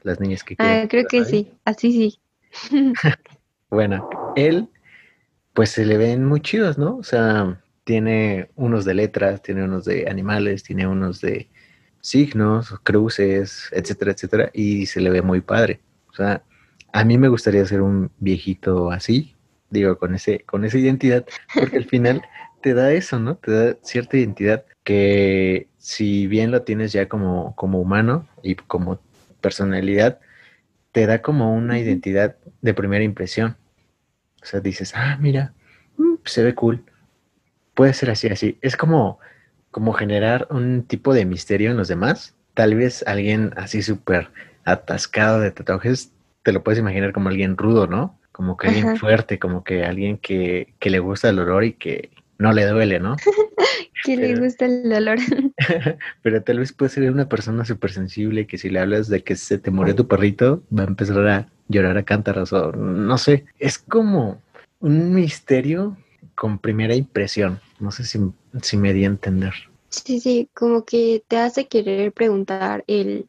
las 0.04 0.20
niñas 0.20 0.44
que. 0.44 0.56
Ah, 0.58 0.86
creo 0.90 1.06
que 1.06 1.26
sí, 1.26 1.52
así 1.66 1.92
sí. 1.92 2.20
bueno, 3.70 4.10
él, 4.36 4.70
pues 5.54 5.72
se 5.72 5.86
le 5.86 5.98
ven 5.98 6.26
muy 6.26 6.42
chidos, 6.42 6.78
¿no? 6.78 6.98
O 6.98 7.04
sea, 7.04 7.62
tiene 7.84 8.50
unos 8.56 8.86
de 8.86 8.94
letras, 8.94 9.42
tiene 9.42 9.64
unos 9.64 9.86
de 9.86 10.10
animales, 10.10 10.64
tiene 10.64 10.88
unos 10.88 11.22
de 11.22 11.50
signos, 12.02 12.80
cruces, 12.84 13.70
etcétera, 13.72 14.12
etcétera, 14.12 14.52
y 14.54 14.86
se 14.86 15.02
le 15.02 15.10
ve 15.10 15.22
muy 15.22 15.42
padre. 15.42 15.82
O 16.10 16.14
sea, 16.14 16.44
a 16.94 17.04
mí 17.04 17.18
me 17.18 17.28
gustaría 17.28 17.66
ser 17.66 17.82
un 17.82 18.12
viejito 18.20 18.92
así, 18.92 19.36
digo, 19.70 19.98
con 19.98 20.16
ese, 20.16 20.42
con 20.46 20.66
esa 20.66 20.78
identidad, 20.78 21.26
porque 21.54 21.78
al 21.78 21.86
final 21.86 22.22
te 22.62 22.74
da 22.74 22.92
eso, 22.92 23.20
¿no? 23.20 23.36
Te 23.36 23.52
da 23.52 23.78
cierta 23.82 24.18
identidad 24.18 24.66
que 24.84 25.68
si 25.78 26.28
bien 26.28 26.52
lo 26.52 26.64
tienes 26.64 26.92
ya 26.92 27.08
como, 27.08 27.56
como 27.56 27.80
humano 27.80 28.28
y 28.44 28.56
como 28.56 29.00
personalidad, 29.42 30.20
te 30.92 31.06
da 31.06 31.22
como 31.22 31.54
una 31.54 31.80
identidad 31.80 32.36
de 32.62 32.74
primera 32.74 33.04
impresión. 33.04 33.58
O 34.42 34.46
sea, 34.46 34.60
dices, 34.60 34.94
ah, 34.96 35.18
mira, 35.20 35.54
mm, 35.98 36.16
se 36.26 36.44
ve 36.44 36.56
cool. 36.56 36.84
Puede 37.74 37.94
ser 37.94 38.12
así, 38.12 38.28
así. 38.28 38.58
Es 38.62 38.76
como, 38.76 39.20
como 39.72 39.94
generar 39.94 40.48
un 40.50 40.84
tipo 40.84 41.14
de 41.14 41.26
misterio 41.26 41.72
en 41.72 41.78
los 41.78 41.88
demás. 41.88 42.36
Tal 42.54 42.76
vez 42.76 43.04
alguien 43.08 43.54
así 43.58 43.82
súper 43.82 44.30
atascado 44.66 45.40
de 45.40 45.52
tatuajes, 45.52 46.12
te 46.44 46.52
lo 46.52 46.64
puedes 46.64 46.80
imaginar 46.80 47.14
como 47.14 47.30
alguien 47.30 47.58
rudo, 47.58 47.88
¿no? 47.88 48.20
Como 48.32 48.58
que 48.58 48.68
alguien 48.68 48.98
fuerte, 48.98 49.40
como 49.40 49.64
que 49.64 49.84
alguien 49.84 50.18
que, 50.18 50.74
que 50.80 50.90
le 50.90 51.00
gusta 51.00 51.30
el 51.30 51.40
olor 51.40 51.66
y 51.66 51.74
que, 51.74 52.12
no 52.40 52.54
le 52.54 52.66
duele, 52.66 53.00
¿no? 53.00 53.18
que 54.04 54.18
le 54.18 54.36
gusta 54.36 54.66
el 54.66 54.90
dolor. 54.90 55.18
pero 56.22 56.44
tal 56.44 56.60
vez 56.60 56.74
puede 56.74 56.90
ser 56.90 57.12
una 57.12 57.28
persona 57.28 57.66
súper 57.66 57.92
sensible 57.92 58.48
que 58.48 58.58
si 58.58 58.70
le 58.70 58.80
hablas 58.80 59.08
de 59.08 59.24
que 59.24 59.36
se 59.36 59.58
te 59.58 59.72
murió 59.72 59.96
tu 59.96 60.08
perrito, 60.08 60.64
va 60.76 60.84
a 60.84 60.88
empezar 60.88 61.28
a 61.28 61.50
llorar 61.68 61.98
a 61.98 62.04
cántaros 62.04 62.54
o 62.54 62.72
no 62.72 63.18
sé. 63.18 63.46
Es 63.60 63.78
como 63.78 64.42
un 64.80 65.14
misterio 65.14 65.98
con 66.36 66.60
primera 66.60 66.96
impresión. 66.96 67.60
No 67.80 67.92
sé 67.92 68.04
si, 68.04 68.20
si 68.62 68.78
me 68.78 68.94
di 68.94 69.04
a 69.04 69.08
entender. 69.08 69.54
Sí, 69.90 70.20
sí, 70.20 70.50
como 70.54 70.86
que 70.86 71.24
te 71.28 71.38
hace 71.38 71.68
querer 71.68 72.12
preguntar 72.12 72.84
el, 72.88 73.28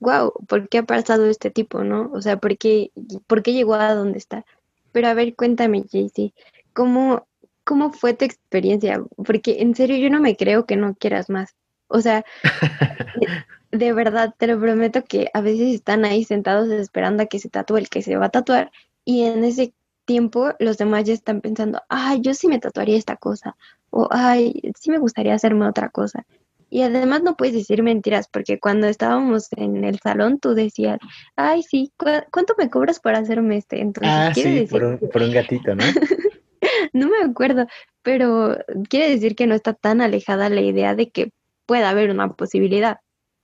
wow, 0.00 0.32
¿por 0.46 0.68
qué 0.68 0.78
ha 0.78 0.82
pasado 0.82 1.26
este 1.26 1.50
tipo, 1.50 1.82
no? 1.82 2.10
O 2.12 2.20
sea, 2.20 2.38
¿por 2.38 2.56
qué, 2.58 2.90
por 3.26 3.42
qué 3.42 3.52
llegó 3.52 3.74
a 3.74 3.94
donde 3.94 4.18
está? 4.18 4.44
Pero 4.92 5.08
a 5.08 5.14
ver, 5.14 5.34
cuéntame, 5.34 5.84
Jaycee, 5.90 6.34
¿cómo 6.72 7.26
¿cómo 7.64 7.92
fue 7.92 8.14
tu 8.14 8.24
experiencia? 8.24 9.02
Porque 9.16 9.60
en 9.60 9.74
serio 9.74 9.96
yo 9.96 10.10
no 10.10 10.20
me 10.20 10.36
creo 10.36 10.66
que 10.66 10.76
no 10.76 10.94
quieras 10.94 11.30
más. 11.30 11.54
O 11.88 12.00
sea, 12.00 12.24
de, 13.72 13.92
verdad, 13.92 14.34
te 14.38 14.46
lo 14.46 14.58
prometo 14.60 15.04
que 15.04 15.30
a 15.34 15.40
veces 15.40 15.74
están 15.74 16.04
ahí 16.04 16.24
sentados 16.24 16.68
esperando 16.70 17.22
a 17.22 17.26
que 17.26 17.38
se 17.38 17.48
tatúe 17.48 17.78
el 17.78 17.88
que 17.88 18.02
se 18.02 18.16
va 18.16 18.26
a 18.26 18.30
tatuar 18.30 18.70
y 19.04 19.22
en 19.22 19.44
ese 19.44 19.74
tiempo 20.04 20.52
los 20.58 20.76
demás 20.76 21.04
ya 21.04 21.14
están 21.14 21.40
pensando, 21.40 21.80
ay, 21.88 22.20
yo 22.20 22.34
sí 22.34 22.46
me 22.46 22.58
tatuaría 22.58 22.96
esta 22.96 23.16
cosa 23.16 23.56
o 23.90 24.08
ay, 24.10 24.60
sí 24.78 24.90
me 24.90 24.98
gustaría 24.98 25.34
hacerme 25.34 25.66
otra 25.68 25.88
cosa. 25.88 26.26
Y 26.68 26.82
además 26.82 27.22
no 27.22 27.36
puedes 27.36 27.54
decir 27.54 27.84
mentiras 27.84 28.26
porque 28.26 28.58
cuando 28.58 28.88
estábamos 28.88 29.46
en 29.52 29.84
el 29.84 30.00
salón 30.00 30.40
tú 30.40 30.54
decías, 30.54 30.98
ay, 31.36 31.62
sí, 31.62 31.92
¿cuánto 31.96 32.54
me 32.58 32.68
cobras 32.68 32.98
por 32.98 33.14
hacerme 33.14 33.58
este? 33.58 33.80
Entonces, 33.80 34.12
ah, 34.12 34.32
sí, 34.34 34.66
por, 34.68 34.82
un, 34.82 34.98
por 34.98 35.22
un 35.22 35.30
gatito, 35.30 35.74
¿no? 35.76 35.84
no 36.92 37.08
me 37.08 37.22
acuerdo, 37.24 37.66
pero 38.02 38.58
quiere 38.88 39.10
decir 39.10 39.36
que 39.36 39.46
no 39.46 39.54
está 39.54 39.74
tan 39.74 40.00
alejada 40.00 40.48
la 40.48 40.60
idea 40.60 40.94
de 40.94 41.10
que 41.10 41.30
pueda 41.66 41.90
haber 41.90 42.10
una 42.10 42.32
posibilidad. 42.34 42.98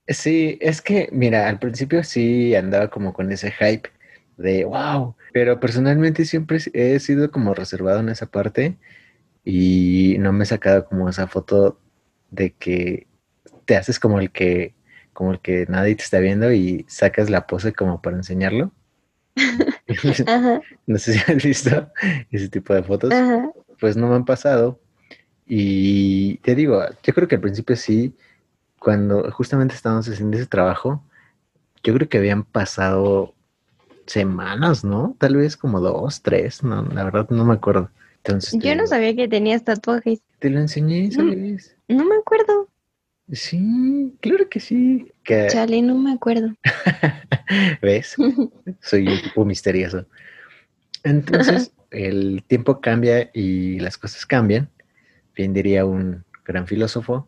Sí, 0.07 0.57
es 0.61 0.81
que, 0.81 1.09
mira, 1.11 1.47
al 1.47 1.59
principio 1.59 2.03
sí 2.03 2.55
andaba 2.55 2.89
como 2.89 3.13
con 3.13 3.31
ese 3.31 3.51
hype 3.51 3.89
de 4.37 4.65
wow, 4.65 5.15
pero 5.33 5.59
personalmente 5.59 6.25
siempre 6.25 6.59
he 6.73 6.99
sido 6.99 7.31
como 7.31 7.53
reservado 7.53 7.99
en 7.99 8.09
esa 8.09 8.25
parte 8.25 8.77
y 9.43 10.15
no 10.19 10.33
me 10.33 10.43
he 10.43 10.47
sacado 10.47 10.85
como 10.85 11.09
esa 11.09 11.27
foto 11.27 11.79
de 12.31 12.53
que 12.53 13.07
te 13.65 13.75
haces 13.75 13.99
como 13.99 14.19
el 14.19 14.31
que 14.31 14.75
como 15.13 15.33
el 15.33 15.39
que 15.41 15.65
nadie 15.67 15.95
te 15.95 16.03
está 16.03 16.19
viendo 16.19 16.51
y 16.51 16.85
sacas 16.87 17.29
la 17.29 17.45
pose 17.45 17.73
como 17.73 18.01
para 18.01 18.17
enseñarlo. 18.17 18.71
no 20.87 20.97
sé 20.97 21.13
si 21.13 21.31
has 21.31 21.43
visto 21.43 21.89
ese 22.31 22.49
tipo 22.49 22.73
de 22.73 22.83
fotos. 22.83 23.13
Pues 23.79 23.97
no 23.97 24.07
me 24.07 24.15
han 24.15 24.25
pasado. 24.25 24.79
Y 25.47 26.37
te 26.37 26.55
digo, 26.55 26.81
yo 27.03 27.13
creo 27.13 27.27
que 27.27 27.35
al 27.35 27.41
principio 27.41 27.75
sí, 27.75 28.15
cuando 28.79 29.29
justamente 29.31 29.75
estábamos 29.75 30.07
haciendo 30.07 30.37
ese 30.37 30.45
trabajo, 30.45 31.03
yo 31.83 31.93
creo 31.93 32.07
que 32.07 32.17
habían 32.17 32.43
pasado 32.43 33.33
semanas, 34.05 34.83
¿no? 34.83 35.15
Tal 35.17 35.35
vez 35.35 35.57
como 35.57 35.79
dos, 35.79 36.21
tres, 36.21 36.63
no, 36.63 36.83
la 36.83 37.03
verdad 37.03 37.27
no 37.29 37.45
me 37.45 37.53
acuerdo. 37.53 37.89
Entonces, 38.23 38.59
yo 38.61 38.75
no 38.75 38.85
sabía 38.85 39.15
que 39.15 39.27
tenías 39.27 39.63
tatuajes. 39.63 40.21
Te 40.39 40.49
lo 40.49 40.59
enseñé, 40.59 41.11
¿sabes? 41.11 41.75
no 41.87 42.05
me 42.05 42.15
acuerdo. 42.15 42.67
Sí, 43.31 44.17
claro 44.19 44.49
que 44.49 44.59
sí. 44.59 45.11
Que... 45.23 45.47
Chale, 45.49 45.81
no 45.81 45.97
me 45.97 46.11
acuerdo. 46.11 46.53
¿Ves? 47.81 48.15
Soy 48.81 49.07
un 49.07 49.21
tipo 49.21 49.45
misterioso. 49.45 50.05
Entonces, 51.03 51.71
el 51.91 52.43
tiempo 52.47 52.81
cambia 52.81 53.29
y 53.33 53.79
las 53.79 53.97
cosas 53.97 54.25
cambian. 54.25 54.69
Bien 55.35 55.53
diría 55.53 55.85
un 55.85 56.25
gran 56.45 56.67
filósofo. 56.67 57.27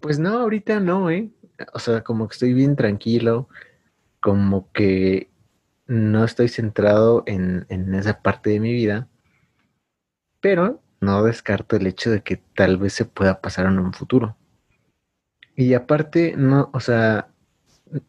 pues 0.00 0.18
no, 0.18 0.38
ahorita 0.38 0.80
no, 0.80 1.10
¿eh? 1.10 1.30
O 1.72 1.78
sea, 1.78 2.02
como 2.02 2.28
que 2.28 2.34
estoy 2.34 2.52
bien 2.52 2.76
tranquilo, 2.76 3.48
como 4.20 4.70
que 4.72 5.30
no 5.86 6.24
estoy 6.24 6.48
centrado 6.48 7.24
en, 7.26 7.66
en 7.70 7.94
esa 7.94 8.20
parte 8.20 8.50
de 8.50 8.60
mi 8.60 8.72
vida, 8.72 9.08
pero 10.40 10.80
no 11.00 11.24
descarto 11.24 11.76
el 11.76 11.86
hecho 11.86 12.10
de 12.10 12.20
que 12.20 12.36
tal 12.54 12.76
vez 12.76 12.92
se 12.92 13.06
pueda 13.06 13.40
pasar 13.40 13.66
en 13.66 13.78
un 13.78 13.92
futuro. 13.92 14.36
Y 15.58 15.74
aparte, 15.74 16.34
no, 16.36 16.70
o 16.72 16.78
sea, 16.78 17.26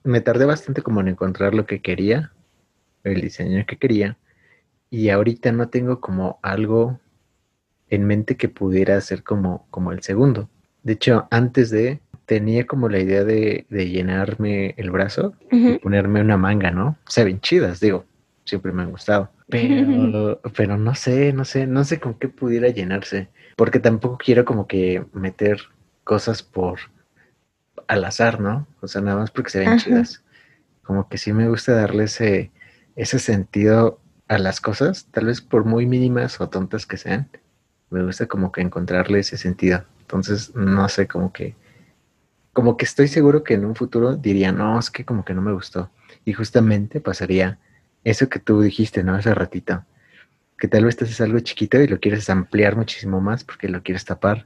me 0.03 0.21
tardé 0.21 0.45
bastante 0.45 0.83
como 0.83 1.01
en 1.01 1.07
encontrar 1.07 1.55
lo 1.55 1.65
que 1.65 1.81
quería, 1.81 2.31
el 3.03 3.21
diseño 3.21 3.65
que 3.65 3.77
quería, 3.77 4.19
y 4.91 5.09
ahorita 5.09 5.51
no 5.51 5.67
tengo 5.67 5.99
como 5.99 6.37
algo 6.43 6.99
en 7.89 8.05
mente 8.05 8.37
que 8.37 8.49
pudiera 8.49 9.01
ser 9.01 9.23
como, 9.23 9.65
como 9.71 9.91
el 9.91 10.03
segundo. 10.03 10.47
De 10.83 10.93
hecho, 10.93 11.27
antes 11.31 11.71
de, 11.71 12.01
tenía 12.27 12.67
como 12.67 12.87
la 12.87 12.99
idea 12.99 13.23
de, 13.23 13.65
llenarme 13.67 14.75
el 14.77 14.91
brazo 14.91 15.33
y 15.49 15.79
ponerme 15.79 16.21
una 16.21 16.37
manga, 16.37 16.69
¿no? 16.69 16.97
Se 17.07 17.23
ven 17.23 17.41
chidas, 17.41 17.79
digo, 17.79 18.05
siempre 18.45 18.73
me 18.73 18.83
han 18.83 18.91
gustado. 18.91 19.31
Pero, 19.47 20.39
pero 20.55 20.77
no 20.77 20.93
sé, 20.93 21.33
no 21.33 21.45
sé, 21.45 21.65
no 21.65 21.83
sé 21.83 21.99
con 21.99 22.13
qué 22.13 22.27
pudiera 22.27 22.67
llenarse, 22.67 23.27
porque 23.55 23.79
tampoco 23.79 24.19
quiero 24.23 24.45
como 24.45 24.67
que 24.67 25.03
meter 25.13 25.61
cosas 26.03 26.43
por 26.43 26.77
al 27.87 28.03
azar, 28.05 28.39
¿no? 28.39 28.67
O 28.81 28.87
sea, 28.87 29.01
nada 29.01 29.17
más 29.17 29.31
porque 29.31 29.49
se 29.49 29.59
ven 29.59 29.77
chidas. 29.77 30.23
Como 30.83 31.07
que 31.07 31.17
sí 31.17 31.33
me 31.33 31.47
gusta 31.47 31.73
darle 31.73 32.05
ese, 32.05 32.51
ese 32.95 33.19
sentido 33.19 33.99
a 34.27 34.37
las 34.37 34.61
cosas, 34.61 35.07
tal 35.11 35.25
vez 35.25 35.41
por 35.41 35.65
muy 35.65 35.85
mínimas 35.85 36.39
o 36.39 36.49
tontas 36.49 36.85
que 36.85 36.97
sean, 36.97 37.29
me 37.89 38.03
gusta 38.03 38.27
como 38.27 38.51
que 38.51 38.61
encontrarle 38.61 39.19
ese 39.19 39.37
sentido. 39.37 39.83
Entonces, 40.01 40.55
no 40.55 40.87
sé, 40.89 41.07
como 41.07 41.33
que, 41.33 41.55
como 42.53 42.77
que 42.77 42.85
estoy 42.85 43.07
seguro 43.07 43.43
que 43.43 43.55
en 43.55 43.65
un 43.65 43.75
futuro 43.75 44.15
diría, 44.15 44.51
no, 44.51 44.77
es 44.79 44.91
que 44.91 45.05
como 45.05 45.25
que 45.25 45.33
no 45.33 45.41
me 45.41 45.53
gustó. 45.53 45.89
Y 46.25 46.33
justamente 46.33 47.01
pasaría 47.01 47.57
eso 48.03 48.29
que 48.29 48.39
tú 48.39 48.61
dijiste, 48.61 49.03
¿no? 49.03 49.15
Hace 49.15 49.33
ratito. 49.33 49.85
Que 50.57 50.67
tal 50.67 50.85
vez 50.85 50.97
te 50.97 51.05
haces 51.05 51.21
algo 51.21 51.39
chiquito 51.39 51.81
y 51.81 51.87
lo 51.87 51.99
quieres 51.99 52.29
ampliar 52.29 52.75
muchísimo 52.75 53.21
más 53.21 53.43
porque 53.43 53.69
lo 53.69 53.81
quieres 53.81 54.05
tapar. 54.05 54.45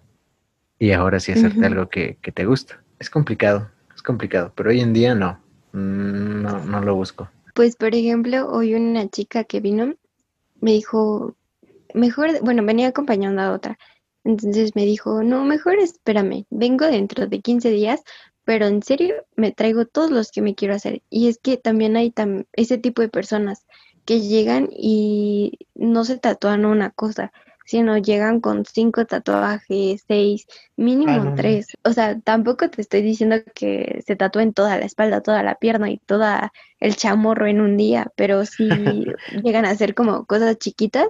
Y 0.80 0.92
ahora 0.92 1.20
sí 1.20 1.32
hacerte 1.32 1.66
algo 1.66 1.90
que, 1.90 2.18
que 2.22 2.32
te 2.32 2.46
gusta 2.46 2.83
es 3.04 3.10
complicado, 3.10 3.70
es 3.96 4.02
complicado, 4.02 4.52
pero 4.56 4.70
hoy 4.70 4.80
en 4.82 4.94
día 4.94 5.14
no, 5.14 5.40
mm, 5.74 6.42
no, 6.42 6.66
no 6.66 6.82
lo 6.82 6.96
busco. 6.96 7.30
Pues 7.54 7.76
por 7.76 7.94
ejemplo, 7.94 8.50
hoy 8.50 8.74
una 8.74 9.08
chica 9.10 9.44
que 9.44 9.60
vino 9.60 9.94
me 10.60 10.72
dijo, 10.72 11.36
mejor, 11.94 12.40
bueno, 12.42 12.64
venía 12.66 12.88
acompañando 12.88 13.42
a 13.42 13.52
otra. 13.52 13.78
Entonces 14.24 14.72
me 14.76 14.86
dijo, 14.86 15.22
no, 15.22 15.44
mejor 15.44 15.76
espérame, 15.80 16.46
vengo 16.50 16.86
dentro 16.86 17.28
de 17.28 17.42
15 17.42 17.70
días 17.70 18.02
pero 18.46 18.68
en 18.68 18.84
serio 18.84 19.16
me 19.36 19.52
traigo 19.52 19.86
todos 19.86 20.12
los 20.12 20.32
que 20.32 20.42
me 20.42 20.56
quiero 20.56 20.76
hacer. 20.76 21.02
Y 21.10 21.28
es 21.28 21.38
que 21.38 21.58
también 21.58 21.96
hay 21.96 22.14
ese 22.54 22.78
tipo 22.78 23.02
de 23.02 23.10
personas 23.10 23.66
que 24.06 24.22
llegan 24.22 24.70
y 24.72 25.68
no 25.76 26.04
se 26.04 26.18
tatúan 26.18 26.66
una 26.66 26.92
cosa, 26.92 27.32
sino 27.66 27.98
llegan 27.98 28.40
con 28.42 28.66
cinco 28.66 29.06
tatuajes, 29.06 30.04
seis, 30.08 30.46
mínimo 30.76 31.12
Ah, 31.12 31.34
tres. 31.36 31.68
O 31.84 31.94
sea, 31.94 32.20
tampoco 32.20 32.70
te 32.70 32.82
estoy 32.82 33.02
diciendo 33.02 33.38
que 33.56 34.02
se 34.06 34.16
tatúen 34.16 34.54
toda 34.54 34.78
la 34.78 34.86
espalda, 34.86 35.22
toda 35.22 35.44
la 35.44 35.56
pierna 35.56 35.90
y 35.92 35.98
toda 36.00 36.52
el 36.80 36.96
chamorro 36.96 37.48
en 37.48 37.62
un 37.62 37.78
día, 37.78 38.12
pero 38.16 38.46
sí 38.46 39.06
llegan 39.44 39.66
a 39.66 39.76
ser 39.76 39.96
como 39.96 40.26
cosas 40.26 40.58
chiquitas, 40.58 41.08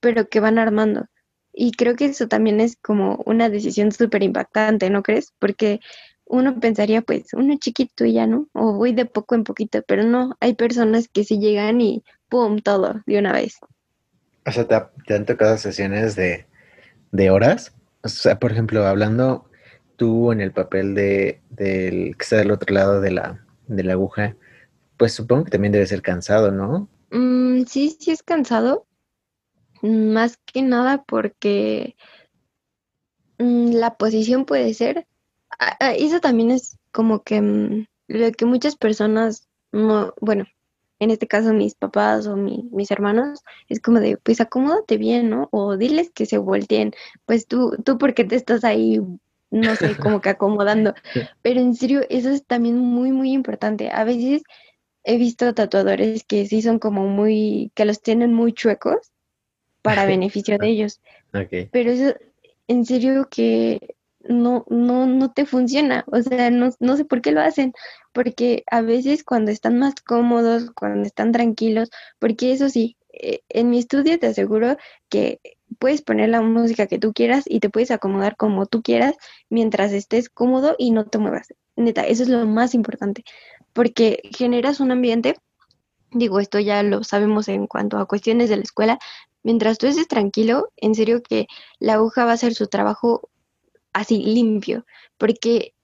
pero 0.00 0.28
que 0.28 0.40
van 0.40 0.58
armando. 0.58 1.06
Y 1.52 1.72
creo 1.72 1.96
que 1.96 2.06
eso 2.06 2.28
también 2.28 2.60
es 2.60 2.76
como 2.76 3.22
una 3.26 3.48
decisión 3.48 3.92
súper 3.92 4.22
impactante, 4.22 4.90
¿no 4.90 5.02
crees? 5.02 5.32
Porque 5.38 5.80
uno 6.26 6.58
pensaría, 6.60 7.02
pues, 7.02 7.32
uno 7.34 7.56
chiquito 7.58 8.04
y 8.04 8.14
ya, 8.14 8.26
¿no? 8.26 8.48
O 8.54 8.74
voy 8.74 8.92
de 8.92 9.06
poco 9.06 9.34
en 9.34 9.44
poquito, 9.44 9.82
pero 9.86 10.02
no, 10.04 10.36
hay 10.40 10.54
personas 10.54 11.08
que 11.08 11.24
sí 11.24 11.38
llegan 11.38 11.80
y 11.80 12.02
¡pum! 12.28 12.58
todo 12.60 13.02
de 13.06 13.18
una 13.18 13.32
vez. 13.32 13.58
O 14.46 14.52
sea, 14.52 14.66
¿te, 14.66 14.76
te 15.06 15.14
han 15.14 15.26
tocado 15.26 15.56
sesiones 15.56 16.16
de, 16.16 16.46
de 17.12 17.30
horas? 17.30 17.72
O 18.02 18.08
sea, 18.08 18.38
por 18.38 18.52
ejemplo, 18.52 18.86
hablando 18.86 19.48
tú 19.96 20.32
en 20.32 20.40
el 20.40 20.52
papel 20.52 20.94
de, 20.94 21.40
del 21.50 22.16
que 22.16 22.22
está 22.22 22.36
del 22.36 22.50
otro 22.50 22.74
lado 22.74 23.00
de 23.00 23.10
la, 23.10 23.44
de 23.66 23.84
la 23.84 23.92
aguja, 23.92 24.36
pues 24.96 25.12
supongo 25.12 25.44
que 25.44 25.50
también 25.50 25.72
debe 25.72 25.86
ser 25.86 26.02
cansado, 26.02 26.50
¿no? 26.50 26.88
Mm, 27.10 27.64
sí, 27.64 27.96
sí 27.98 28.10
es 28.10 28.22
cansado, 28.22 28.86
más 29.82 30.38
que 30.44 30.62
nada 30.62 31.04
porque 31.04 31.96
mm, 33.38 33.72
la 33.72 33.96
posición 33.96 34.44
puede 34.44 34.74
ser, 34.74 35.06
ah, 35.58 35.76
ah, 35.80 35.94
eso 35.94 36.20
también 36.20 36.50
es 36.50 36.78
como 36.92 37.22
que 37.22 37.40
mm, 37.40 37.86
lo 38.08 38.32
que 38.32 38.44
muchas 38.46 38.76
personas 38.76 39.48
no, 39.72 40.14
bueno, 40.20 40.44
en 40.98 41.10
este 41.10 41.26
caso 41.28 41.52
mis 41.54 41.74
papás 41.74 42.26
o 42.26 42.36
mi- 42.36 42.68
mis 42.72 42.90
hermanos, 42.90 43.40
es 43.68 43.80
como 43.80 44.00
de, 44.00 44.16
pues 44.18 44.40
acomódate 44.40 44.96
bien, 44.98 45.30
¿no? 45.30 45.48
O 45.52 45.76
diles 45.76 46.10
que 46.14 46.26
se 46.26 46.38
volteen, 46.38 46.92
pues 47.26 47.46
tú, 47.46 47.76
tú 47.84 47.98
porque 47.98 48.24
te 48.24 48.36
estás 48.36 48.64
ahí, 48.64 49.00
no 49.50 49.76
sé, 49.76 49.98
como 49.98 50.20
que 50.20 50.30
acomodando, 50.30 50.94
pero 51.42 51.60
en 51.60 51.74
serio, 51.74 52.02
eso 52.10 52.30
es 52.30 52.44
también 52.46 52.78
muy, 52.78 53.12
muy 53.12 53.32
importante. 53.32 53.90
A 53.90 54.04
veces 54.04 54.42
he 55.04 55.18
visto 55.18 55.54
tatuadores 55.54 56.24
que 56.24 56.46
sí 56.46 56.62
son 56.62 56.78
como 56.78 57.06
muy, 57.08 57.72
que 57.74 57.84
los 57.86 58.02
tienen 58.02 58.32
muy 58.34 58.52
chuecos 58.54 59.12
para 59.82 60.06
beneficio 60.06 60.58
de 60.58 60.68
ellos, 60.68 61.00
Ok. 61.34 61.70
pero 61.70 61.90
eso 61.90 62.14
en 62.68 62.84
serio 62.84 63.28
que 63.30 63.96
no, 64.28 64.64
no, 64.68 65.06
no 65.06 65.32
te 65.32 65.46
funciona, 65.46 66.04
o 66.10 66.20
sea, 66.22 66.50
no, 66.50 66.70
no 66.80 66.96
sé 66.96 67.04
por 67.04 67.20
qué 67.20 67.32
lo 67.32 67.40
hacen, 67.40 67.72
porque 68.12 68.64
a 68.70 68.80
veces 68.82 69.24
cuando 69.24 69.50
están 69.50 69.78
más 69.78 69.94
cómodos, 69.96 70.70
cuando 70.74 71.06
están 71.06 71.32
tranquilos, 71.32 71.90
porque 72.18 72.52
eso 72.52 72.68
sí, 72.68 72.96
eh, 73.12 73.40
en 73.48 73.70
mi 73.70 73.78
estudio 73.78 74.18
te 74.18 74.26
aseguro 74.26 74.76
que 75.08 75.40
puedes 75.78 76.02
poner 76.02 76.28
la 76.30 76.42
música 76.42 76.86
que 76.86 76.98
tú 76.98 77.12
quieras 77.12 77.44
y 77.46 77.60
te 77.60 77.70
puedes 77.70 77.90
acomodar 77.90 78.36
como 78.36 78.66
tú 78.66 78.82
quieras 78.82 79.14
mientras 79.50 79.92
estés 79.92 80.28
cómodo 80.28 80.74
y 80.78 80.90
no 80.90 81.06
te 81.06 81.18
muevas. 81.18 81.48
Neta, 81.76 82.02
eso 82.06 82.22
es 82.22 82.28
lo 82.28 82.46
más 82.46 82.74
importante, 82.74 83.24
porque 83.72 84.20
generas 84.36 84.80
un 84.80 84.92
ambiente, 84.92 85.36
digo, 86.12 86.40
esto 86.40 86.58
ya 86.60 86.82
lo 86.82 87.04
sabemos 87.04 87.48
en 87.48 87.66
cuanto 87.66 87.98
a 87.98 88.06
cuestiones 88.06 88.48
de 88.48 88.56
la 88.56 88.62
escuela, 88.62 88.98
mientras 89.42 89.78
tú 89.78 89.86
estés 89.86 90.08
tranquilo, 90.08 90.70
en 90.76 90.94
serio 90.94 91.22
que 91.22 91.46
la 91.78 91.94
aguja 91.94 92.24
va 92.24 92.32
a 92.32 92.34
hacer 92.34 92.54
su 92.54 92.66
trabajo 92.68 93.28
así 93.94 94.18
limpio, 94.18 94.84
porque 95.16 95.74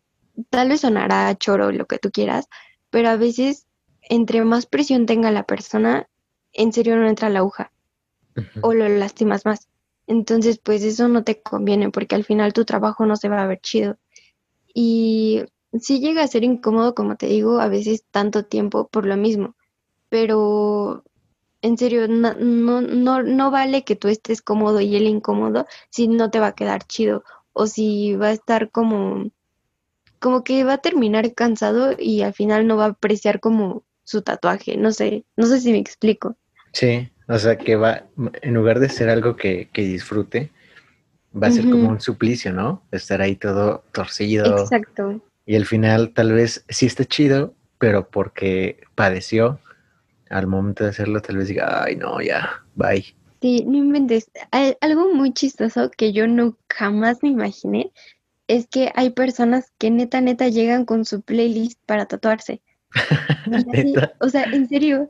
tal 0.51 0.69
vez 0.69 0.83
sonará 0.83 1.35
choro 1.37 1.73
lo 1.73 1.87
que 1.87 1.99
tú 1.99 2.11
quieras, 2.11 2.49
pero 2.91 3.09
a 3.09 3.17
veces 3.17 3.67
entre 4.03 4.45
más 4.45 4.67
presión 4.67 5.07
tenga 5.07 5.31
la 5.31 5.45
persona, 5.45 6.09
en 6.53 6.73
serio 6.73 6.97
no 6.97 7.09
entra 7.09 7.31
la 7.31 7.39
aguja 7.39 7.73
o 8.61 8.75
lo 8.75 8.89
lastimas 8.89 9.47
más. 9.47 9.69
Entonces, 10.07 10.59
pues 10.59 10.83
eso 10.83 11.09
no 11.09 11.23
te 11.25 11.41
conviene 11.41 11.91
porque 11.91 12.17
al 12.17 12.25
final 12.25 12.53
tu 12.53 12.65
trabajo 12.65 13.07
no 13.07 13.17
se 13.17 13.29
va 13.29 13.43
a 13.43 13.47
ver 13.47 13.61
chido. 13.61 13.97
Y 14.75 15.45
sí 15.79 16.01
llega 16.01 16.23
a 16.23 16.29
ser 16.29 16.45
incómodo, 16.45 16.95
como 16.95 17.17
te 17.17 17.27
digo, 17.27 17.61
a 17.61 17.69
veces 17.69 18.05
tanto 18.11 18.45
tiempo 18.45 18.89
por 18.89 19.07
lo 19.07 19.17
mismo, 19.17 19.55
pero 20.09 21.05
en 21.63 21.77
serio, 21.77 22.09
no, 22.09 22.35
no, 22.35 22.81
no, 22.81 23.23
no 23.23 23.51
vale 23.51 23.85
que 23.85 23.97
tú 23.97 24.09
estés 24.09 24.43
cómodo 24.43 24.81
y 24.81 24.97
él 24.97 25.07
incómodo 25.07 25.67
si 25.91 26.09
no 26.09 26.31
te 26.31 26.41
va 26.41 26.49
a 26.49 26.55
quedar 26.55 26.85
chido 26.85 27.23
o 27.53 27.67
si 27.67 28.15
va 28.17 28.29
a 28.29 28.33
estar 28.33 28.71
como, 28.71 29.31
como 30.19 30.45
que 30.45 30.65
va 30.65 30.75
a 30.75 30.79
terminar 30.79 31.35
cansado 31.35 31.95
y 31.99 32.23
al 32.23 32.35
final 32.35 32.67
no 32.67 32.77
va 32.77 32.87
a 32.87 32.89
apreciar 32.89 33.41
como 33.41 33.85
su 34.05 34.23
tatuaje. 34.23 34.77
No 34.77 34.93
sé, 34.93 35.25
no 35.37 35.47
sé 35.47 35.61
si 35.61 35.73
me 35.73 35.79
explico. 35.79 36.37
Sí, 36.73 37.11
o 37.29 37.39
sea 37.39 37.59
que 37.59 37.77
va, 37.77 38.05
en 38.43 38.55
lugar 38.55 38.81
de 38.81 38.89
ser 38.89 39.09
algo 39.09 39.37
que, 39.37 39.69
que 39.73 39.83
disfrute, 39.83 40.51
va 41.35 41.49
a 41.49 41.51
ser 41.53 41.71
como 41.71 41.89
un 41.89 42.01
suplicio, 42.01 42.53
¿no? 42.53 42.83
Estar 42.91 43.23
ahí 43.23 43.37
todo 43.37 43.85
torcido 43.93 44.63
Exacto. 44.63 45.21
y 45.47 45.57
al 45.57 45.67
final 45.67 46.13
tal 46.13 46.33
vez 46.33 46.65
sí 46.69 46.87
está 46.87 47.05
chido, 47.05 47.55
pero 47.79 48.09
porque 48.09 48.81
padeció 48.95 49.61
al 50.29 50.47
momento 50.47 50.85
de 50.85 50.91
hacerlo, 50.91 51.21
tal 51.21 51.37
vez 51.37 51.49
diga, 51.49 51.85
ay, 51.85 51.97
no, 51.97 52.21
ya, 52.21 52.65
bye. 52.75 53.05
Sí, 53.41 53.65
no 53.67 53.79
inventes. 53.79 54.31
Al- 54.51 54.77
Algo 54.81 55.15
muy 55.15 55.33
chistoso 55.33 55.91
que 55.91 56.13
yo 56.13 56.27
no 56.27 56.57
jamás 56.69 57.23
me 57.23 57.31
imaginé 57.31 57.93
es 58.49 58.67
que 58.67 58.93
hay 58.97 59.11
personas 59.11 59.73
que 59.79 59.91
neta, 59.91 60.21
neta 60.21 60.49
llegan 60.49 60.85
con 60.85 61.05
su 61.05 61.23
playlist 61.23 61.81
para 61.87 62.07
tatuarse. 62.07 62.63
Así, 63.73 63.95
o 64.21 64.29
sea, 64.29 64.49
en 64.53 64.69
serio. 64.69 65.09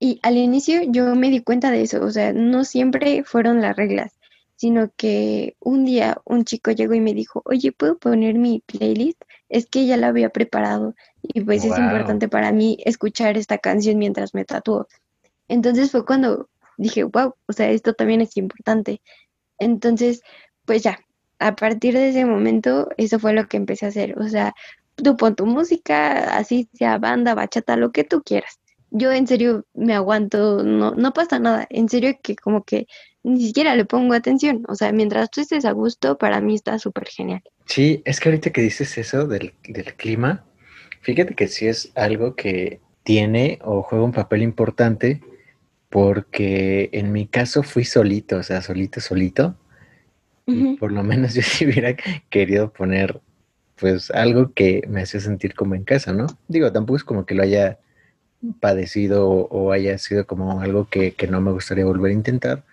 Y 0.00 0.18
al 0.22 0.36
inicio 0.38 0.82
yo 0.88 1.14
me 1.14 1.30
di 1.30 1.42
cuenta 1.42 1.70
de 1.70 1.82
eso, 1.82 2.02
o 2.04 2.10
sea, 2.10 2.32
no 2.32 2.64
siempre 2.64 3.24
fueron 3.24 3.60
las 3.60 3.76
reglas, 3.76 4.18
sino 4.56 4.90
que 4.96 5.56
un 5.60 5.84
día 5.84 6.20
un 6.24 6.44
chico 6.44 6.70
llegó 6.72 6.94
y 6.94 7.00
me 7.00 7.14
dijo, 7.14 7.42
oye, 7.44 7.72
¿puedo 7.72 7.98
poner 7.98 8.34
mi 8.36 8.60
playlist? 8.66 9.20
Es 9.48 9.66
que 9.66 9.86
ya 9.86 9.96
la 9.98 10.08
había 10.08 10.30
preparado 10.30 10.94
y 11.22 11.42
pues 11.42 11.64
es 11.64 11.78
importante 11.78 12.28
para 12.28 12.52
mí 12.52 12.78
escuchar 12.84 13.36
esta 13.38 13.58
canción 13.58 13.98
mientras 13.98 14.34
me 14.34 14.44
tatúo. 14.44 14.88
Entonces 15.48 15.90
fue 15.90 16.04
cuando 16.06 16.48
dije, 16.80 17.04
wow, 17.04 17.34
o 17.46 17.52
sea, 17.52 17.70
esto 17.70 17.94
también 17.94 18.20
es 18.20 18.36
importante. 18.36 19.02
Entonces, 19.58 20.22
pues 20.64 20.82
ya, 20.82 20.98
a 21.38 21.54
partir 21.54 21.94
de 21.94 22.10
ese 22.10 22.24
momento, 22.24 22.88
eso 22.96 23.18
fue 23.18 23.32
lo 23.34 23.46
que 23.48 23.56
empecé 23.56 23.86
a 23.86 23.90
hacer. 23.90 24.18
O 24.18 24.28
sea, 24.28 24.54
tú 24.96 25.16
pon 25.16 25.34
tu 25.36 25.46
música, 25.46 26.36
así 26.36 26.68
sea 26.74 26.98
banda, 26.98 27.34
bachata, 27.34 27.76
lo 27.76 27.92
que 27.92 28.04
tú 28.04 28.22
quieras. 28.22 28.58
Yo 28.90 29.12
en 29.12 29.26
serio 29.26 29.66
me 29.74 29.94
aguanto, 29.94 30.64
no, 30.64 30.92
no 30.94 31.12
pasa 31.12 31.38
nada. 31.38 31.66
En 31.70 31.88
serio 31.88 32.18
que 32.22 32.34
como 32.34 32.64
que 32.64 32.86
ni 33.22 33.46
siquiera 33.46 33.76
le 33.76 33.84
pongo 33.84 34.14
atención. 34.14 34.64
O 34.68 34.74
sea, 34.74 34.90
mientras 34.92 35.30
tú 35.30 35.42
estés 35.42 35.64
a 35.64 35.72
gusto, 35.72 36.18
para 36.18 36.40
mí 36.40 36.54
está 36.54 36.78
súper 36.78 37.08
genial. 37.08 37.42
Sí, 37.66 38.02
es 38.04 38.18
que 38.18 38.30
ahorita 38.30 38.50
que 38.50 38.62
dices 38.62 38.96
eso 38.98 39.26
del, 39.26 39.54
del 39.68 39.94
clima, 39.94 40.44
fíjate 41.02 41.34
que 41.34 41.46
sí 41.46 41.68
es 41.68 41.92
algo 41.94 42.34
que 42.34 42.80
tiene 43.02 43.58
o 43.62 43.82
juega 43.82 44.04
un 44.04 44.12
papel 44.12 44.42
importante 44.42 45.20
porque 45.90 46.88
en 46.92 47.12
mi 47.12 47.26
caso 47.26 47.62
fui 47.62 47.84
solito, 47.84 48.36
o 48.36 48.42
sea, 48.42 48.62
solito, 48.62 49.00
solito. 49.00 49.56
Y 50.46 50.62
Ujú. 50.62 50.76
por 50.78 50.92
lo 50.92 51.02
menos 51.02 51.34
yo 51.34 51.42
sí 51.42 51.66
hubiera 51.66 51.94
querido 52.30 52.72
poner 52.72 53.20
pues 53.78 54.10
algo 54.10 54.52
que 54.52 54.82
me 54.88 55.02
hacía 55.02 55.20
sentir 55.20 55.54
como 55.54 55.74
en 55.74 55.84
casa, 55.84 56.12
¿no? 56.12 56.26
Digo, 56.48 56.70
tampoco 56.72 56.96
es 56.96 57.04
como 57.04 57.26
que 57.26 57.34
lo 57.34 57.42
haya 57.42 57.78
padecido 58.60 59.28
o, 59.28 59.72
haya 59.72 59.98
sido 59.98 60.26
como 60.26 60.60
algo 60.60 60.88
que, 60.88 61.12
que 61.12 61.26
no 61.26 61.40
me 61.40 61.50
gustaría 61.50 61.84
volver 61.84 62.10
a 62.10 62.14
intentar, 62.14 62.64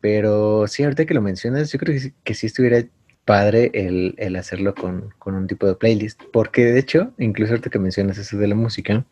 pero 0.00 0.66
sí, 0.68 0.84
ahorita 0.84 1.06
que 1.06 1.14
lo 1.14 1.22
mencionas, 1.22 1.70
yo 1.70 1.78
creo 1.78 1.94
que 1.94 2.00
sí, 2.00 2.14
que 2.24 2.34
sí 2.34 2.46
estuviera 2.46 2.84
padre 3.24 3.70
el, 3.74 4.14
el 4.18 4.36
hacerlo 4.36 4.74
con, 4.74 5.10
con 5.18 5.34
un 5.34 5.46
tipo 5.46 5.66
de 5.66 5.74
playlist, 5.76 6.22
porque 6.32 6.64
de 6.64 6.80
hecho, 6.80 7.12
incluso 7.18 7.52
ahorita 7.52 7.70
que 7.70 7.78
mencionas 7.78 8.18
eso 8.18 8.38
de 8.38 8.48
la 8.48 8.54
música, 8.54 9.04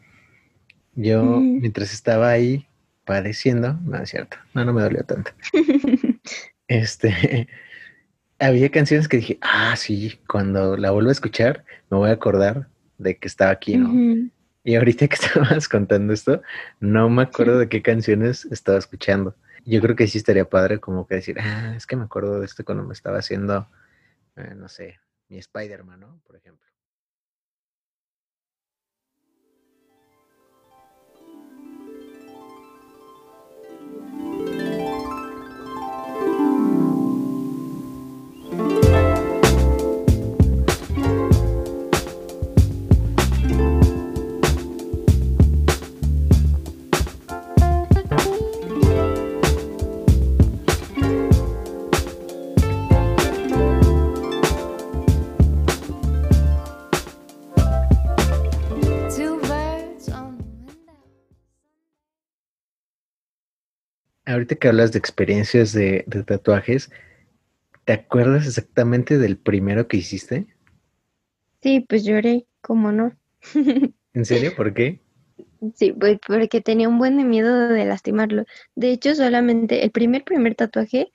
yo 0.94 1.22
Ujú. 1.22 1.58
mientras 1.60 1.92
estaba 1.92 2.30
ahí 2.30 2.66
padeciendo, 3.10 3.72
no 3.82 3.96
es 4.00 4.10
cierto, 4.10 4.36
no, 4.54 4.64
no 4.64 4.72
me 4.72 4.82
dolió 4.82 5.02
tanto. 5.02 5.32
Este, 6.68 7.48
había 8.38 8.70
canciones 8.70 9.08
que 9.08 9.16
dije, 9.16 9.38
ah, 9.40 9.74
sí, 9.74 10.20
cuando 10.28 10.76
la 10.76 10.92
vuelvo 10.92 11.08
a 11.08 11.12
escuchar, 11.12 11.64
me 11.90 11.98
voy 11.98 12.10
a 12.10 12.12
acordar 12.12 12.68
de 12.98 13.18
que 13.18 13.26
estaba 13.26 13.50
aquí, 13.50 13.76
¿no? 13.76 14.30
Y 14.62 14.76
ahorita 14.76 15.08
que 15.08 15.16
estabas 15.20 15.68
contando 15.68 16.12
esto, 16.12 16.40
no 16.78 17.10
me 17.10 17.22
acuerdo 17.22 17.58
de 17.58 17.68
qué 17.68 17.82
canciones 17.82 18.44
estaba 18.44 18.78
escuchando. 18.78 19.34
Yo 19.64 19.80
creo 19.80 19.96
que 19.96 20.06
sí 20.06 20.18
estaría 20.18 20.48
padre 20.48 20.78
como 20.78 21.08
que 21.08 21.16
decir, 21.16 21.40
ah, 21.40 21.74
es 21.76 21.88
que 21.88 21.96
me 21.96 22.04
acuerdo 22.04 22.38
de 22.38 22.46
esto 22.46 22.64
cuando 22.64 22.84
me 22.84 22.92
estaba 22.92 23.18
haciendo, 23.18 23.68
eh, 24.36 24.54
no 24.56 24.68
sé, 24.68 25.00
mi 25.28 25.38
Spider-Man, 25.38 25.98
¿no? 25.98 26.20
Por 26.24 26.36
ejemplo. 26.36 26.69
Ahorita 64.26 64.56
que 64.56 64.68
hablas 64.68 64.92
de 64.92 64.98
experiencias 64.98 65.72
de, 65.72 66.04
de 66.06 66.22
tatuajes, 66.22 66.90
¿te 67.84 67.92
acuerdas 67.92 68.46
exactamente 68.46 69.18
del 69.18 69.36
primero 69.36 69.88
que 69.88 69.98
hiciste? 69.98 70.46
Sí, 71.62 71.84
pues 71.88 72.04
lloré, 72.04 72.46
¿cómo 72.60 72.92
no? 72.92 73.12
¿En 74.14 74.24
serio? 74.24 74.54
¿Por 74.56 74.74
qué? 74.74 75.00
Sí, 75.74 75.92
pues 75.92 76.18
porque 76.26 76.60
tenía 76.60 76.88
un 76.88 76.98
buen 76.98 77.28
miedo 77.28 77.68
de 77.68 77.84
lastimarlo. 77.84 78.44
De 78.74 78.90
hecho, 78.90 79.14
solamente 79.14 79.84
el 79.84 79.90
primer, 79.90 80.24
primer 80.24 80.54
tatuaje 80.54 81.12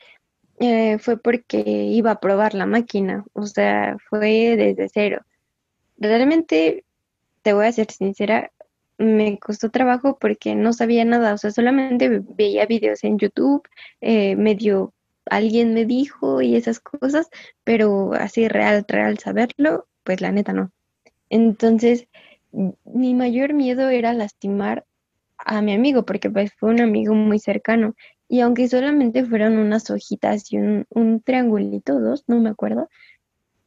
eh, 0.59 0.99
fue 0.99 1.17
porque 1.17 1.63
iba 1.65 2.11
a 2.11 2.19
probar 2.19 2.53
la 2.53 2.65
máquina, 2.65 3.25
o 3.33 3.45
sea, 3.45 3.97
fue 4.09 4.55
desde 4.55 4.87
cero. 4.93 5.25
Realmente, 5.97 6.85
te 7.41 7.53
voy 7.53 7.65
a 7.65 7.71
ser 7.71 7.91
sincera, 7.91 8.51
me 8.97 9.39
costó 9.39 9.69
trabajo 9.69 10.17
porque 10.19 10.55
no 10.55 10.73
sabía 10.73 11.05
nada, 11.05 11.34
o 11.34 11.38
sea, 11.38 11.51
solamente 11.51 12.21
veía 12.23 12.65
videos 12.65 13.03
en 13.03 13.17
YouTube, 13.17 13.67
eh, 14.01 14.36
medio 14.36 14.93
alguien 15.29 15.73
me 15.73 15.86
dijo 15.86 16.41
y 16.41 16.55
esas 16.55 16.79
cosas, 16.79 17.29
pero 17.63 18.13
así 18.13 18.47
real, 18.47 18.86
real 18.88 19.17
saberlo, 19.19 19.88
pues 20.03 20.21
la 20.21 20.31
neta 20.31 20.53
no. 20.53 20.71
Entonces, 21.29 22.08
mi 22.51 23.13
mayor 23.13 23.53
miedo 23.53 23.89
era 23.89 24.13
lastimar 24.13 24.86
a 25.38 25.62
mi 25.62 25.73
amigo, 25.73 26.05
porque 26.05 26.29
pues 26.29 26.53
fue 26.53 26.69
un 26.69 26.81
amigo 26.81 27.13
muy 27.13 27.39
cercano. 27.39 27.95
Y 28.27 28.41
aunque 28.41 28.67
solamente 28.67 29.25
fueron 29.25 29.58
unas 29.58 29.89
hojitas 29.89 30.51
y 30.51 30.58
un, 30.58 30.86
un 30.89 31.21
triangulito, 31.21 31.99
dos, 31.99 32.23
no 32.27 32.39
me 32.39 32.49
acuerdo, 32.49 32.89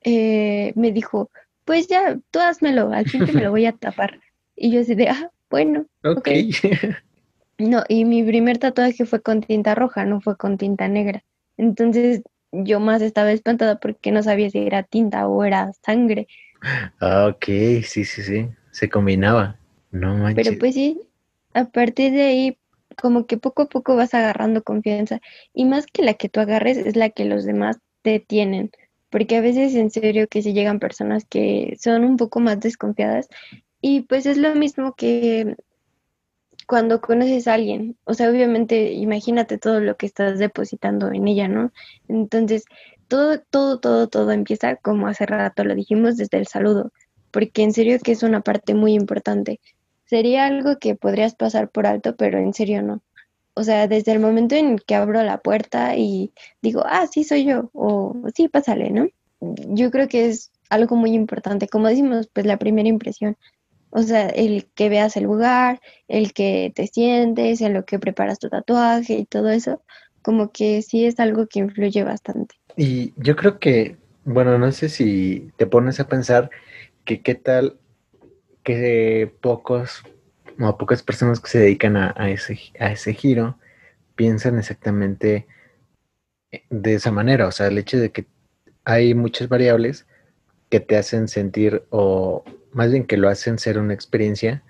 eh, 0.03 0.73
me 0.77 0.93
dijo, 0.93 1.31
pues 1.65 1.89
ya, 1.89 2.19
tú 2.31 2.41
házmelo, 2.41 2.93
al 2.93 3.09
fin 3.09 3.25
me 3.25 3.43
lo 3.43 3.51
voy 3.51 3.67
a 3.67 3.73
tapar. 3.73 4.21
Y 4.59 4.71
yo 4.73 4.81
así 4.81 4.95
de, 4.95 5.09
ah, 5.09 5.31
bueno. 5.51 5.87
Ok. 6.05 6.29
No, 7.59 7.83
y 7.89 8.05
mi 8.05 8.23
primer 8.23 8.59
tatuaje 8.59 9.05
fue 9.05 9.21
con 9.21 9.41
tinta 9.41 9.75
roja, 9.75 10.05
no 10.05 10.21
fue 10.21 10.37
con 10.37 10.59
tinta 10.59 10.87
negra. 10.87 11.25
Entonces 11.57 12.23
yo 12.53 12.81
más 12.81 13.03
estaba 13.03 13.33
espantada 13.33 13.81
porque 13.81 14.13
no 14.13 14.23
sabía 14.23 14.49
si 14.51 14.59
era 14.59 14.85
tinta 14.85 15.27
o 15.27 15.45
era 15.45 15.73
sangre. 15.85 16.29
Ah, 17.01 17.29
ok, 17.31 17.45
sí, 17.83 18.05
sí, 18.05 18.23
sí. 18.23 18.49
Se 18.71 18.89
combinaba. 18.89 19.59
No 19.91 20.17
manches. 20.17 20.47
Pero 20.47 20.59
pues 20.59 20.75
sí, 20.75 21.01
a 21.55 21.65
partir 21.65 22.13
de 22.13 22.23
ahí, 22.23 22.59
como 22.97 23.27
que 23.27 23.39
poco 23.39 23.63
a 23.63 23.69
poco 23.69 23.97
vas 23.97 24.15
agarrando 24.15 24.63
confianza. 24.63 25.21
Y 25.53 25.65
más 25.65 25.87
que 25.87 26.03
la 26.03 26.15
que 26.15 26.29
tú 26.29 26.41
agarres, 26.41 26.79
es 26.79 26.97
la 26.97 27.11
que 27.11 27.25
los 27.25 27.45
demás 27.45 27.79
te 28.03 28.21
tienen. 28.21 28.71
Porque 29.11 29.37
a 29.37 29.41
veces 29.41 29.75
en 29.75 29.91
serio 29.91 30.29
que 30.29 30.43
si 30.43 30.53
llegan 30.53 30.79
personas 30.79 31.25
que 31.25 31.77
son 31.81 32.05
un 32.05 32.17
poco 32.17 32.41
más 32.41 32.61
desconfiadas. 32.61 33.29
Y 33.81 34.03
pues 34.03 34.27
es 34.27 34.39
lo 34.39 34.55
mismo 34.55 34.95
que 34.95 35.57
cuando 36.67 37.01
conoces 37.01 37.49
a 37.49 37.55
alguien. 37.55 37.97
O 38.05 38.15
sea, 38.15 38.31
obviamente, 38.31 38.93
imagínate 38.93 39.59
todo 39.59 39.81
lo 39.81 39.97
que 39.97 40.07
estás 40.07 40.39
depositando 40.39 41.13
en 41.13 41.29
ella, 41.29 41.49
¿no? 41.49 41.73
Entonces, 42.09 42.65
todo, 43.09 43.41
todo, 43.41 43.81
todo, 43.81 44.09
todo 44.09 44.33
empieza 44.33 44.77
como 44.77 45.07
hace 45.07 45.27
rato 45.27 45.65
lo 45.65 45.75
dijimos 45.75 46.17
desde 46.17 46.39
el 46.39 46.47
saludo 46.47 46.93
porque 47.31 47.63
en 47.63 47.73
serio 47.73 47.99
que 48.03 48.13
es 48.13 48.23
una 48.23 48.41
parte 48.41 48.75
muy 48.75 48.95
importante. 48.95 49.61
Sería 50.05 50.47
algo 50.47 50.79
que 50.79 50.95
podrías 50.95 51.35
pasar 51.35 51.71
por 51.71 51.87
alto, 51.87 52.17
pero 52.17 52.39
en 52.39 52.55
serio 52.55 52.83
no. 52.83 53.03
O 53.55 53.65
sea, 53.65 53.89
desde 53.89 54.13
el 54.13 54.21
momento 54.21 54.55
en 54.55 54.79
que 54.79 54.95
abro 54.95 55.23
la 55.23 55.39
puerta 55.39 55.97
y 55.97 56.33
digo, 56.63 56.83
ah, 56.87 57.07
sí 57.07 57.25
soy 57.25 57.45
yo, 57.45 57.71
o 57.75 58.15
sí, 58.35 58.49
pásale, 58.49 58.91
¿no? 58.91 59.09
Yo 59.41 59.91
creo 59.91 60.09
que 60.09 60.27
es 60.27 60.53
algo 60.71 60.97
muy 60.97 61.13
importante. 61.13 61.69
Como 61.69 61.89
decimos, 61.89 62.29
pues 62.33 62.47
la 62.47 62.57
primera 62.59 62.89
impresión. 62.89 63.37
O 63.91 64.03
sea, 64.03 64.29
el 64.29 64.69
que 64.75 64.89
veas 64.89 65.17
el 65.17 65.25
lugar, 65.25 65.81
el 66.09 66.33
que 66.33 66.73
te 66.75 66.87
sientes, 66.87 67.61
en 67.61 67.75
lo 67.75 67.85
que 67.85 67.99
preparas 67.99 68.39
tu 68.39 68.49
tatuaje 68.49 69.15
y 69.15 69.25
todo 69.25 69.51
eso, 69.51 69.83
como 70.23 70.53
que 70.53 70.83
sí 70.83 71.07
es 71.07 71.19
algo 71.21 71.47
que 71.47 71.61
influye 71.61 72.05
bastante. 72.05 72.57
Y 72.77 73.13
yo 73.17 73.35
creo 73.37 73.59
que, 73.59 73.97
bueno, 74.25 74.59
no 74.59 74.71
sé 74.73 74.89
si 74.89 75.51
te 75.57 75.67
pones 75.67 76.01
a 76.01 76.09
pensar 76.09 76.51
que 77.05 77.23
qué 77.23 77.35
tal 77.35 77.79
que 78.63 79.33
pocos 79.41 80.03
o 80.61 80.77
pocas 80.77 81.03
personas 81.03 81.41
que 81.41 81.49
se 81.49 81.61
dedican 81.61 81.97
a, 81.97 82.31
ese, 82.31 82.59
a 82.79 82.93
ese 82.93 83.15
giro 83.15 83.57
piensan 84.15 84.59
exactamente 84.59 85.47
de 86.69 86.95
esa 86.95 87.11
manera. 87.11 87.47
O 87.47 87.53
sea, 87.53 87.69
el 87.69 87.79
hecho 87.79 87.99
de 87.99 88.11
que 88.11 88.27
hay 88.85 89.15
muchas 89.15 89.49
variables 89.49 90.07
que 90.69 90.81
te 90.81 90.97
hacen 90.97 91.29
sentir, 91.29 91.85
o 91.91 92.45
más 92.73 92.91
bien 92.91 93.05
que 93.07 93.17
lo 93.17 93.29
hacen 93.29 93.59
ser 93.59 93.79
una 93.79 93.95
experiencia, 93.95 94.63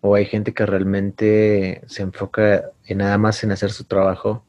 o 0.00 0.14
hay 0.14 0.24
gente 0.24 0.54
que 0.54 0.66
realmente 0.66 1.82
se 1.86 2.02
enfoca 2.02 2.70
en 2.86 2.98
nada 2.98 3.18
más 3.18 3.44
en 3.44 3.52
hacer 3.52 3.70
su 3.70 3.84
trabajo 3.84 4.44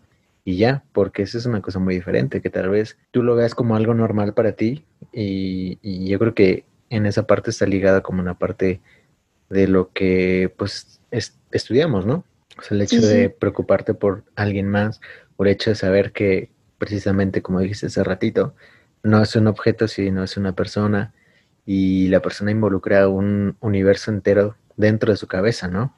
y 0.45 0.57
ya, 0.57 0.83
porque 0.93 1.23
eso 1.23 1.37
es 1.37 1.45
una 1.45 1.61
cosa 1.61 1.79
muy 1.79 1.95
diferente, 1.95 2.41
que 2.41 2.49
tal 2.49 2.69
vez 2.69 2.97
tú 3.11 3.21
lo 3.21 3.35
veas 3.35 3.53
como 3.53 3.75
algo 3.75 3.93
normal 3.93 4.33
para 4.33 4.53
ti 4.53 4.85
y, 5.11 5.77
y 5.81 6.07
yo 6.07 6.19
creo 6.19 6.33
que 6.33 6.65
en 6.89 7.05
esa 7.05 7.27
parte 7.27 7.49
está 7.51 7.65
ligada 7.65 8.01
como 8.01 8.21
una 8.21 8.37
parte 8.37 8.81
de 9.49 9.67
lo 9.67 9.91
que 9.91 10.53
pues 10.57 11.01
estudiamos, 11.51 12.05
¿no? 12.05 12.23
O 12.57 12.61
sea, 12.61 12.75
el 12.75 12.81
hecho 12.81 13.01
de 13.01 13.29
preocuparte 13.29 13.93
por 13.93 14.23
alguien 14.35 14.67
más, 14.67 15.01
o 15.37 15.43
el 15.43 15.51
hecho 15.51 15.71
de 15.71 15.75
saber 15.75 16.11
que 16.11 16.49
precisamente, 16.77 17.41
como 17.41 17.59
dijiste 17.59 17.87
hace 17.87 18.03
ratito, 18.03 18.55
no 19.03 19.21
es 19.21 19.35
un 19.35 19.47
objeto, 19.47 19.87
sino 19.87 20.23
es 20.23 20.37
una 20.37 20.53
persona 20.53 21.13
y 21.73 22.09
la 22.09 22.21
persona 22.21 22.51
involucra 22.51 23.07
un 23.07 23.55
universo 23.61 24.11
entero 24.11 24.57
dentro 24.75 25.13
de 25.13 25.17
su 25.17 25.25
cabeza, 25.27 25.69
¿no? 25.69 25.95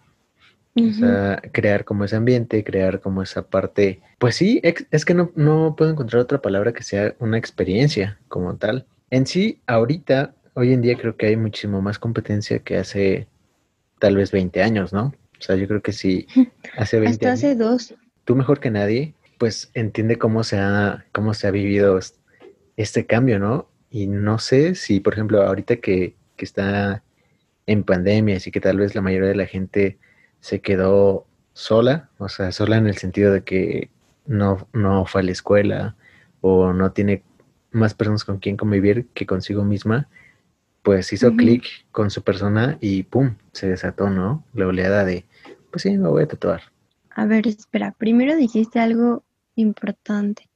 O 0.75 0.93
sea, 0.93 1.41
crear 1.51 1.83
como 1.83 2.03
ese 2.03 2.15
ambiente, 2.15 2.63
crear 2.63 2.99
como 2.99 3.23
esa 3.23 3.47
parte, 3.47 4.01
pues 4.19 4.35
sí, 4.35 4.61
es 4.63 5.03
que 5.03 5.13
no, 5.15 5.31
no 5.35 5.75
puedo 5.75 5.89
encontrar 5.89 6.21
otra 6.21 6.43
palabra 6.43 6.73
que 6.73 6.83
sea 6.83 7.15
una 7.17 7.39
experiencia 7.39 8.19
como 8.27 8.55
tal. 8.55 8.85
En 9.09 9.25
sí, 9.25 9.61
ahorita 9.65 10.35
hoy 10.53 10.73
en 10.73 10.81
día 10.81 10.95
creo 10.95 11.17
que 11.17 11.25
hay 11.25 11.37
muchísimo 11.37 11.81
más 11.81 11.97
competencia 11.97 12.59
que 12.59 12.77
hace 12.77 13.27
tal 13.97 14.15
vez 14.15 14.31
20 14.31 14.61
años, 14.61 14.93
¿no? 14.93 15.05
O 15.39 15.41
sea, 15.41 15.55
yo 15.55 15.67
creo 15.67 15.81
que 15.81 15.91
sí, 15.91 16.27
hace 16.77 16.99
20 16.99 17.15
Hasta 17.15 17.31
hace 17.33 17.55
dos. 17.55 17.95
Tú 18.25 18.35
mejor 18.35 18.59
que 18.59 18.69
nadie, 18.69 19.15
pues 19.39 19.71
entiende 19.73 20.19
cómo 20.19 20.43
se 20.43 20.59
ha, 20.59 21.05
cómo 21.13 21.33
se 21.33 21.47
ha 21.47 21.51
vivido 21.51 21.99
este 22.77 23.07
cambio, 23.07 23.39
¿no? 23.39 23.72
Y 23.93 24.07
no 24.07 24.39
sé 24.39 24.73
si, 24.73 24.99
por 24.99 25.13
ejemplo, 25.13 25.43
ahorita 25.43 25.75
que, 25.75 26.15
que 26.35 26.45
está 26.45 27.03
en 27.67 27.83
pandemia, 27.83 28.37
así 28.37 28.49
que 28.49 28.59
tal 28.59 28.77
vez 28.77 28.95
la 28.95 29.01
mayoría 29.01 29.29
de 29.29 29.35
la 29.35 29.45
gente 29.45 29.99
se 30.39 30.61
quedó 30.61 31.27
sola, 31.53 32.09
o 32.17 32.27
sea, 32.27 32.51
sola 32.51 32.77
en 32.77 32.87
el 32.87 32.97
sentido 32.97 33.31
de 33.31 33.43
que 33.43 33.91
no, 34.25 34.67
no 34.73 35.05
fue 35.05 35.21
a 35.21 35.23
la 35.23 35.31
escuela 35.31 35.95
o 36.41 36.73
no 36.73 36.91
tiene 36.91 37.21
más 37.69 37.93
personas 37.93 38.25
con 38.25 38.39
quien 38.39 38.57
convivir 38.57 39.05
que 39.13 39.27
consigo 39.27 39.63
misma, 39.63 40.09
pues 40.81 41.13
hizo 41.13 41.31
clic 41.35 41.63
con 41.91 42.09
su 42.09 42.23
persona 42.23 42.79
y 42.81 43.03
¡pum! 43.03 43.35
se 43.51 43.69
desató, 43.69 44.09
¿no? 44.09 44.43
La 44.55 44.65
oleada 44.65 45.05
de, 45.05 45.23
pues 45.69 45.83
sí, 45.83 45.95
me 45.99 46.09
voy 46.09 46.23
a 46.23 46.27
tatuar. 46.27 46.63
A 47.11 47.27
ver, 47.27 47.45
espera, 47.45 47.91
primero 47.91 48.35
dijiste 48.35 48.79
algo 48.79 49.23
importante. 49.53 50.49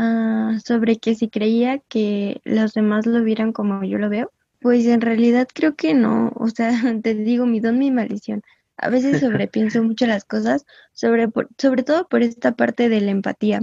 Ah, 0.00 0.58
sobre 0.64 0.98
que 0.98 1.16
si 1.16 1.28
creía 1.28 1.80
que 1.88 2.40
los 2.44 2.72
demás 2.72 3.04
lo 3.04 3.20
vieran 3.24 3.52
como 3.52 3.82
yo 3.82 3.98
lo 3.98 4.08
veo, 4.08 4.30
pues 4.60 4.86
en 4.86 5.00
realidad 5.00 5.48
creo 5.52 5.74
que 5.74 5.92
no. 5.92 6.32
O 6.36 6.48
sea, 6.48 6.70
te 7.02 7.14
digo, 7.14 7.46
mi 7.46 7.58
don, 7.58 7.78
mi 7.78 7.90
maldición. 7.90 8.42
A 8.76 8.90
veces 8.90 9.18
sobrepienso 9.20 9.82
mucho 9.82 10.06
las 10.06 10.24
cosas, 10.24 10.64
sobre, 10.92 11.28
sobre 11.58 11.82
todo 11.82 12.06
por 12.08 12.22
esta 12.22 12.52
parte 12.52 12.88
de 12.88 13.00
la 13.00 13.10
empatía. 13.10 13.60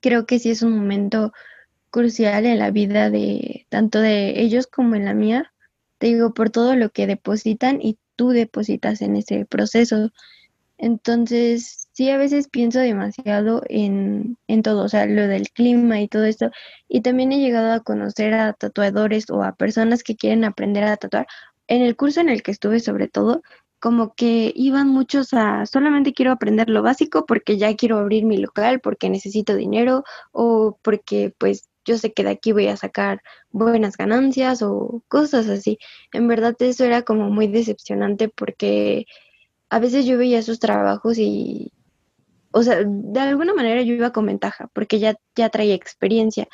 Creo 0.00 0.24
que 0.24 0.38
sí 0.38 0.50
es 0.50 0.62
un 0.62 0.76
momento 0.76 1.32
crucial 1.90 2.46
en 2.46 2.60
la 2.60 2.70
vida 2.70 3.10
de 3.10 3.66
tanto 3.70 3.98
de 4.00 4.40
ellos 4.40 4.68
como 4.68 4.94
en 4.94 5.04
la 5.04 5.14
mía. 5.14 5.52
Te 5.98 6.06
digo, 6.06 6.32
por 6.32 6.50
todo 6.50 6.76
lo 6.76 6.90
que 6.90 7.08
depositan 7.08 7.80
y 7.82 7.98
tú 8.14 8.28
depositas 8.28 9.02
en 9.02 9.16
ese 9.16 9.46
proceso. 9.46 10.12
Entonces, 10.78 11.79
sí, 12.00 12.08
a 12.08 12.16
veces 12.16 12.48
pienso 12.48 12.78
demasiado 12.78 13.62
en, 13.68 14.38
en 14.48 14.62
todo, 14.62 14.84
o 14.84 14.88
sea, 14.88 15.04
lo 15.04 15.26
del 15.26 15.50
clima 15.50 16.00
y 16.00 16.08
todo 16.08 16.24
esto. 16.24 16.50
Y 16.88 17.02
también 17.02 17.30
he 17.30 17.40
llegado 17.40 17.72
a 17.74 17.80
conocer 17.80 18.32
a 18.32 18.54
tatuadores 18.54 19.28
o 19.28 19.42
a 19.44 19.52
personas 19.52 20.02
que 20.02 20.16
quieren 20.16 20.44
aprender 20.44 20.84
a 20.84 20.96
tatuar. 20.96 21.26
En 21.66 21.82
el 21.82 21.96
curso 21.96 22.22
en 22.22 22.30
el 22.30 22.42
que 22.42 22.52
estuve, 22.52 22.80
sobre 22.80 23.06
todo, 23.08 23.42
como 23.80 24.14
que 24.14 24.50
iban 24.56 24.88
muchos 24.88 25.34
a 25.34 25.66
solamente 25.66 26.14
quiero 26.14 26.32
aprender 26.32 26.70
lo 26.70 26.82
básico 26.82 27.26
porque 27.26 27.58
ya 27.58 27.76
quiero 27.76 27.98
abrir 27.98 28.24
mi 28.24 28.38
local, 28.38 28.80
porque 28.80 29.10
necesito 29.10 29.54
dinero 29.54 30.02
o 30.32 30.78
porque 30.82 31.34
pues 31.36 31.68
yo 31.84 31.98
sé 31.98 32.14
que 32.14 32.24
de 32.24 32.30
aquí 32.30 32.52
voy 32.52 32.68
a 32.68 32.78
sacar 32.78 33.20
buenas 33.50 33.98
ganancias 33.98 34.62
o 34.62 35.02
cosas 35.08 35.48
así. 35.48 35.78
En 36.14 36.28
verdad 36.28 36.56
eso 36.60 36.84
era 36.86 37.02
como 37.02 37.28
muy 37.28 37.46
decepcionante 37.46 38.30
porque 38.30 39.06
a 39.68 39.78
veces 39.80 40.06
yo 40.06 40.16
veía 40.18 40.42
sus 40.42 40.60
trabajos 40.60 41.18
y, 41.18 41.72
o 42.52 42.62
sea, 42.62 42.82
de 42.84 43.20
alguna 43.20 43.54
manera 43.54 43.82
yo 43.82 43.94
iba 43.94 44.12
con 44.12 44.26
ventaja 44.26 44.68
porque 44.72 44.98
ya, 44.98 45.16
ya 45.36 45.48
traía 45.50 45.74
experiencia, 45.74 46.48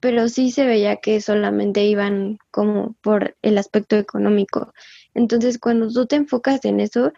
pero 0.00 0.28
sí 0.28 0.50
se 0.50 0.66
veía 0.66 0.96
que 0.96 1.20
solamente 1.20 1.84
iban 1.84 2.38
como 2.50 2.94
por 3.02 3.36
el 3.42 3.58
aspecto 3.58 3.96
económico. 3.96 4.72
Entonces 5.14 5.58
cuando 5.58 5.88
tú 5.88 6.06
te 6.06 6.16
enfocas 6.16 6.64
en 6.64 6.80
eso, 6.80 7.12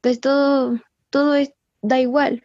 pues 0.00 0.20
todo, 0.20 0.78
todo 1.10 1.34
da 1.82 2.00
igual, 2.00 2.44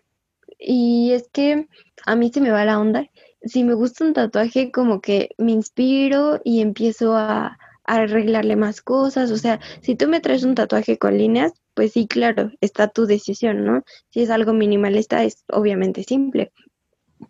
y 0.59 1.13
es 1.13 1.29
que 1.31 1.67
a 2.05 2.15
mí 2.15 2.31
se 2.31 2.41
me 2.41 2.51
va 2.51 2.65
la 2.65 2.79
onda. 2.79 3.09
Si 3.43 3.63
me 3.63 3.73
gusta 3.73 4.03
un 4.03 4.13
tatuaje, 4.13 4.71
como 4.71 4.99
que 5.01 5.29
me 5.37 5.53
inspiro 5.53 6.41
y 6.43 6.61
empiezo 6.61 7.15
a 7.15 7.57
arreglarle 7.95 8.55
más 8.55 8.81
cosas. 8.81 9.31
O 9.31 9.37
sea, 9.37 9.59
si 9.81 9.95
tú 9.95 10.07
me 10.07 10.19
traes 10.19 10.43
un 10.43 10.55
tatuaje 10.55 10.97
con 10.97 11.17
líneas, 11.17 11.53
pues 11.73 11.93
sí, 11.93 12.07
claro, 12.07 12.51
está 12.61 12.87
tu 12.87 13.05
decisión, 13.05 13.65
¿no? 13.65 13.83
Si 14.09 14.21
es 14.21 14.29
algo 14.29 14.53
minimalista, 14.53 15.23
es 15.23 15.43
obviamente 15.51 16.03
simple. 16.03 16.51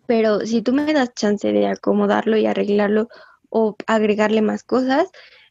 Pero 0.06 0.40
si 0.40 0.62
tú 0.62 0.72
me 0.72 0.92
das 0.92 1.14
chance 1.14 1.52
de 1.52 1.66
acomodarlo 1.66 2.36
y 2.36 2.46
arreglarlo 2.46 3.08
o 3.48 3.76
agregarle 3.86 4.42
más 4.42 4.62
cosas, 4.62 5.08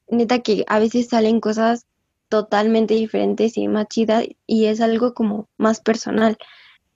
neta 0.07 0.39
que 0.39 0.63
a 0.67 0.79
veces 0.79 1.09
salen 1.09 1.39
cosas 1.39 1.85
totalmente 2.29 2.93
diferentes 2.93 3.57
y 3.57 3.67
más 3.67 3.87
chidas 3.87 4.25
y 4.45 4.65
es 4.65 4.81
algo 4.81 5.13
como 5.13 5.49
más 5.57 5.81
personal. 5.81 6.37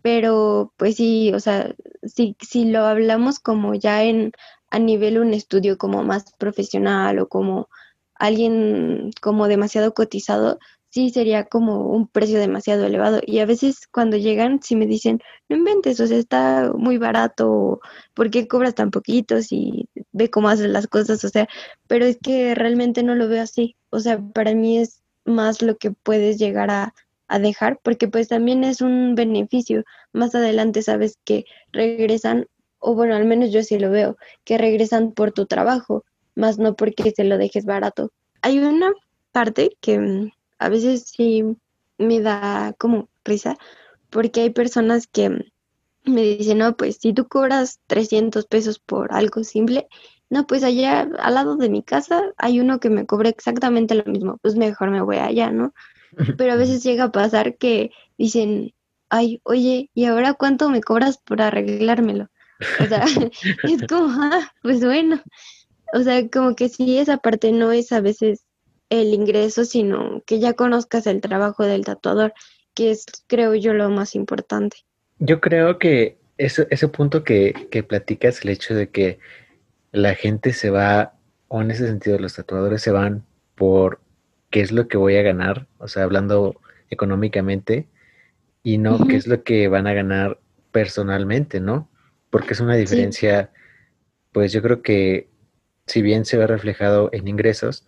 Pero 0.01 0.74
pues 0.78 0.95
sí, 0.95 1.32
o 1.34 1.39
sea, 1.39 1.74
si, 2.03 2.36
si 2.41 2.66
lo 2.66 2.86
hablamos 2.86 3.39
como 3.39 3.74
ya 3.76 4.03
en 4.03 4.34
a 4.70 4.80
nivel 4.80 5.20
un 5.20 5.34
estudio 5.34 5.78
como 5.78 6.03
más 6.03 6.34
profesional 6.38 7.20
o 7.20 7.28
como 7.30 7.70
alguien 8.24 9.11
como 9.21 9.47
demasiado 9.49 9.93
cotizado, 9.93 10.57
sí 10.89 11.09
sería 11.09 11.45
como 11.45 11.88
un 11.89 12.07
precio 12.07 12.39
demasiado 12.39 12.86
elevado. 12.86 13.19
Y 13.26 13.39
a 13.39 13.45
veces 13.45 13.88
cuando 13.91 14.15
llegan, 14.15 14.61
sí 14.63 14.76
me 14.78 14.86
dicen, 14.88 15.19
no 15.49 15.57
inventes, 15.57 15.99
o 15.99 16.07
sea, 16.07 16.17
está 16.17 16.71
muy 16.74 16.97
barato, 16.97 17.82
¿por 18.13 18.30
qué 18.30 18.47
cobras 18.47 18.76
tan 18.76 18.91
poquito 18.91 19.41
si 19.41 19.89
ve 20.13 20.30
cómo 20.30 20.47
haces 20.49 20.69
las 20.69 20.88
cosas? 20.88 21.24
O 21.26 21.30
sea, 21.30 21.47
pero 21.88 22.05
es 22.05 22.17
que 22.24 22.55
realmente 22.55 23.03
no 23.03 23.15
lo 23.15 23.28
veo 23.28 23.43
así. 23.43 23.76
O 23.89 23.99
sea, 23.99 24.19
para 24.21 24.53
mí 24.55 24.78
es 24.80 25.03
más 25.26 25.61
lo 25.61 25.76
que 25.78 25.91
puedes 25.91 26.38
llegar 26.38 26.71
a, 26.71 26.93
a 27.28 27.39
dejar, 27.39 27.80
porque 27.84 28.07
pues 28.07 28.30
también 28.30 28.63
es 28.63 28.80
un 28.82 29.15
beneficio. 29.15 29.84
Más 30.13 30.34
adelante 30.36 30.82
sabes 30.82 31.17
que 31.26 31.45
regresan, 31.74 32.47
o 32.80 32.95
bueno, 32.95 33.15
al 33.15 33.26
menos 33.26 33.51
yo 33.51 33.63
sí 33.63 33.80
lo 33.80 33.89
veo, 33.89 34.15
que 34.45 34.57
regresan 34.57 35.11
por 35.13 35.34
tu 35.34 35.45
trabajo, 35.45 36.05
más 36.36 36.57
no 36.57 36.75
porque 36.75 37.11
se 37.11 37.23
lo 37.23 37.38
dejes 37.38 37.65
barato. 37.65 38.11
Hay 38.41 38.59
una 38.59 38.91
parte 39.31 39.77
que 39.81 39.99
mm, 39.99 40.31
a 40.59 40.69
veces 40.69 41.05
sí 41.15 41.43
me 41.97 42.21
da 42.21 42.73
como 42.77 43.09
risa, 43.23 43.57
porque 44.09 44.41
hay 44.41 44.49
personas 44.49 45.07
que 45.07 45.29
me 46.05 46.21
dicen, 46.21 46.59
no, 46.59 46.75
pues 46.75 46.97
si 46.97 47.13
tú 47.13 47.27
cobras 47.27 47.79
300 47.88 48.45
pesos 48.45 48.79
por 48.79 49.13
algo 49.13 49.43
simple, 49.43 49.88
no, 50.29 50.47
pues 50.47 50.63
allá 50.63 51.07
al 51.19 51.34
lado 51.36 51.55
de 51.55 51.69
mi 51.69 51.84
casa 51.84 52.23
hay 52.38 52.59
uno 52.59 52.79
que 52.79 52.89
me 52.89 53.05
cobra 53.05 53.29
exactamente 53.29 53.95
lo 53.95 54.03
mismo, 54.05 54.38
pues 54.41 54.55
mejor 54.55 54.89
me 54.89 55.01
voy 55.01 55.17
allá, 55.17 55.51
¿no? 55.51 55.73
Pero 56.38 56.53
a 56.53 56.57
veces 56.57 56.84
llega 56.84 57.05
a 57.05 57.11
pasar 57.11 57.57
que 57.57 57.91
dicen, 58.17 58.73
ay, 59.09 59.41
oye, 59.43 59.89
¿y 59.93 60.05
ahora 60.05 60.34
cuánto 60.34 60.69
me 60.69 60.81
cobras 60.81 61.17
por 61.17 61.41
arreglármelo? 61.41 62.29
O 62.79 62.86
sea, 62.86 63.05
es 63.63 63.84
como, 63.88 64.07
ah, 64.09 64.51
pues 64.61 64.84
bueno. 64.84 65.21
O 65.93 66.01
sea, 66.01 66.27
como 66.27 66.55
que 66.55 66.69
sí, 66.69 66.97
esa 66.97 67.17
parte 67.17 67.51
no 67.51 67.71
es 67.71 67.91
a 67.91 68.01
veces 68.01 68.45
el 68.89 69.13
ingreso, 69.13 69.63
sino 69.63 70.23
que 70.25 70.39
ya 70.39 70.53
conozcas 70.53 71.05
el 71.05 71.21
trabajo 71.21 71.63
del 71.63 71.85
tatuador, 71.85 72.33
que 72.73 72.89
es, 72.89 73.05
creo 73.27 73.53
yo, 73.53 73.75
lo 73.75 73.89
más 73.91 74.15
importante. 74.15 74.77
Yo 75.19 75.39
creo 75.39 75.77
que 75.77 76.17
eso, 76.37 76.65
ese 76.71 76.87
punto 76.87 77.23
que, 77.23 77.67
que 77.69 77.83
platicas, 77.83 78.43
el 78.43 78.49
hecho 78.49 78.73
de 78.73 78.89
que 78.89 79.19
la 79.91 80.15
gente 80.15 80.51
se 80.51 80.71
va, 80.71 81.13
o 81.47 81.61
en 81.61 81.69
ese 81.69 81.85
sentido 81.85 82.17
los 82.17 82.33
tatuadores 82.33 82.81
se 82.81 82.89
van 82.89 83.23
por 83.53 84.01
qué 84.49 84.61
es 84.61 84.71
lo 84.71 84.87
que 84.87 84.97
voy 84.97 85.15
a 85.17 85.21
ganar, 85.21 85.67
o 85.77 85.87
sea, 85.87 86.03
hablando 86.03 86.59
económicamente, 86.89 87.87
y 88.63 88.79
no 88.79 89.05
qué 89.07 89.17
es 89.17 89.27
lo 89.27 89.43
que 89.43 89.67
van 89.67 89.85
a 89.85 89.93
ganar 89.93 90.39
personalmente, 90.71 91.59
¿no? 91.59 91.87
Porque 92.31 92.53
es 92.53 92.59
una 92.59 92.75
diferencia, 92.75 93.51
pues 94.31 94.51
yo 94.51 94.63
creo 94.63 94.81
que 94.81 95.32
si 95.86 96.01
bien 96.01 96.25
se 96.25 96.38
ve 96.38 96.47
reflejado 96.47 97.09
en 97.11 97.27
ingresos, 97.27 97.86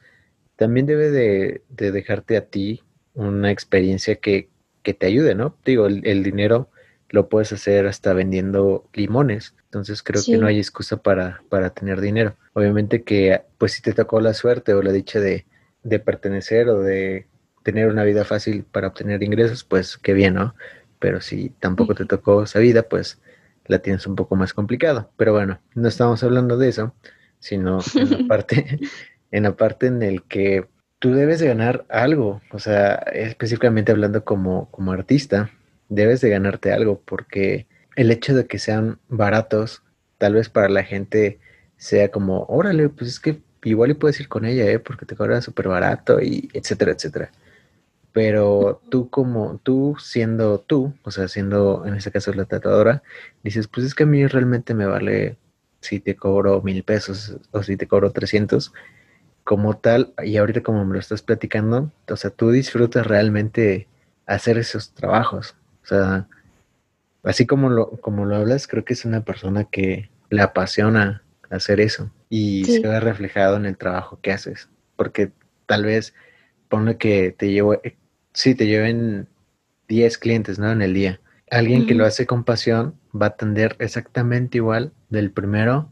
también 0.56 0.86
debe 0.86 1.12
de, 1.12 1.62
dejarte 1.70 2.38
a 2.38 2.46
ti 2.46 2.84
una 3.14 3.52
experiencia 3.52 4.16
que, 4.16 4.50
te 4.84 5.08
ayude, 5.08 5.34
¿no? 5.34 5.58
Digo, 5.66 5.88
el, 5.88 6.24
dinero 6.24 6.70
lo 7.10 7.28
puedes 7.28 7.52
hacer 7.52 7.88
hasta 7.88 8.14
vendiendo 8.14 8.88
limones, 8.93 9.56
entonces 9.64 10.04
creo 10.04 10.22
que 10.24 10.38
no 10.38 10.46
hay 10.46 10.60
excusa 10.60 10.98
para, 10.98 11.41
para 11.50 11.72
tener 11.72 12.02
dinero. 12.02 12.36
Obviamente 12.54 13.02
que, 13.02 13.41
pues 13.58 13.72
si 13.74 13.82
te 13.82 13.93
tocó 13.93 14.20
la 14.20 14.36
suerte 14.36 14.76
o 14.76 14.84
la 14.84 14.91
dicha 14.91 15.20
de, 15.20 15.48
de 15.82 16.00
pertenecer 16.00 16.70
o 16.70 16.82
de 16.82 17.26
tener 17.64 17.88
una 17.88 18.04
vida 18.04 18.26
fácil 18.26 18.64
para 18.64 18.89
obtener 18.89 19.24
ingresos, 19.24 19.64
pues 19.64 19.98
qué 19.98 20.14
bien, 20.14 20.36
¿no? 20.36 20.54
Pero 21.00 21.20
si 21.20 21.50
tampoco 21.50 21.96
te 21.96 22.06
tocó 22.06 22.43
esa 22.43 22.60
vida, 22.60 22.84
pues 22.84 23.20
la 23.66 23.80
tienes 23.80 24.06
un 24.06 24.16
poco 24.16 24.36
más 24.36 24.54
complicado. 24.54 25.10
Pero 25.18 25.34
bueno, 25.34 25.60
no 25.74 25.88
estamos 25.88 26.24
hablando 26.24 26.58
de 26.58 26.70
eso, 26.70 26.93
sino 27.46 27.80
en 27.96 28.10
la 28.10 28.28
parte 28.28 28.80
en 29.32 29.43
la 29.43 29.56
parte 29.56 29.88
en 29.88 30.02
el 30.02 30.24
que 30.24 30.68
tú 31.00 31.14
debes 31.14 31.39
de 31.39 31.48
ganar 31.48 31.86
algo, 31.89 32.41
o 32.52 32.60
sea, 32.60 32.96
específicamente 33.14 33.91
hablando 33.91 34.24
como, 34.24 34.72
como 34.72 34.91
artista, 34.91 35.52
debes 35.89 36.22
de 36.22 36.30
ganarte 36.30 36.72
algo 36.72 37.02
porque 37.06 37.68
el 37.96 38.12
hecho 38.12 38.36
de 38.36 38.48
que 38.48 38.58
sean 38.58 39.00
baratos, 39.10 39.84
tal 40.18 40.34
vez 40.34 40.50
para 40.50 40.70
la 40.70 40.84
gente 40.84 41.39
sea 41.78 42.10
como, 42.10 42.46
órale, 42.46 42.89
pues 42.89 43.10
es 43.12 43.20
que 43.20 43.41
igual 43.64 43.91
y 43.91 43.93
puedes 43.96 44.20
ir 44.20 44.28
con 44.28 44.46
ella, 44.46 44.66
¿eh? 44.66 44.80
porque 44.80 45.06
te 45.06 45.16
cobra 45.16 45.41
súper 45.41 45.68
barato 45.68 46.22
y 46.22 46.50
etcétera, 46.54 46.93
etcétera. 46.93 47.32
Pero 48.14 48.82
tú 48.89 49.10
como, 49.10 49.60
tú 49.62 49.98
siendo 50.00 50.60
tú, 50.60 50.93
o 51.04 51.12
sea, 51.12 51.28
siendo 51.28 51.86
en 51.86 51.96
este 51.96 52.12
caso 52.12 52.34
la 52.34 52.46
tatuadora, 52.46 53.04
dices, 53.43 53.68
pues 53.68 53.86
es 53.86 53.93
que 53.93 54.04
a 54.04 54.08
mí 54.08 54.26
realmente 54.26 54.74
me 54.74 54.86
vale 54.86 55.38
si 55.86 56.00
te 56.00 56.16
cobro 56.16 56.62
mil 56.62 56.84
pesos 56.84 57.38
o 57.52 57.64
si 57.64 57.78
te 57.78 57.88
cobro 57.88 58.12
300, 58.12 58.74
como 59.44 59.78
tal, 59.78 60.14
y 60.24 60.38
ahorita 60.38 60.62
como 60.62 60.84
me 60.86 60.94
lo 60.94 61.00
estás 61.00 61.22
platicando, 61.22 61.92
o 62.10 62.16
sea, 62.16 62.32
tú 62.32 62.50
disfrutas 62.50 63.06
realmente 63.06 63.88
hacer 64.26 64.58
esos 64.58 64.94
trabajos. 64.94 65.56
O 65.84 65.88
sea, 65.88 66.28
así 67.24 67.46
como 67.46 67.70
lo, 67.70 67.92
como 67.92 68.26
lo 68.26 68.36
hablas, 68.36 68.68
creo 68.68 68.84
que 68.84 68.94
es 68.94 69.06
una 69.06 69.22
persona 69.22 69.66
que 69.66 70.10
le 70.32 70.42
apasiona 70.42 71.22
hacer 71.52 71.80
eso 71.80 72.10
y 72.30 72.66
se 72.66 72.80
ve 72.80 73.00
reflejado 73.00 73.56
en 73.58 73.68
el 73.68 73.78
trabajo 73.78 74.20
que 74.22 74.32
haces. 74.32 74.68
Porque 74.96 75.32
tal 75.68 75.86
vez, 75.86 76.14
pone 76.68 76.98
que 76.98 77.32
te 77.32 77.52
llevo, 77.52 77.76
eh, 77.76 77.96
sí, 78.34 78.56
te 78.56 78.66
lleven 78.66 79.28
10 79.88 80.18
clientes, 80.18 80.58
¿no? 80.58 80.72
En 80.72 80.82
el 80.82 80.94
día. 80.94 81.20
Alguien 81.52 81.86
que 81.86 81.94
lo 81.94 82.06
hace 82.06 82.26
con 82.26 82.44
pasión 82.44 82.96
va 83.20 83.28
a 83.28 83.30
atender 83.30 83.76
exactamente 83.80 84.57
igual 84.57 84.91
del 85.09 85.32
primero 85.32 85.89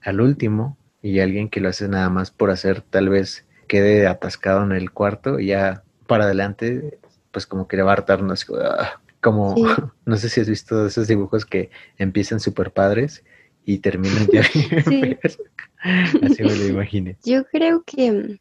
al 0.00 0.20
último 0.20 0.76
y 1.02 1.20
alguien 1.20 1.48
que 1.48 1.60
lo 1.60 1.68
hace 1.68 1.88
nada 1.88 2.08
más 2.08 2.30
por 2.30 2.50
hacer, 2.50 2.80
tal 2.82 3.08
vez 3.08 3.44
quede 3.68 4.06
atascado 4.06 4.62
en 4.62 4.72
el 4.72 4.90
cuarto 4.90 5.40
y 5.40 5.48
ya 5.48 5.82
para 6.06 6.24
adelante, 6.24 6.98
pues 7.30 7.46
como 7.46 7.68
que 7.68 7.76
le 7.76 7.82
va 7.82 7.90
a 7.90 7.94
hartar, 7.94 8.22
no 8.22 8.34
ah, 8.64 9.00
como, 9.20 9.54
no 10.04 10.16
sé 10.16 10.28
si 10.28 10.40
has 10.40 10.48
visto 10.48 10.86
esos 10.86 11.08
dibujos 11.08 11.44
que 11.44 11.70
empiezan 11.98 12.40
súper 12.40 12.72
padres 12.72 13.24
y 13.64 13.78
terminan 13.78 14.26
ya 14.32 14.40
Así 16.22 16.42
me 16.42 16.56
lo 16.56 16.66
imaginé. 16.66 17.16
Yo 17.24 17.44
creo 17.46 17.82
que 17.84 18.40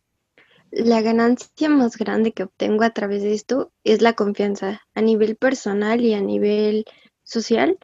la 0.72 1.02
ganancia 1.02 1.70
más 1.70 1.98
grande 1.98 2.32
que 2.32 2.44
obtengo 2.44 2.84
a 2.84 2.92
través 2.92 3.24
de 3.24 3.34
esto 3.34 3.72
es 3.84 4.02
la 4.02 4.14
confianza 4.14 4.82
a 4.94 5.02
nivel 5.02 5.36
personal 5.36 6.02
y 6.02 6.14
a 6.14 6.22
nivel 6.22 6.86
social 7.24 7.78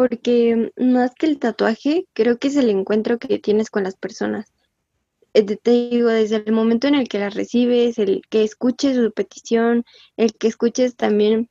porque 0.00 0.72
más 0.78 1.14
que 1.14 1.26
el 1.26 1.38
tatuaje, 1.38 2.06
creo 2.14 2.38
que 2.38 2.48
es 2.48 2.56
el 2.56 2.70
encuentro 2.70 3.18
que 3.18 3.38
tienes 3.38 3.68
con 3.68 3.84
las 3.84 3.96
personas. 3.96 4.46
Eh, 5.34 5.44
te 5.44 5.70
digo, 5.72 6.08
desde 6.08 6.36
el 6.36 6.52
momento 6.52 6.88
en 6.88 6.94
el 6.94 7.06
que 7.06 7.18
las 7.18 7.34
recibes, 7.34 7.98
el 7.98 8.22
que 8.30 8.42
escuches 8.42 8.96
su 8.96 9.12
petición, 9.12 9.84
el 10.16 10.32
que 10.32 10.48
escuches 10.48 10.96
también 10.96 11.50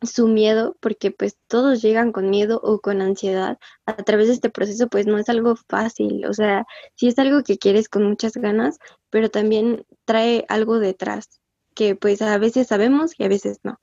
su 0.00 0.28
miedo, 0.28 0.78
porque 0.80 1.10
pues 1.10 1.36
todos 1.46 1.82
llegan 1.82 2.10
con 2.10 2.30
miedo 2.30 2.58
o 2.62 2.80
con 2.80 3.02
ansiedad 3.02 3.58
a 3.84 3.96
través 3.96 4.28
de 4.28 4.34
este 4.34 4.48
proceso, 4.48 4.88
pues 4.88 5.06
no 5.06 5.18
es 5.18 5.28
algo 5.28 5.54
fácil, 5.68 6.24
o 6.24 6.32
sea, 6.32 6.64
sí 6.94 7.08
es 7.08 7.18
algo 7.18 7.42
que 7.42 7.58
quieres 7.58 7.90
con 7.90 8.04
muchas 8.04 8.32
ganas, 8.32 8.78
pero 9.10 9.30
también 9.30 9.84
trae 10.06 10.46
algo 10.48 10.78
detrás, 10.78 11.28
que 11.74 11.96
pues 11.96 12.22
a 12.22 12.38
veces 12.38 12.68
sabemos 12.68 13.12
y 13.18 13.24
a 13.24 13.28
veces 13.28 13.58
no 13.62 13.78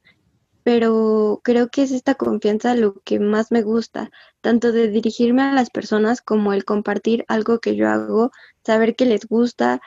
pero 0.63 1.41
creo 1.43 1.69
que 1.69 1.83
es 1.83 1.91
esta 1.91 2.15
confianza 2.15 2.75
lo 2.75 3.01
que 3.03 3.19
más 3.19 3.51
me 3.51 3.61
gusta, 3.61 4.11
tanto 4.41 4.71
de 4.71 4.89
dirigirme 4.89 5.41
a 5.41 5.53
las 5.53 5.69
personas 5.69 6.21
como 6.21 6.53
el 6.53 6.65
compartir 6.65 7.25
algo 7.27 7.59
que 7.59 7.75
yo 7.75 7.89
hago, 7.89 8.31
saber 8.63 8.95
que 8.95 9.05
les 9.05 9.25
gusta, 9.25 9.81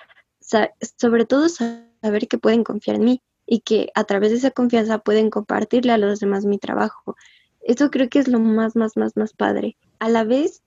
sobre 0.98 1.24
todo 1.26 1.48
saber 1.48 2.28
que 2.28 2.38
pueden 2.38 2.64
confiar 2.64 2.96
en 2.96 3.04
mí 3.04 3.22
y 3.46 3.60
que 3.60 3.90
a 3.94 4.04
través 4.04 4.30
de 4.30 4.38
esa 4.38 4.50
confianza 4.50 4.98
pueden 4.98 5.30
compartirle 5.30 5.92
a 5.92 5.98
los 5.98 6.20
demás 6.20 6.44
mi 6.44 6.58
trabajo. 6.58 7.16
Eso 7.60 7.90
creo 7.90 8.08
que 8.08 8.18
es 8.18 8.28
lo 8.28 8.40
más, 8.40 8.76
más, 8.76 8.96
más, 8.96 9.16
más 9.16 9.32
padre. 9.32 9.76
A 9.98 10.08
la 10.08 10.24
vez, 10.24 10.62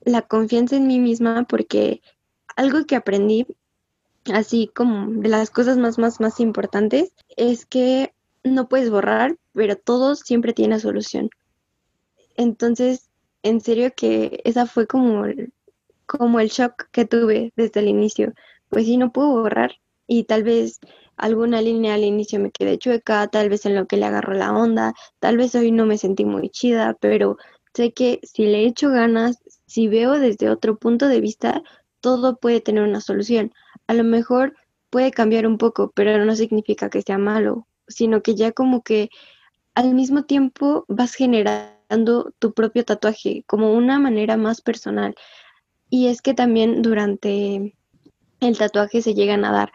la 0.00 0.22
confianza 0.22 0.76
en 0.76 0.86
mí 0.86 0.98
misma, 0.98 1.44
porque 1.48 2.00
algo 2.56 2.84
que 2.86 2.96
aprendí, 2.96 3.46
así 4.32 4.70
como 4.74 5.20
de 5.20 5.28
las 5.28 5.50
cosas 5.50 5.78
más, 5.78 5.98
más, 5.98 6.20
más 6.20 6.40
importantes, 6.40 7.12
es 7.36 7.66
que 7.66 8.14
no 8.44 8.68
puedes 8.68 8.90
borrar, 8.90 9.36
pero 9.52 9.76
todo 9.76 10.14
siempre 10.14 10.52
tiene 10.52 10.80
solución. 10.80 11.30
Entonces, 12.36 13.10
en 13.42 13.60
serio 13.60 13.92
que 13.96 14.40
esa 14.44 14.66
fue 14.66 14.86
como 14.86 15.24
el, 15.26 15.52
como 16.06 16.40
el 16.40 16.48
shock 16.48 16.88
que 16.92 17.04
tuve 17.04 17.52
desde 17.56 17.80
el 17.80 17.88
inicio. 17.88 18.32
Pues 18.68 18.86
sí, 18.86 18.96
no 18.96 19.12
puedo 19.12 19.30
borrar 19.30 19.76
y 20.06 20.24
tal 20.24 20.42
vez 20.44 20.80
alguna 21.16 21.62
línea 21.62 21.94
al 21.94 22.04
inicio 22.04 22.40
me 22.40 22.50
quedé 22.50 22.78
chueca, 22.78 23.26
tal 23.28 23.48
vez 23.48 23.66
en 23.66 23.74
lo 23.74 23.86
que 23.86 23.96
le 23.96 24.06
agarró 24.06 24.34
la 24.34 24.52
onda, 24.52 24.94
tal 25.20 25.36
vez 25.36 25.54
hoy 25.54 25.70
no 25.72 25.86
me 25.86 25.98
sentí 25.98 26.24
muy 26.24 26.50
chida, 26.50 26.96
pero 27.00 27.36
sé 27.74 27.92
que 27.92 28.20
si 28.22 28.46
le 28.46 28.66
echo 28.66 28.90
ganas, 28.90 29.38
si 29.66 29.88
veo 29.88 30.18
desde 30.18 30.50
otro 30.50 30.76
punto 30.76 31.08
de 31.08 31.20
vista, 31.20 31.62
todo 32.00 32.36
puede 32.36 32.60
tener 32.60 32.82
una 32.82 33.00
solución. 33.00 33.52
A 33.86 33.94
lo 33.94 34.04
mejor 34.04 34.54
puede 34.90 35.12
cambiar 35.12 35.46
un 35.46 35.58
poco, 35.58 35.92
pero 35.94 36.24
no 36.24 36.36
significa 36.36 36.90
que 36.90 37.02
sea 37.02 37.18
malo, 37.18 37.66
sino 37.92 38.22
que 38.22 38.34
ya 38.34 38.52
como 38.52 38.82
que 38.82 39.10
al 39.74 39.94
mismo 39.94 40.24
tiempo 40.24 40.84
vas 40.88 41.14
generando 41.14 42.32
tu 42.38 42.52
propio 42.52 42.84
tatuaje 42.84 43.44
como 43.46 43.72
una 43.72 43.98
manera 43.98 44.36
más 44.36 44.60
personal. 44.60 45.14
Y 45.90 46.08
es 46.08 46.22
que 46.22 46.34
también 46.34 46.82
durante 46.82 47.74
el 48.40 48.58
tatuaje 48.58 49.02
se 49.02 49.14
llegan 49.14 49.44
a 49.44 49.52
dar 49.52 49.72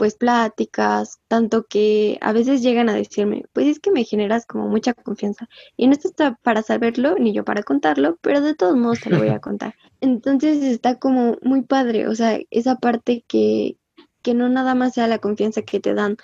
pues 0.00 0.14
pláticas, 0.14 1.20
tanto 1.28 1.66
que 1.66 2.16
a 2.22 2.32
veces 2.32 2.62
llegan 2.62 2.88
a 2.88 2.94
decirme, 2.94 3.44
pues 3.52 3.66
es 3.66 3.80
que 3.80 3.90
me 3.90 4.04
generas 4.04 4.46
como 4.46 4.66
mucha 4.66 4.94
confianza. 4.94 5.46
Y 5.76 5.88
no 5.88 5.92
está 5.92 6.36
para 6.42 6.62
saberlo, 6.62 7.16
ni 7.18 7.34
yo 7.34 7.44
para 7.44 7.62
contarlo, 7.62 8.16
pero 8.22 8.40
de 8.40 8.54
todos 8.54 8.76
modos 8.78 9.00
te 9.00 9.10
lo 9.10 9.18
voy 9.18 9.28
a 9.28 9.40
contar. 9.40 9.74
Entonces 10.00 10.62
está 10.62 10.98
como 10.98 11.36
muy 11.42 11.64
padre, 11.64 12.08
o 12.08 12.14
sea, 12.14 12.38
esa 12.48 12.76
parte 12.76 13.26
que, 13.28 13.76
que 14.22 14.32
no 14.32 14.48
nada 14.48 14.74
más 14.74 14.94
sea 14.94 15.06
la 15.06 15.18
confianza 15.18 15.60
que 15.60 15.80
te 15.80 15.92
dan 15.92 16.16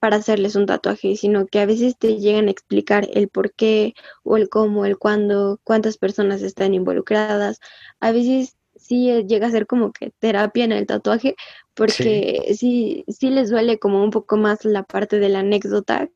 para 0.00 0.16
hacerles 0.16 0.56
un 0.56 0.66
tatuaje, 0.66 1.14
sino 1.14 1.46
que 1.46 1.60
a 1.60 1.66
veces 1.66 1.96
te 1.96 2.16
llegan 2.18 2.48
a 2.48 2.50
explicar 2.50 3.06
el 3.12 3.28
por 3.28 3.52
qué 3.52 3.94
o 4.24 4.38
el 4.38 4.48
cómo, 4.48 4.86
el 4.86 4.98
cuándo, 4.98 5.60
cuántas 5.62 5.98
personas 5.98 6.42
están 6.42 6.74
involucradas. 6.74 7.60
A 8.00 8.10
veces 8.10 8.56
sí 8.76 9.10
eh, 9.10 9.26
llega 9.26 9.46
a 9.46 9.50
ser 9.50 9.66
como 9.66 9.92
que 9.92 10.10
terapia 10.18 10.64
en 10.64 10.72
el 10.72 10.86
tatuaje, 10.86 11.36
porque 11.74 12.54
sí. 12.56 13.04
sí, 13.08 13.30
les 13.30 13.50
duele 13.50 13.78
como 13.78 14.02
un 14.02 14.10
poco 14.10 14.38
más 14.38 14.64
la 14.64 14.82
parte 14.82 15.20
de 15.20 15.28
la 15.28 15.40
anécdota 15.40 16.08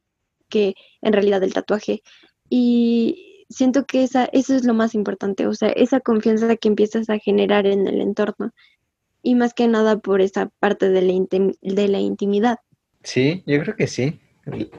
que 0.49 0.75
en 1.03 1.13
realidad 1.13 1.43
el 1.43 1.53
tatuaje. 1.53 2.03
Y 2.49 3.47
siento 3.51 3.85
que 3.85 4.03
esa, 4.03 4.25
eso 4.33 4.55
es 4.55 4.65
lo 4.65 4.73
más 4.73 4.95
importante, 4.95 5.47
o 5.47 5.55
sea, 5.55 5.69
esa 5.69 6.01
confianza 6.01 6.57
que 6.57 6.69
empiezas 6.69 7.11
a 7.11 7.19
generar 7.19 7.67
en 7.67 7.87
el 7.87 8.01
entorno. 8.01 8.53
Y 9.23 9.35
más 9.35 9.55
que 9.55 9.69
nada 9.69 9.99
por 9.99 10.21
esa 10.23 10.51
parte 10.59 10.89
de 10.89 11.03
la, 11.03 11.15
de 11.61 11.89
la 11.89 11.99
intimidad. 11.99 12.59
Sí, 13.05 13.45
yo 13.47 13.61
creo 13.61 13.77
que 13.77 13.87
sí. 13.87 14.19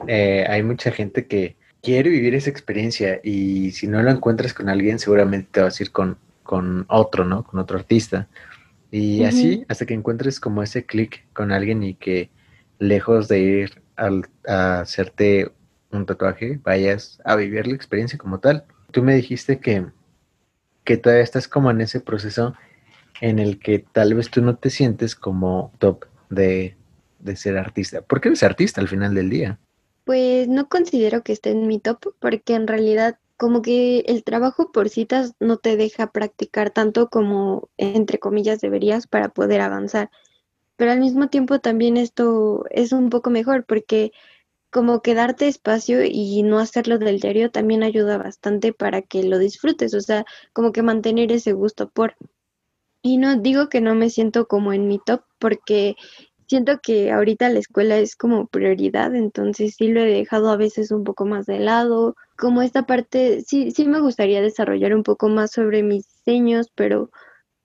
Eh, 0.06 0.44
hay 0.48 0.62
mucha 0.62 0.90
gente 0.90 1.26
que 1.26 1.56
quiere 1.82 2.10
vivir 2.10 2.34
esa 2.34 2.50
experiencia 2.50 3.20
y 3.22 3.70
si 3.70 3.86
no 3.86 4.02
lo 4.02 4.10
encuentras 4.10 4.52
con 4.52 4.68
alguien, 4.68 4.98
seguramente 4.98 5.48
te 5.52 5.62
vas 5.62 5.80
a 5.80 5.82
ir 5.82 5.92
con, 5.92 6.18
con 6.42 6.84
otro, 6.88 7.24
¿no? 7.24 7.44
Con 7.44 7.60
otro 7.60 7.78
artista. 7.78 8.28
Y 8.90 9.24
así 9.24 9.64
hasta 9.68 9.86
que 9.86 9.94
encuentres 9.94 10.40
como 10.40 10.62
ese 10.62 10.84
clic 10.84 11.26
con 11.32 11.52
alguien 11.52 11.82
y 11.82 11.94
que 11.94 12.30
lejos 12.78 13.28
de 13.28 13.40
ir 13.40 13.82
a 14.46 14.80
hacerte 14.80 15.50
un 15.90 16.06
tatuaje, 16.06 16.60
vayas 16.62 17.20
a 17.24 17.36
vivir 17.36 17.66
la 17.66 17.74
experiencia 17.74 18.18
como 18.18 18.38
tal. 18.38 18.64
Tú 18.90 19.02
me 19.02 19.14
dijiste 19.14 19.58
que, 19.58 19.86
que 20.84 20.96
todavía 20.96 21.24
estás 21.24 21.48
como 21.48 21.70
en 21.70 21.80
ese 21.80 22.00
proceso 22.00 22.54
en 23.20 23.38
el 23.38 23.58
que 23.58 23.78
tal 23.78 24.14
vez 24.14 24.30
tú 24.30 24.42
no 24.42 24.56
te 24.56 24.70
sientes 24.70 25.14
como 25.14 25.72
top 25.78 26.04
de, 26.28 26.76
de 27.26 27.36
ser 27.36 27.58
artista. 27.58 28.00
¿Por 28.00 28.20
qué 28.20 28.28
eres 28.28 28.42
artista 28.42 28.80
al 28.80 28.88
final 28.88 29.14
del 29.14 29.28
día? 29.28 29.58
Pues 30.04 30.48
no 30.48 30.68
considero 30.68 31.22
que 31.22 31.32
esté 31.32 31.50
en 31.50 31.66
mi 31.66 31.78
top 31.78 32.14
porque 32.20 32.54
en 32.54 32.66
realidad 32.66 33.18
como 33.36 33.60
que 33.60 34.00
el 34.06 34.24
trabajo 34.24 34.72
por 34.72 34.88
citas 34.88 35.34
no 35.40 35.58
te 35.58 35.76
deja 35.76 36.10
practicar 36.12 36.70
tanto 36.70 37.08
como 37.10 37.68
entre 37.76 38.18
comillas 38.18 38.60
deberías 38.60 39.06
para 39.06 39.28
poder 39.28 39.60
avanzar. 39.60 40.10
Pero 40.76 40.92
al 40.92 41.00
mismo 41.00 41.28
tiempo 41.28 41.58
también 41.58 41.96
esto 41.96 42.64
es 42.70 42.92
un 42.92 43.10
poco 43.10 43.30
mejor 43.30 43.64
porque 43.66 44.12
como 44.70 45.00
que 45.00 45.14
darte 45.14 45.48
espacio 45.48 46.04
y 46.04 46.42
no 46.42 46.58
hacerlo 46.58 46.98
del 46.98 47.20
diario 47.20 47.50
también 47.50 47.82
ayuda 47.82 48.18
bastante 48.18 48.72
para 48.72 49.02
que 49.02 49.22
lo 49.22 49.38
disfrutes, 49.38 49.94
o 49.94 50.00
sea, 50.00 50.26
como 50.52 50.72
que 50.72 50.82
mantener 50.82 51.32
ese 51.32 51.52
gusto 51.52 51.88
por. 51.88 52.16
Y 53.02 53.18
no 53.18 53.36
digo 53.36 53.68
que 53.68 53.80
no 53.80 53.94
me 53.94 54.10
siento 54.10 54.48
como 54.48 54.72
en 54.72 54.88
mi 54.88 54.98
top 54.98 55.22
porque 55.38 55.96
siento 56.46 56.80
que 56.82 57.10
ahorita 57.12 57.48
la 57.48 57.58
escuela 57.58 57.98
es 57.98 58.16
como 58.16 58.46
prioridad, 58.46 59.14
entonces 59.14 59.74
sí 59.76 59.88
lo 59.88 60.00
he 60.00 60.06
dejado 60.06 60.50
a 60.50 60.56
veces 60.56 60.90
un 60.90 61.04
poco 61.04 61.26
más 61.26 61.46
de 61.46 61.58
lado. 61.58 62.16
Como 62.36 62.62
esta 62.62 62.86
parte, 62.86 63.42
sí, 63.42 63.70
sí 63.70 63.86
me 63.86 64.00
gustaría 64.00 64.40
desarrollar 64.42 64.94
un 64.94 65.02
poco 65.02 65.28
más 65.28 65.52
sobre 65.52 65.82
mis 65.82 66.06
diseños, 66.08 66.70
pero 66.74 67.10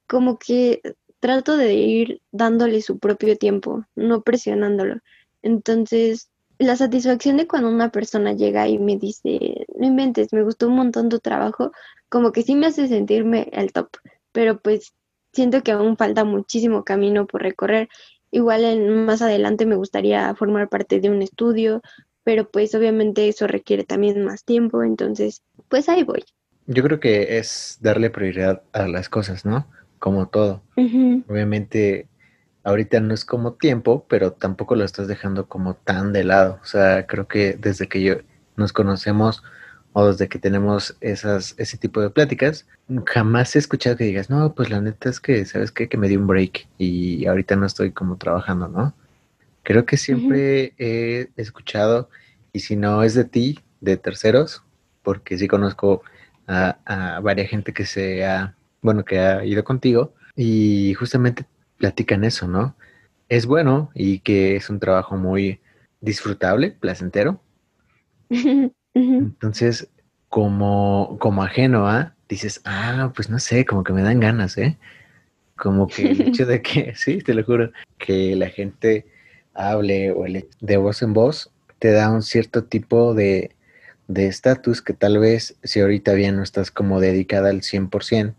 como 0.08 0.38
que 0.40 0.82
trato 1.20 1.58
de 1.58 1.74
ir 1.74 2.22
dándole 2.32 2.82
su 2.82 3.00
propio 3.00 3.38
tiempo, 3.38 3.86
no 3.96 4.24
presionándolo. 4.24 5.00
Entonces, 5.44 6.30
la 6.58 6.76
satisfacción 6.76 7.38
de 7.38 7.48
cuando 7.48 7.70
una 7.70 7.92
persona 7.92 8.34
llega 8.34 8.68
y 8.68 8.78
me 8.78 8.98
dice, 8.98 9.66
no 9.76 9.88
inventes, 9.88 10.34
me 10.34 10.44
gustó 10.44 10.68
un 10.68 10.76
montón 10.76 11.10
tu 11.10 11.20
trabajo, 11.20 11.72
como 12.10 12.32
que 12.32 12.44
sí 12.44 12.56
me 12.56 12.68
hace 12.68 12.88
sentirme 12.88 13.50
al 13.54 13.72
top, 13.72 13.90
pero 14.32 14.60
pues 14.60 14.94
siento 15.34 15.64
que 15.64 15.72
aún 15.72 15.98
falta 15.98 16.24
muchísimo 16.24 16.84
camino 16.84 17.26
por 17.26 17.42
recorrer 17.42 17.90
Igual 18.32 18.64
en, 18.64 19.06
más 19.06 19.22
adelante 19.22 19.66
me 19.66 19.76
gustaría 19.76 20.34
formar 20.36 20.70
parte 20.70 21.00
de 21.00 21.10
un 21.10 21.22
estudio, 21.22 21.82
pero 22.24 22.50
pues 22.50 22.74
obviamente 22.76 23.28
eso 23.28 23.48
requiere 23.48 23.84
también 23.84 24.24
más 24.24 24.46
tiempo, 24.46 24.84
entonces 24.84 25.44
pues 25.70 25.90
ahí 25.90 26.04
voy. 26.04 26.24
Yo 26.68 26.84
creo 26.84 27.00
que 27.00 27.38
es 27.38 27.78
darle 27.82 28.10
prioridad 28.10 28.64
a 28.72 28.88
las 28.88 29.10
cosas, 29.10 29.46
¿no? 29.46 29.68
Como 30.00 30.28
todo. 30.28 30.62
Obviamente 31.28 32.08
ahorita 32.64 33.00
no 33.00 33.14
es 33.14 33.26
como 33.26 33.54
tiempo, 33.54 34.06
pero 34.08 34.32
tampoco 34.34 34.76
lo 34.76 34.84
estás 34.84 35.08
dejando 35.08 35.48
como 35.48 35.74
tan 35.74 36.14
de 36.14 36.24
lado. 36.24 36.60
O 36.62 36.66
sea, 36.66 37.08
creo 37.08 37.28
que 37.28 37.54
desde 37.54 37.88
que 37.88 38.02
yo 38.02 38.16
nos 38.56 38.74
conocemos 38.74 39.44
o 39.94 40.08
desde 40.08 40.30
que 40.30 40.40
tenemos 40.40 40.96
esas, 41.02 41.56
ese 41.58 41.78
tipo 41.78 42.02
de 42.02 42.10
pláticas, 42.10 42.66
jamás 43.06 43.56
he 43.56 43.60
escuchado 43.60 43.98
que 43.98 44.06
digas, 44.06 44.30
no, 44.30 44.54
pues 44.54 44.70
la 44.70 44.82
neta 44.82 45.10
es 45.10 45.20
que, 45.20 45.46
¿sabes 45.46 45.72
qué? 45.72 45.90
Que 45.90 45.98
me 45.98 46.08
di 46.08 46.16
un 46.16 46.28
break 46.28 46.68
y 46.78 47.26
ahorita 47.26 47.56
no 47.56 47.66
estoy 47.66 47.92
como 47.92 48.18
trabajando, 48.18 48.68
¿no? 48.68 48.94
Creo 49.64 49.86
que 49.86 49.98
siempre 49.98 50.74
he 50.78 51.30
escuchado, 51.36 52.10
y 52.54 52.62
si 52.62 52.76
no 52.76 53.04
es 53.04 53.14
de 53.14 53.26
ti, 53.26 53.60
de 53.82 53.98
terceros, 53.98 54.64
porque 55.04 55.38
sí 55.38 55.48
conozco 55.48 56.04
a, 56.48 56.78
a 56.86 57.20
varias 57.20 57.50
gente 57.50 57.74
que 57.74 57.86
se 57.86 58.26
ha, 58.26 58.56
bueno, 58.82 59.06
que 59.06 59.20
ha 59.20 59.46
ido 59.46 59.64
contigo 59.64 60.14
y 60.36 60.94
justamente 60.96 61.46
platican 61.78 62.24
eso, 62.24 62.48
¿no? 62.48 62.76
Es 63.30 63.46
bueno 63.46 63.92
y 63.94 64.20
que 64.20 64.56
es 64.56 64.70
un 64.70 64.80
trabajo 64.80 65.16
muy 65.18 65.60
disfrutable, 66.00 66.72
placentero. 66.72 67.42
Entonces, 68.94 69.90
como, 70.30 71.18
como 71.20 71.44
ajeno 71.44 71.88
a, 71.88 72.16
dices, 72.28 72.62
ah, 72.66 73.12
pues 73.16 73.30
no 73.30 73.40
sé, 73.40 73.66
como 73.66 73.84
que 73.84 73.94
me 73.94 74.02
dan 74.02 74.20
ganas, 74.20 74.58
¿eh? 74.58 74.78
Como 75.56 75.88
que 75.88 76.12
el 76.12 76.22
hecho 76.22 76.46
de 76.46 76.62
que, 76.62 76.94
sí, 76.96 77.20
te 77.20 77.34
lo 77.34 77.44
juro, 77.44 77.72
que 77.98 78.36
la 78.36 78.50
gente 78.50 79.06
hable 79.54 80.12
o 80.12 80.26
el, 80.26 80.48
de 80.60 80.78
voz 80.78 81.02
en 81.02 81.14
voz 81.14 81.52
te 81.80 81.92
da 81.92 82.12
un 82.12 82.22
cierto 82.22 82.64
tipo 82.64 83.14
de 83.14 83.52
estatus 84.08 84.82
que 84.82 84.94
tal 84.94 85.20
vez 85.20 85.56
si 85.64 85.80
ahorita 85.80 86.14
bien 86.14 86.36
no 86.36 86.44
estás 86.44 86.72
como 86.72 87.00
dedicada 87.00 87.50
al 87.50 87.62
100%, 87.62 88.36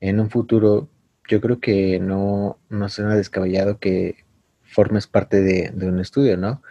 en 0.00 0.20
un 0.20 0.30
futuro 0.30 0.88
yo 1.28 1.40
creo 1.40 1.60
que 1.60 2.00
no, 2.00 2.58
no 2.68 2.88
suena 2.88 3.14
descabellado 3.14 3.78
que 3.78 4.24
formes 4.62 5.06
parte 5.06 5.40
de, 5.40 5.70
de 5.72 5.88
un 5.88 6.00
estudio, 6.00 6.36
¿no? 6.36 6.62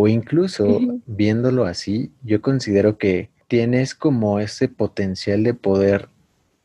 O 0.00 0.06
incluso 0.06 0.78
viéndolo 1.06 1.64
así, 1.64 2.12
yo 2.22 2.40
considero 2.40 2.98
que 2.98 3.30
tienes 3.48 3.96
como 3.96 4.38
ese 4.38 4.68
potencial 4.68 5.42
de 5.42 5.54
poder 5.54 6.08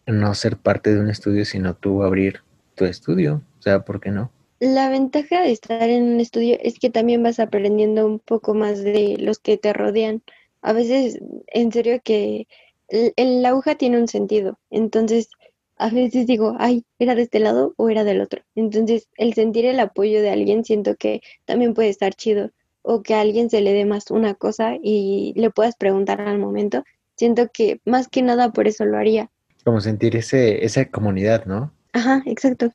no 0.05 0.35
ser 0.35 0.57
parte 0.57 0.93
de 0.93 0.99
un 0.99 1.09
estudio, 1.09 1.43
sino 1.43 1.73
tú 1.73 2.03
abrir 2.03 2.41
tu 2.75 2.85
estudio. 2.85 3.41
O 3.57 3.61
sea, 3.63 3.83
¿por 3.85 3.99
qué 3.99 4.11
no? 4.11 4.29
La 4.59 4.87
ventaja 4.87 5.41
de 5.41 5.51
estar 5.51 5.89
en 5.89 6.03
un 6.03 6.19
estudio 6.19 6.59
es 6.61 6.77
que 6.77 6.91
también 6.91 7.23
vas 7.23 7.39
aprendiendo 7.39 8.05
un 8.05 8.19
poco 8.19 8.53
más 8.53 8.83
de 8.83 9.17
los 9.17 9.39
que 9.39 9.57
te 9.57 9.73
rodean. 9.73 10.21
A 10.61 10.73
veces, 10.73 11.17
en 11.47 11.71
serio, 11.71 12.01
que 12.03 12.47
el, 12.87 13.43
aguja 13.47 13.73
tiene 13.73 13.99
un 13.99 14.07
sentido. 14.07 14.59
Entonces, 14.69 15.29
a 15.77 15.89
veces 15.89 16.27
digo, 16.27 16.55
ay, 16.59 16.85
¿era 16.99 17.15
de 17.15 17.23
este 17.23 17.39
lado 17.39 17.73
o 17.77 17.89
era 17.89 18.03
del 18.03 18.21
otro? 18.21 18.43
Entonces, 18.53 19.09
el 19.17 19.33
sentir 19.33 19.65
el 19.65 19.79
apoyo 19.79 20.21
de 20.21 20.29
alguien 20.29 20.63
siento 20.63 20.95
que 20.97 21.21
también 21.45 21.73
puede 21.73 21.89
estar 21.89 22.13
chido 22.13 22.51
o 22.83 23.01
que 23.03 23.15
a 23.15 23.21
alguien 23.21 23.49
se 23.49 23.61
le 23.61 23.73
dé 23.73 23.85
más 23.85 24.11
una 24.11 24.35
cosa 24.35 24.75
y 24.81 25.33
le 25.35 25.49
puedas 25.51 25.75
preguntar 25.77 26.21
al 26.21 26.39
momento, 26.39 26.83
siento 27.17 27.49
que 27.53 27.81
más 27.85 28.07
que 28.09 28.21
nada 28.21 28.51
por 28.53 28.67
eso 28.67 28.85
lo 28.85 28.97
haría. 28.97 29.31
Como 29.65 29.81
sentir 29.81 30.15
ese, 30.15 30.65
esa 30.65 30.85
comunidad, 30.89 31.45
¿no? 31.45 31.73
Ajá, 31.93 32.21
exacto. 32.25 32.71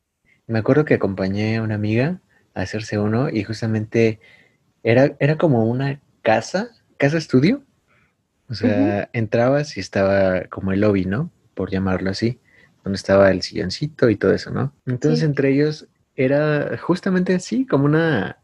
Me 0.46 0.58
acuerdo 0.60 0.84
que 0.84 0.94
acompañé 0.94 1.56
a 1.58 1.62
una 1.62 1.74
amiga 1.76 2.20
a 2.54 2.62
hacerse 2.62 2.98
uno 2.98 3.28
y 3.30 3.44
justamente 3.44 4.20
era, 4.82 5.16
era 5.20 5.38
como 5.38 5.66
una 5.66 6.00
casa, 6.22 6.70
casa 6.98 7.18
estudio, 7.18 7.64
O 8.50 8.54
sea, 8.54 9.10
entrabas 9.12 9.76
y 9.76 9.80
estaba 9.80 10.44
como 10.50 10.72
el 10.72 10.80
lobby, 10.80 11.04
¿no? 11.04 11.30
Por 11.54 11.70
llamarlo 11.70 12.10
así, 12.10 12.40
donde 12.84 12.96
estaba 12.96 13.30
el 13.30 13.42
silloncito 13.42 14.10
y 14.10 14.16
todo 14.16 14.32
eso, 14.34 14.50
¿no? 14.50 14.74
Entonces 14.86 15.20
Sí. 15.20 15.26
entre 15.26 15.50
ellos 15.52 15.88
era 16.16 16.76
justamente 16.78 17.34
así, 17.34 17.66
como 17.66 17.84
una 17.86 18.38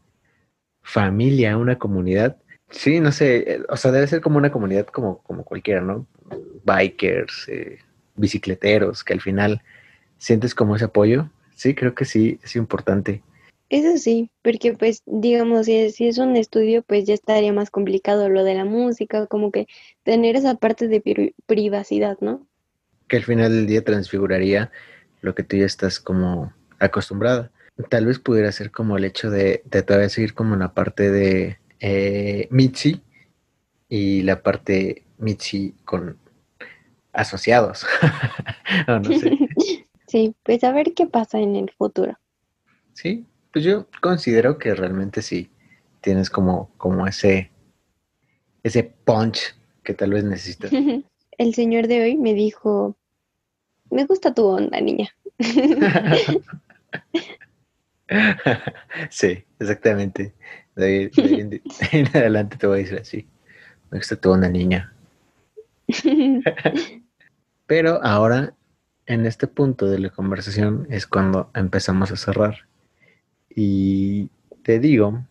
familia, 0.85 1.57
una 1.57 1.77
comunidad. 1.79 2.37
Sí, 2.69 3.01
no 3.01 3.11
sé, 3.11 3.55
eh, 3.55 3.61
o 3.69 3.77
sea, 3.77 3.91
debe 3.91 4.07
ser 4.07 4.21
como 4.21 4.37
una 4.37 4.51
comunidad 4.51 4.87
como, 4.87 5.19
como 5.23 5.43
cualquiera, 5.43 5.81
¿no? 5.81 6.07
Bikers, 6.65 7.47
eh, 7.49 7.79
bicicleteros, 8.15 9.03
que 9.03 9.13
al 9.13 9.21
final 9.21 9.61
sientes 10.17 10.55
como 10.55 10.75
ese 10.77 10.85
apoyo. 10.85 11.29
Sí, 11.55 11.75
creo 11.75 11.95
que 11.95 12.05
sí, 12.05 12.39
es 12.43 12.55
importante. 12.55 13.23
Eso 13.69 13.97
sí, 13.97 14.31
porque 14.43 14.73
pues 14.73 15.03
digamos, 15.05 15.65
si 15.67 15.75
es, 15.75 15.95
si 15.95 16.07
es 16.07 16.17
un 16.19 16.35
estudio, 16.35 16.83
pues 16.83 17.05
ya 17.05 17.13
estaría 17.15 17.53
más 17.53 17.71
complicado 17.71 18.29
lo 18.29 18.43
de 18.43 18.55
la 18.55 18.65
música, 18.65 19.27
como 19.27 19.51
que 19.51 19.67
tener 20.03 20.35
esa 20.37 20.55
parte 20.55 20.87
de 20.87 21.01
pri- 21.01 21.35
privacidad, 21.47 22.17
¿no? 22.21 22.47
que 23.07 23.17
al 23.17 23.23
final 23.23 23.51
del 23.51 23.67
día 23.67 23.83
transfiguraría 23.83 24.71
lo 25.21 25.35
que 25.35 25.43
tú 25.43 25.57
ya 25.57 25.65
estás 25.65 25.99
como 25.99 26.53
acostumbrada. 26.79 27.51
Tal 27.89 28.05
vez 28.05 28.19
pudiera 28.19 28.51
ser 28.51 28.71
como 28.71 28.97
el 28.97 29.03
hecho 29.03 29.29
de, 29.29 29.61
de 29.65 29.83
todavía 29.83 30.09
seguir 30.09 30.33
como 30.33 30.55
la 30.55 30.73
parte 30.73 31.11
de 31.11 31.57
eh, 31.79 32.47
Mitzi 32.51 33.01
y 33.89 34.21
la 34.23 34.41
parte 34.41 35.03
Mitzi 35.17 35.75
con 35.83 36.17
asociados. 37.13 37.85
no 38.87 39.03
sé. 39.03 39.37
Sí, 40.07 40.35
pues 40.43 40.63
a 40.63 40.71
ver 40.71 40.93
qué 40.93 41.07
pasa 41.07 41.39
en 41.39 41.55
el 41.55 41.71
futuro. 41.71 42.17
Sí, 42.93 43.25
pues 43.51 43.65
yo 43.65 43.87
considero 44.01 44.57
que 44.59 44.75
realmente 44.75 45.21
sí 45.21 45.49
tienes 45.99 46.29
como, 46.29 46.69
como 46.77 47.07
ese, 47.07 47.51
ese 48.63 48.83
punch 48.83 49.55
que 49.83 49.93
tal 49.93 50.11
vez 50.11 50.23
necesitas. 50.23 50.71
El 51.37 51.53
señor 51.53 51.87
de 51.87 52.01
hoy 52.01 52.17
me 52.17 52.33
dijo, 52.33 52.95
me 53.89 54.05
gusta 54.05 54.33
tu 54.33 54.45
onda, 54.45 54.79
niña. 54.79 55.09
Sí, 59.09 59.43
exactamente. 59.59 60.33
De 60.75 60.85
ahí, 60.85 61.07
de 61.09 61.23
ahí 61.23 61.39
en, 61.41 61.49
de 61.49 61.61
ahí 61.91 61.99
en 61.99 62.07
adelante 62.07 62.57
te 62.57 62.67
voy 62.67 62.79
a 62.79 62.83
decir 62.83 62.99
así. 62.99 63.27
Me 63.91 63.97
gusta 63.99 64.15
tu 64.15 64.31
onda, 64.31 64.49
niña. 64.49 64.93
Pero 67.67 68.03
ahora, 68.03 68.53
en 69.05 69.25
este 69.25 69.47
punto 69.47 69.87
de 69.87 69.99
la 69.99 70.09
conversación, 70.09 70.87
es 70.89 71.07
cuando 71.07 71.49
empezamos 71.53 72.11
a 72.11 72.17
cerrar. 72.17 72.67
Y 73.49 74.29
te 74.63 74.79
digo 74.79 75.25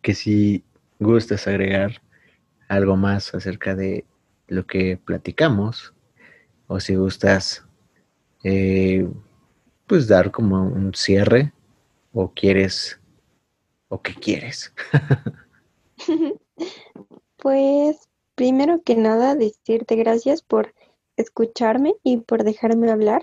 que 0.00 0.14
si 0.14 0.64
gustas 0.98 1.46
agregar 1.46 2.00
algo 2.68 2.96
más 2.96 3.34
acerca 3.34 3.74
de 3.74 4.04
lo 4.48 4.66
que 4.66 4.96
platicamos, 4.96 5.92
o 6.66 6.80
si 6.80 6.94
gustas, 6.94 7.64
eh, 8.44 9.06
pues 9.86 10.08
dar 10.08 10.30
como 10.30 10.62
un 10.62 10.94
cierre, 10.94 11.52
o 12.12 12.32
quieres, 12.34 13.00
o 13.88 14.00
qué 14.00 14.14
quieres. 14.14 14.72
Pues 17.36 18.08
primero 18.36 18.82
que 18.82 18.94
nada 18.94 19.34
decirte 19.34 19.96
gracias 19.96 20.42
por 20.42 20.74
escucharme 21.16 21.96
y 22.04 22.18
por 22.18 22.44
dejarme 22.44 22.88
hablar. 22.88 23.22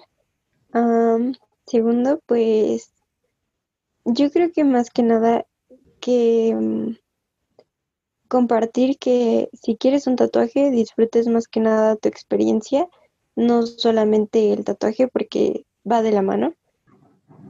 Segundo, 1.66 2.22
pues 2.26 2.92
yo 4.04 4.30
creo 4.32 4.52
que 4.52 4.64
más 4.64 4.90
que 4.90 5.04
nada 5.04 5.46
que 6.00 6.54
mm, 6.54 6.98
compartir 8.28 8.98
que 8.98 9.50
si 9.54 9.78
quieres 9.78 10.08
un 10.08 10.16
tatuaje 10.16 10.72
disfrutes 10.72 11.28
más 11.28 11.48
que 11.48 11.60
nada 11.60 11.96
tu 11.96 12.10
experiencia, 12.10 12.88
no 13.36 13.66
solamente 13.66 14.52
el 14.52 14.64
tatuaje 14.66 15.08
porque 15.08 15.66
va 15.90 16.02
de 16.02 16.12
la 16.12 16.22
mano. 16.22 16.56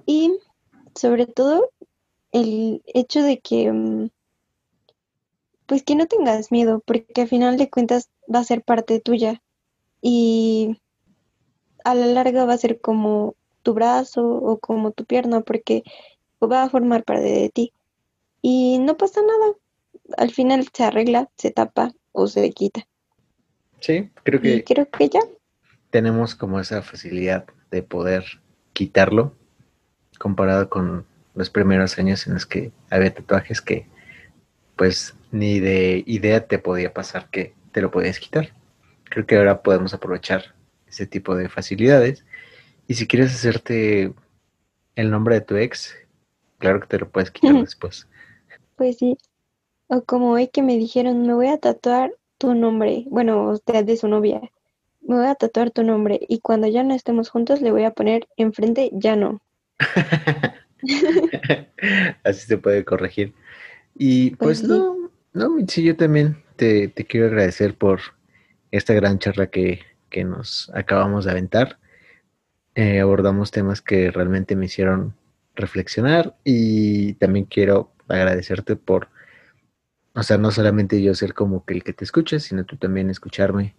Y 0.06 0.38
sobre 0.96 1.26
todo 1.26 1.72
el 2.32 2.84
hecho 2.88 3.24
de 3.24 3.40
que 3.40 3.72
mm, 3.72 4.10
pues 5.68 5.84
que 5.84 5.96
no 5.96 6.06
tengas 6.06 6.52
miedo, 6.52 6.82
porque 6.86 7.22
al 7.22 7.30
final 7.30 7.56
de 7.58 7.70
cuentas 7.70 8.10
va 8.34 8.40
a 8.40 8.44
ser 8.44 8.62
parte 8.64 9.00
tuya 9.00 9.42
y 10.02 10.78
a 11.84 11.94
la 11.94 12.06
larga 12.08 12.46
va 12.46 12.54
a 12.54 12.58
ser 12.58 12.80
como 12.80 13.36
tu 13.64 13.74
brazo 13.74 14.26
o 14.28 14.60
como 14.60 14.92
tu 14.92 15.04
pierna, 15.06 15.42
porque 15.42 15.84
va 16.42 16.64
a 16.64 16.70
formar 16.70 17.04
parte 17.04 17.24
de 17.26 17.50
ti. 17.50 17.74
Y 18.42 18.80
no 18.80 18.98
pasa 18.98 19.22
nada, 19.22 19.56
al 20.18 20.32
final 20.32 20.68
se 20.74 20.84
arregla, 20.86 21.30
se 21.38 21.52
tapa 21.52 21.94
o 22.14 22.28
se 22.28 22.52
quita. 22.52 22.88
Sí, 23.82 24.12
creo 24.24 24.42
Y 24.42 24.62
que 24.62 24.64
creo 24.64 24.90
que 24.90 25.10
ya. 25.10 25.22
tenemos 25.92 26.36
como 26.36 26.60
esa 26.60 26.82
facilidad 26.82 27.46
de 27.72 27.84
poder 27.84 28.42
quitarlo 28.74 29.34
comparado 30.18 30.70
con 30.70 31.06
los 31.36 31.50
primeros 31.50 31.98
años 31.98 32.28
en 32.28 32.34
los 32.34 32.46
que 32.46 32.72
había 32.90 33.14
tatuajes 33.14 33.62
que 33.62 33.88
pues 34.76 35.16
ni 35.32 35.60
de 35.60 36.04
idea 36.06 36.48
te 36.48 36.60
podía 36.60 36.94
pasar 36.94 37.30
que 37.30 37.54
te 37.72 37.82
lo 37.82 37.92
podías 37.92 38.20
quitar. 38.20 38.54
Creo 39.06 39.26
que 39.26 39.38
ahora 39.38 39.62
podemos 39.62 39.94
aprovechar 39.94 40.56
ese 40.88 41.06
tipo 41.06 41.36
de 41.36 41.50
facilidades 41.50 42.26
y 42.88 42.96
si 42.96 43.08
quieres 43.08 43.34
hacerte 43.34 44.14
el 44.96 45.12
nombre 45.12 45.36
de 45.36 45.42
tu 45.42 45.56
ex, 45.56 45.96
claro 46.58 46.80
que 46.80 46.88
te 46.88 47.00
lo 47.00 47.10
puedes 47.10 47.32
quitar 47.32 47.56
después. 47.56 48.08
Pues 48.76 48.98
sí. 48.98 49.18
O 49.88 50.04
como 50.04 50.32
hoy 50.32 50.48
que 50.48 50.62
me 50.62 50.78
dijeron, 50.78 51.26
me 51.26 51.34
voy 51.34 51.48
a 51.48 51.58
tatuar 51.58 52.14
tu 52.38 52.54
nombre. 52.54 53.06
Bueno, 53.10 53.50
usted 53.50 53.86
de 53.86 53.98
su 53.98 54.08
novia. 54.08 54.42
Me 55.10 55.16
voy 55.16 55.26
a 55.26 55.34
tatuar 55.34 55.72
tu 55.72 55.82
nombre. 55.82 56.20
Y 56.28 56.40
cuando 56.40 56.68
ya 56.68 56.84
no 56.84 56.94
estemos 56.94 57.30
juntos, 57.30 57.62
le 57.62 57.72
voy 57.72 57.84
a 57.84 57.96
poner 57.96 58.28
enfrente, 58.38 58.92
ya 58.94 59.16
no. 59.16 59.42
Así 62.24 62.46
se 62.46 62.60
puede 62.60 62.86
corregir. 62.86 63.34
Y 63.96 64.36
Pues 64.36 64.36
pues 64.36 64.60
sí. 64.60 64.68
no, 64.68 65.10
no, 65.34 65.50
Mitzi, 65.50 65.82
yo 65.82 65.98
también 65.98 66.44
te, 66.58 66.90
te 66.90 67.06
quiero 67.06 67.26
agradecer 67.26 67.76
por 67.76 68.02
esta 68.70 68.94
gran 68.94 69.18
charla 69.18 69.48
que, 69.48 69.80
que 70.12 70.24
nos 70.24 70.72
acabamos 70.76 71.26
de 71.26 71.32
aventar. 71.32 71.80
Eh, 72.76 73.00
abordamos 73.00 73.50
temas 73.50 73.82
que 73.82 74.12
realmente 74.12 74.56
me 74.56 74.68
hicieron 74.68 75.16
reflexionar 75.56 76.36
y 76.44 77.14
también 77.14 77.46
quiero 77.46 77.92
agradecerte 78.08 78.76
por, 78.76 79.08
o 80.14 80.22
sea, 80.22 80.38
no 80.38 80.52
solamente 80.52 81.02
yo 81.02 81.16
ser 81.16 81.34
como 81.34 81.66
que 81.66 81.74
el 81.74 81.84
que 81.84 81.94
te 81.94 82.04
escucha, 82.04 82.40
sino 82.40 82.64
tú 82.64 82.78
también 82.78 83.10
escucharme 83.10 83.74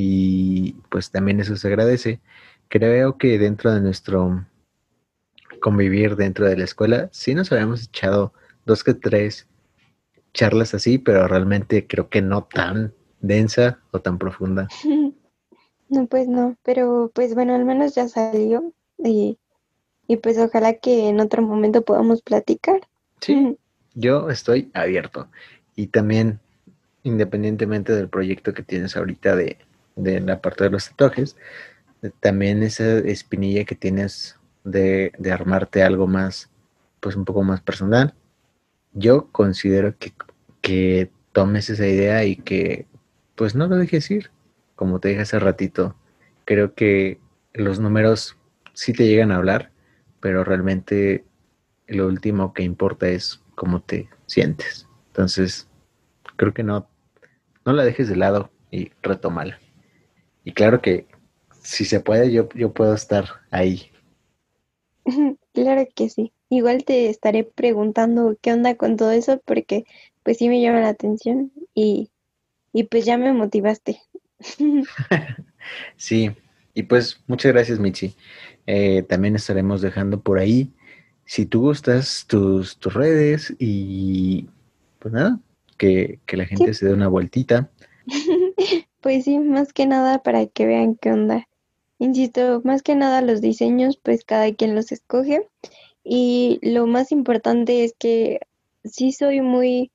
y 0.00 0.74
pues 0.90 1.10
también 1.10 1.40
eso 1.40 1.56
se 1.56 1.66
agradece. 1.66 2.20
Creo 2.68 3.18
que 3.18 3.36
dentro 3.36 3.74
de 3.74 3.80
nuestro 3.80 4.46
convivir 5.60 6.14
dentro 6.14 6.46
de 6.46 6.56
la 6.56 6.62
escuela, 6.62 7.08
sí 7.10 7.34
nos 7.34 7.50
habíamos 7.50 7.82
echado 7.82 8.32
dos 8.64 8.84
que 8.84 8.94
tres 8.94 9.48
charlas 10.32 10.72
así, 10.72 10.98
pero 10.98 11.26
realmente 11.26 11.88
creo 11.88 12.08
que 12.10 12.22
no 12.22 12.44
tan 12.44 12.94
densa 13.20 13.80
o 13.90 14.00
tan 14.00 14.18
profunda. 14.18 14.68
No, 15.90 16.06
pues 16.06 16.28
no, 16.28 16.54
pero 16.64 17.10
pues 17.14 17.34
bueno, 17.34 17.54
al 17.54 17.64
menos 17.64 17.94
ya 17.94 18.08
salió 18.08 18.74
y, 18.98 19.38
y 20.06 20.18
pues 20.18 20.36
ojalá 20.36 20.74
que 20.74 21.08
en 21.08 21.18
otro 21.18 21.40
momento 21.40 21.80
podamos 21.80 22.20
platicar. 22.20 22.82
Sí, 23.22 23.56
yo 23.94 24.28
estoy 24.28 24.70
abierto. 24.74 25.28
Y 25.76 25.86
también, 25.86 26.40
independientemente 27.04 27.94
del 27.94 28.10
proyecto 28.10 28.52
que 28.52 28.62
tienes 28.62 28.98
ahorita 28.98 29.34
de, 29.34 29.56
de 29.98 30.20
la 30.20 30.40
parte 30.40 30.64
de 30.64 30.70
los 30.70 30.88
tatuajes, 30.88 31.36
también 32.20 32.62
esa 32.62 32.98
espinilla 32.98 33.64
que 33.64 33.74
tienes 33.74 34.38
de, 34.64 35.12
de 35.18 35.32
armarte 35.32 35.82
algo 35.82 36.06
más, 36.06 36.50
pues 37.00 37.16
un 37.16 37.24
poco 37.24 37.42
más 37.42 37.60
personal. 37.60 38.14
Yo 38.92 39.28
considero 39.32 39.96
que, 39.98 40.12
que 40.60 41.10
tomes 41.32 41.70
esa 41.70 41.86
idea 41.86 42.24
y 42.24 42.36
que 42.36 42.86
pues 43.34 43.54
no 43.54 43.66
lo 43.66 43.76
dejes 43.76 44.10
ir. 44.10 44.30
Como 44.76 45.00
te 45.00 45.08
dije 45.08 45.22
hace 45.22 45.38
ratito, 45.38 45.96
creo 46.44 46.74
que 46.74 47.20
los 47.52 47.80
números 47.80 48.36
sí 48.74 48.92
te 48.92 49.06
llegan 49.06 49.32
a 49.32 49.36
hablar, 49.36 49.70
pero 50.20 50.44
realmente 50.44 51.24
lo 51.88 52.06
último 52.06 52.52
que 52.52 52.62
importa 52.62 53.08
es 53.08 53.42
cómo 53.54 53.80
te 53.80 54.08
sientes. 54.26 54.86
Entonces, 55.08 55.68
creo 56.36 56.54
que 56.54 56.62
no, 56.62 56.88
no 57.64 57.72
la 57.72 57.84
dejes 57.84 58.08
de 58.08 58.16
lado 58.16 58.50
y 58.70 58.92
retómala. 59.02 59.58
Y 60.48 60.52
claro 60.52 60.80
que 60.80 61.04
si 61.60 61.84
se 61.84 62.00
puede, 62.00 62.32
yo, 62.32 62.48
yo 62.54 62.72
puedo 62.72 62.94
estar 62.94 63.26
ahí. 63.50 63.90
Claro 65.52 65.86
que 65.94 66.08
sí. 66.08 66.32
Igual 66.48 66.84
te 66.84 67.10
estaré 67.10 67.44
preguntando 67.44 68.34
qué 68.40 68.52
onda 68.52 68.76
con 68.76 68.96
todo 68.96 69.10
eso 69.10 69.42
porque 69.44 69.84
pues 70.22 70.38
sí 70.38 70.48
me 70.48 70.62
llama 70.62 70.80
la 70.80 70.88
atención 70.88 71.52
y, 71.74 72.10
y 72.72 72.84
pues 72.84 73.04
ya 73.04 73.18
me 73.18 73.32
motivaste. 73.34 74.00
Sí, 75.96 76.30
y 76.72 76.84
pues 76.84 77.20
muchas 77.26 77.52
gracias, 77.52 77.78
Michi. 77.78 78.14
Eh, 78.66 79.02
también 79.02 79.36
estaremos 79.36 79.82
dejando 79.82 80.22
por 80.22 80.38
ahí, 80.38 80.72
si 81.26 81.44
tú 81.44 81.60
gustas, 81.60 82.24
tus, 82.26 82.78
tus 82.78 82.94
redes 82.94 83.54
y 83.58 84.48
pues 84.98 85.12
nada, 85.12 85.40
que, 85.76 86.20
que 86.24 86.38
la 86.38 86.46
gente 86.46 86.72
se 86.72 86.86
dé 86.86 86.94
una 86.94 87.08
vueltita 87.08 87.68
Pues 89.00 89.24
sí, 89.24 89.38
más 89.38 89.72
que 89.72 89.86
nada 89.86 90.22
para 90.22 90.46
que 90.46 90.66
vean 90.66 90.96
qué 90.96 91.12
onda. 91.12 91.48
Insisto, 91.98 92.60
más 92.64 92.82
que 92.82 92.94
nada 92.94 93.22
los 93.22 93.40
diseños, 93.40 93.98
pues 94.02 94.24
cada 94.24 94.52
quien 94.52 94.74
los 94.74 94.92
escoge. 94.92 95.48
Y 96.04 96.58
lo 96.62 96.86
más 96.86 97.12
importante 97.12 97.84
es 97.84 97.94
que 97.98 98.40
sí 98.84 99.12
soy 99.12 99.40
muy 99.40 99.90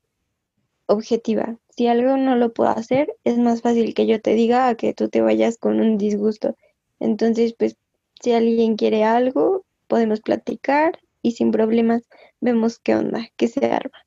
objetiva. 0.86 1.58
Si 1.70 1.88
algo 1.88 2.18
no 2.18 2.36
lo 2.36 2.54
puedo 2.54 2.70
hacer, 2.70 3.16
es 3.24 3.38
más 3.38 3.62
fácil 3.62 3.94
que 3.94 4.06
yo 4.06 4.22
te 4.22 4.34
diga 4.36 4.68
a 4.68 4.76
que 4.76 4.94
tú 4.94 5.10
te 5.10 5.22
vayas 5.22 5.58
con 5.58 5.80
un 5.80 5.98
disgusto. 5.98 6.56
Entonces, 7.00 7.56
pues, 7.58 7.78
si 8.22 8.34
alguien 8.34 8.76
quiere 8.76 9.04
algo, 9.04 9.66
podemos 9.88 10.22
platicar 10.22 11.00
y 11.22 11.32
sin 11.32 11.52
problemas 11.52 12.04
vemos 12.42 12.80
qué 12.80 12.96
onda, 12.96 13.28
qué 13.38 13.48
se 13.48 13.66
arma. 13.66 13.98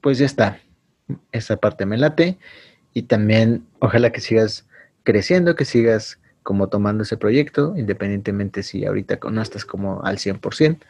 Pues 0.00 0.18
ya 0.18 0.26
está. 0.26 0.60
Esa 1.32 1.56
parte 1.56 1.86
me 1.86 1.96
late. 1.96 2.38
Y 2.98 3.02
también 3.02 3.64
ojalá 3.78 4.10
que 4.10 4.20
sigas 4.20 4.66
creciendo, 5.04 5.54
que 5.54 5.64
sigas 5.64 6.18
como 6.42 6.68
tomando 6.68 7.04
ese 7.04 7.16
proyecto, 7.16 7.74
independientemente 7.76 8.64
si 8.64 8.84
ahorita 8.84 9.20
no 9.30 9.40
estás 9.40 9.64
como 9.64 10.02
al 10.02 10.18
100%. 10.18 10.80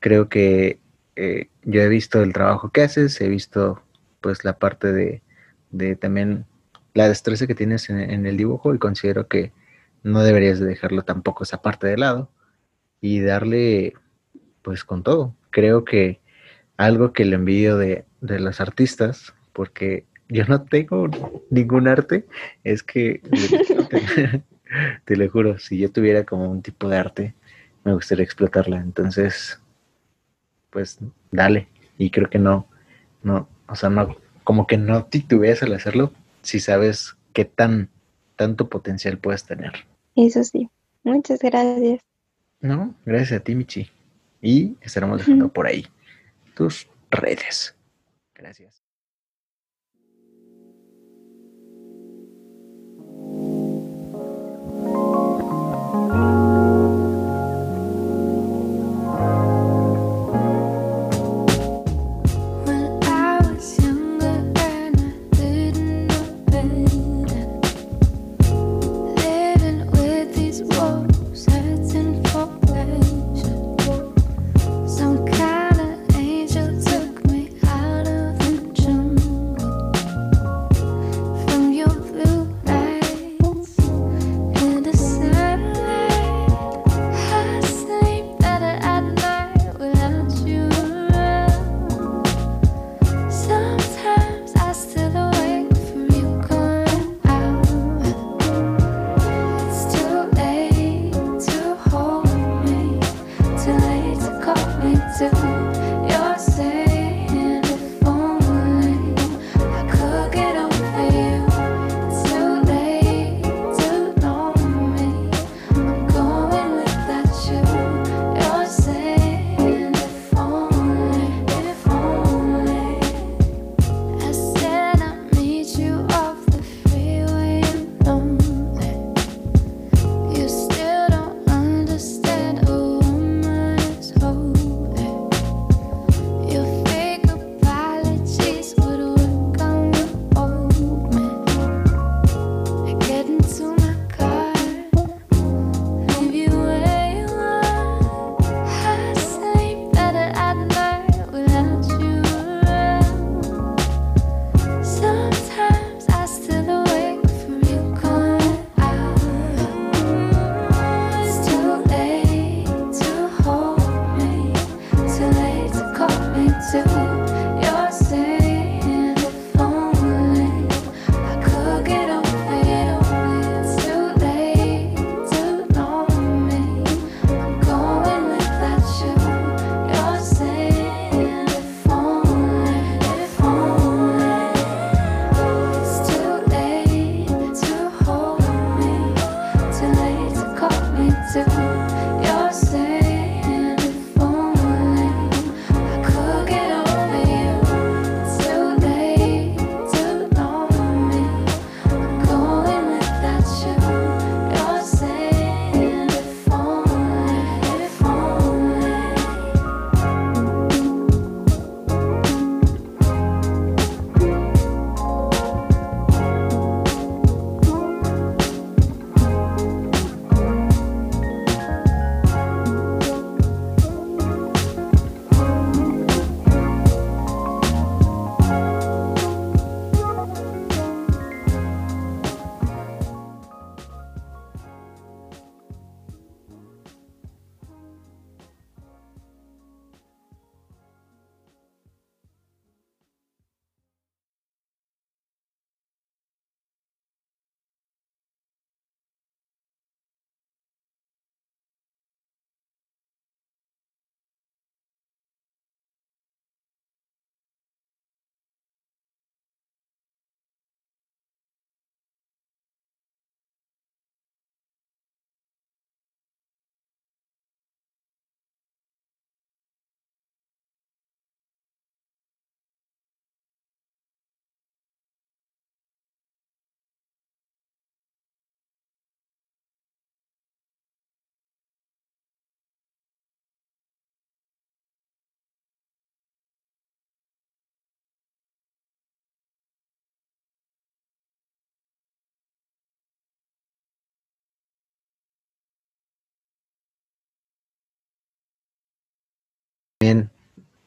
Creo 0.00 0.28
que 0.28 0.80
eh, 1.14 1.46
yo 1.62 1.82
he 1.82 1.88
visto 1.88 2.20
el 2.20 2.32
trabajo 2.32 2.70
que 2.70 2.82
haces, 2.82 3.20
he 3.20 3.28
visto 3.28 3.80
pues 4.20 4.44
la 4.44 4.58
parte 4.58 4.92
de, 4.92 5.22
de 5.70 5.94
también 5.94 6.46
la 6.94 7.06
destreza 7.06 7.46
que 7.46 7.54
tienes 7.54 7.88
en, 7.90 8.26
el 8.26 8.36
dibujo 8.36 8.74
y 8.74 8.80
considero 8.80 9.28
que 9.28 9.52
no 10.02 10.24
deberías 10.24 10.58
de 10.58 10.66
dejarlo 10.66 11.02
tampoco 11.02 11.44
esa 11.44 11.62
parte 11.62 11.86
de 11.86 11.96
lado 11.96 12.28
y 13.00 13.20
darle 13.20 13.94
pues 14.62 14.82
con 14.82 15.04
todo. 15.04 15.36
Creo 15.50 15.84
que 15.84 16.20
algo 16.76 17.12
que 17.12 17.24
le 17.24 17.36
envidio 17.36 17.76
de, 17.76 18.04
de 18.20 18.40
los 18.40 18.60
artistas, 18.60 19.32
porque 19.52 20.10
yo 20.30 20.44
no 20.46 20.62
tengo 20.62 21.08
ningún 21.50 21.88
arte, 21.88 22.26
es 22.64 22.82
que 22.82 23.20
te, 23.90 24.42
te 25.04 25.16
lo 25.16 25.30
juro, 25.30 25.58
si 25.58 25.78
yo 25.78 25.90
tuviera 25.90 26.24
como 26.24 26.50
un 26.50 26.62
tipo 26.62 26.88
de 26.88 26.96
arte, 26.96 27.34
me 27.84 27.94
gustaría 27.94 28.24
explotarla. 28.24 28.78
Entonces, 28.78 29.60
pues 30.70 30.98
dale. 31.30 31.68
Y 31.98 32.10
creo 32.10 32.30
que 32.30 32.38
no, 32.38 32.66
no, 33.22 33.48
o 33.68 33.74
sea, 33.74 33.90
no, 33.90 34.16
como 34.44 34.66
que 34.66 34.78
no 34.78 35.04
titubeas 35.04 35.62
al 35.62 35.74
hacerlo 35.74 36.12
si 36.42 36.60
sabes 36.60 37.16
qué 37.32 37.44
tan, 37.44 37.90
tanto 38.36 38.68
potencial 38.68 39.18
puedes 39.18 39.44
tener. 39.44 39.72
Eso 40.16 40.42
sí. 40.44 40.70
Muchas 41.02 41.40
gracias. 41.40 42.00
No, 42.60 42.94
gracias 43.04 43.40
a 43.40 43.44
ti, 43.44 43.54
Michi. 43.54 43.90
Y 44.42 44.76
estaremos 44.80 45.18
dejando 45.18 45.52
por 45.52 45.66
ahí 45.66 45.86
tus 46.54 46.88
redes. 47.10 47.74
Gracias. 48.34 48.82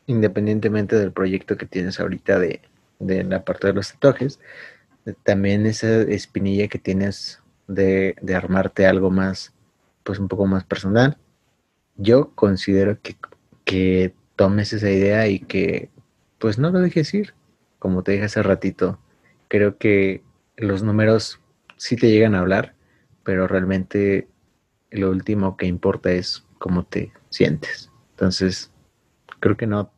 Independientemente 0.07 0.97
del 0.97 1.11
proyecto 1.11 1.57
que 1.57 1.65
tienes 1.65 1.99
ahorita 1.99 2.39
de, 2.39 2.61
de 2.99 3.23
la 3.23 3.43
parte 3.43 3.67
de 3.67 3.73
los 3.73 3.91
tatuajes, 3.91 4.39
también 5.23 5.65
esa 5.65 6.01
espinilla 6.01 6.67
que 6.67 6.79
tienes 6.79 7.41
de, 7.67 8.15
de, 8.21 8.35
armarte 8.35 8.85
algo 8.85 9.09
más, 9.09 9.53
pues 10.03 10.19
un 10.19 10.27
poco 10.27 10.45
más 10.45 10.63
personal. 10.63 11.17
Yo 11.95 12.31
considero 12.35 13.01
que, 13.01 13.15
que 13.65 14.13
tomes 14.35 14.73
esa 14.73 14.89
idea 14.89 15.27
y 15.27 15.39
que 15.39 15.89
pues 16.39 16.57
no 16.57 16.71
lo 16.71 16.79
dejes 16.79 17.13
ir. 17.13 17.33
Como 17.79 18.03
te 18.03 18.13
dije 18.13 18.25
hace 18.25 18.43
ratito, 18.43 18.99
creo 19.47 19.77
que 19.77 20.23
los 20.57 20.83
números 20.83 21.39
sí 21.77 21.95
te 21.95 22.09
llegan 22.09 22.35
a 22.35 22.39
hablar, 22.39 22.75
pero 23.23 23.47
realmente 23.47 24.27
lo 24.91 25.09
último 25.09 25.57
que 25.57 25.65
importa 25.65 26.11
es 26.11 26.45
cómo 26.59 26.85
te 26.85 27.11
sientes. 27.29 27.91
Entonces, 28.11 28.71
creo 29.39 29.57
que 29.57 29.67
no, 29.67 29.91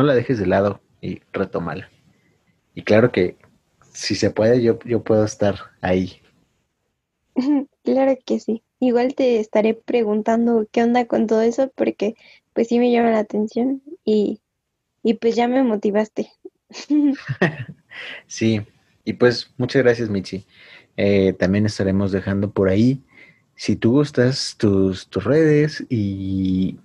no 0.00 0.06
la 0.06 0.14
dejes 0.14 0.38
de 0.38 0.46
lado 0.46 0.80
y 1.02 1.20
retómala. 1.30 1.90
Y 2.74 2.82
claro 2.82 3.12
que 3.12 3.36
si 3.92 4.14
se 4.14 4.30
puede, 4.30 4.62
yo, 4.62 4.78
yo 4.86 5.04
puedo 5.04 5.24
estar 5.24 5.56
ahí. 5.82 6.22
Claro 7.82 8.14
que 8.26 8.38
sí. 8.40 8.62
Igual 8.78 9.14
te 9.14 9.40
estaré 9.40 9.74
preguntando 9.74 10.66
qué 10.70 10.82
onda 10.82 11.06
con 11.06 11.26
todo 11.26 11.40
eso, 11.40 11.72
porque 11.74 12.14
pues 12.52 12.68
sí 12.68 12.78
me 12.78 12.92
llama 12.92 13.10
la 13.10 13.20
atención 13.20 13.82
y, 14.04 14.40
y 15.02 15.14
pues 15.14 15.34
ya 15.34 15.48
me 15.48 15.62
motivaste. 15.62 16.30
sí, 18.26 18.60
y 19.04 19.14
pues 19.14 19.52
muchas 19.56 19.82
gracias, 19.82 20.10
Michi. 20.10 20.46
Eh, 20.96 21.32
también 21.32 21.66
estaremos 21.66 22.12
dejando 22.12 22.52
por 22.52 22.68
ahí, 22.68 23.02
si 23.54 23.76
tú 23.76 23.92
gustas, 23.92 24.56
tus, 24.58 25.08
tus 25.08 25.24
redes 25.24 25.84
y 25.88 26.78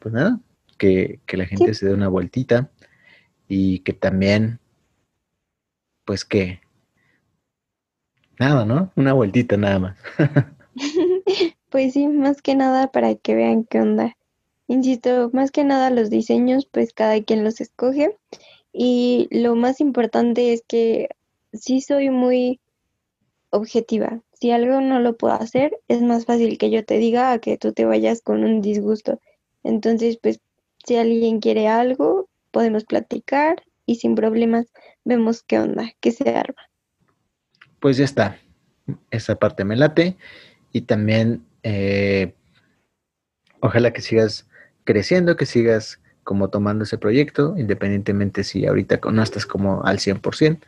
pues 0.00 0.12
nada, 0.12 0.40
que, 0.80 1.20
la 1.36 1.44
gente 1.44 1.74
se 1.74 1.86
dé 1.86 1.94
una 1.94 2.08
vueltita 2.08 2.70
y 3.46 3.80
que 3.80 3.92
también, 3.92 4.58
pues 6.06 6.24
que, 6.24 6.60
nada, 8.38 8.64
¿no? 8.64 8.90
Una 8.96 9.12
vueltita 9.12 9.58
nada 9.58 9.78
más. 9.78 9.98
pues 11.68 11.92
sí, 11.92 12.08
más 12.08 12.40
que 12.40 12.54
nada 12.54 12.90
para 12.90 13.14
que 13.14 13.34
vean 13.34 13.64
qué 13.64 13.80
onda. 13.80 14.16
Insisto, 14.68 15.30
más 15.34 15.50
que 15.50 15.64
nada 15.64 15.90
los 15.90 16.08
diseños, 16.08 16.66
pues 16.66 16.94
cada 16.94 17.22
quien 17.22 17.44
los 17.44 17.60
escoge. 17.60 18.16
Y 18.72 19.28
lo 19.30 19.56
más 19.56 19.80
importante 19.80 20.54
es 20.54 20.62
que 20.66 21.08
sí 21.52 21.82
soy 21.82 22.08
muy 22.08 22.58
objetiva. 23.50 24.22
Si 24.32 24.50
algo 24.50 24.80
no 24.80 25.00
lo 25.00 25.16
puedo 25.18 25.34
hacer, 25.34 25.78
es 25.88 26.00
más 26.00 26.24
fácil 26.24 26.56
que 26.56 26.70
yo 26.70 26.84
te 26.84 26.96
diga 26.96 27.32
a 27.32 27.38
que 27.40 27.58
tú 27.58 27.72
te 27.74 27.84
vayas 27.84 28.22
con 28.22 28.44
un 28.44 28.62
disgusto. 28.62 29.20
Entonces, 29.62 30.18
pues, 30.22 30.40
si 30.90 30.96
alguien 30.96 31.38
quiere 31.38 31.68
algo, 31.68 32.28
podemos 32.50 32.82
platicar 32.82 33.62
y 33.86 33.94
sin 33.94 34.16
problemas 34.16 34.72
vemos 35.04 35.44
qué 35.44 35.60
onda, 35.60 35.92
qué 36.00 36.10
se 36.10 36.30
arma. 36.30 36.68
Pues 37.78 37.96
ya 37.96 38.04
está. 38.04 38.40
Esa 39.12 39.36
parte 39.36 39.64
me 39.64 39.76
late. 39.76 40.16
Y 40.72 40.80
también, 40.80 41.46
eh, 41.62 42.34
ojalá 43.60 43.92
que 43.92 44.00
sigas 44.00 44.48
creciendo, 44.82 45.36
que 45.36 45.46
sigas 45.46 46.00
como 46.24 46.50
tomando 46.50 46.82
ese 46.82 46.98
proyecto, 46.98 47.54
independientemente 47.56 48.42
si 48.42 48.66
ahorita 48.66 48.98
no 49.12 49.22
estás 49.22 49.46
como 49.46 49.84
al 49.84 50.00
100%. 50.00 50.58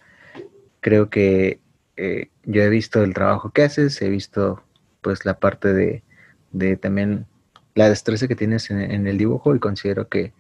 Creo 0.79 1.11
que 1.11 1.59
eh, 1.97 2.29
yo 2.45 2.63
he 2.63 2.69
visto 2.69 3.03
el 3.03 3.13
trabajo 3.13 3.51
que 3.51 3.65
haces, 3.65 4.01
he 4.01 4.09
visto 4.09 4.63
pues 5.01 5.25
la 5.25 5.41
parte 5.41 5.73
de, 5.73 6.05
de 6.53 6.77
también 6.77 7.27
la 7.75 7.89
destreza 7.89 8.29
que 8.29 8.37
tienes 8.37 8.71
en, 8.71 9.07
el 9.07 9.19
dibujo 9.19 9.55
y 9.55 9.61
considero 9.61 10.09
que 10.09 10.33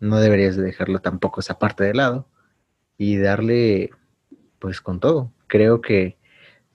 no 0.00 0.20
deberías 0.20 0.56
de 0.56 0.62
dejarlo 0.62 1.00
tampoco 1.00 1.40
esa 1.40 1.58
parte 1.58 1.84
de 1.84 1.94
lado 1.94 2.26
y 2.96 3.16
darle 3.18 3.90
pues 4.58 4.80
con 4.80 5.00
todo. 5.00 5.32
Creo 5.46 5.80
que 5.80 6.16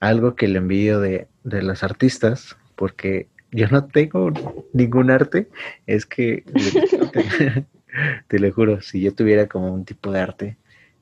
algo 0.00 0.36
que 0.36 0.48
le 0.48 0.58
envidio 0.58 1.00
de, 1.00 1.28
de 1.42 1.62
los 1.62 1.82
artistas, 1.82 2.56
porque 2.76 3.28
yo 3.50 3.68
no 3.68 3.86
tengo 3.86 4.32
ningún 4.72 5.10
arte, 5.10 5.48
es 5.86 6.06
que 6.06 6.44
te, 7.12 7.66
te 8.28 8.38
lo 8.38 8.52
juro, 8.52 8.80
si 8.80 9.00
yo 9.00 9.14
tuviera 9.14 9.46
como 9.48 9.72
un 9.72 9.84
tipo 9.84 10.12
de 10.12 10.20
arte, 10.20 10.56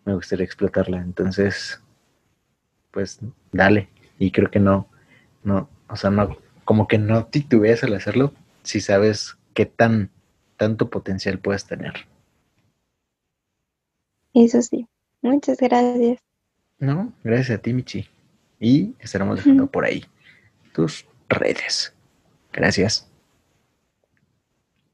me 0.05 0.15
gustaría 0.15 0.45
explotarla. 0.45 0.99
Entonces, 0.99 1.81
pues 2.91 3.21
dale. 3.53 3.89
Y 4.19 4.31
creo 4.31 4.51
que 4.51 4.61
no, 4.61 4.89
no, 5.43 5.69
o 5.89 5.97
sea, 5.97 6.11
no, 6.11 6.37
como 6.65 6.87
que 6.87 6.99
no 6.99 7.27
titubeas 7.27 7.83
al 7.85 7.95
hacerlo 7.95 8.33
si 8.63 8.81
sabes 8.81 9.37
qué 9.55 9.67
tan, 9.67 10.11
tanto 10.57 10.91
potencial 10.91 11.39
puedes 11.39 11.67
tener. 11.67 12.07
Eso 14.35 14.63
sí. 14.63 14.87
Muchas 15.21 15.59
gracias. 15.59 16.19
No, 16.79 17.13
gracias 17.23 17.59
a 17.59 17.63
ti, 17.63 17.73
Michi. 17.73 18.09
Y 18.59 18.95
estaremos 18.99 19.37
dejando 19.37 19.67
por 19.67 19.85
ahí 19.85 20.05
tus 20.73 21.07
redes. 21.29 21.95
Gracias. 22.53 23.12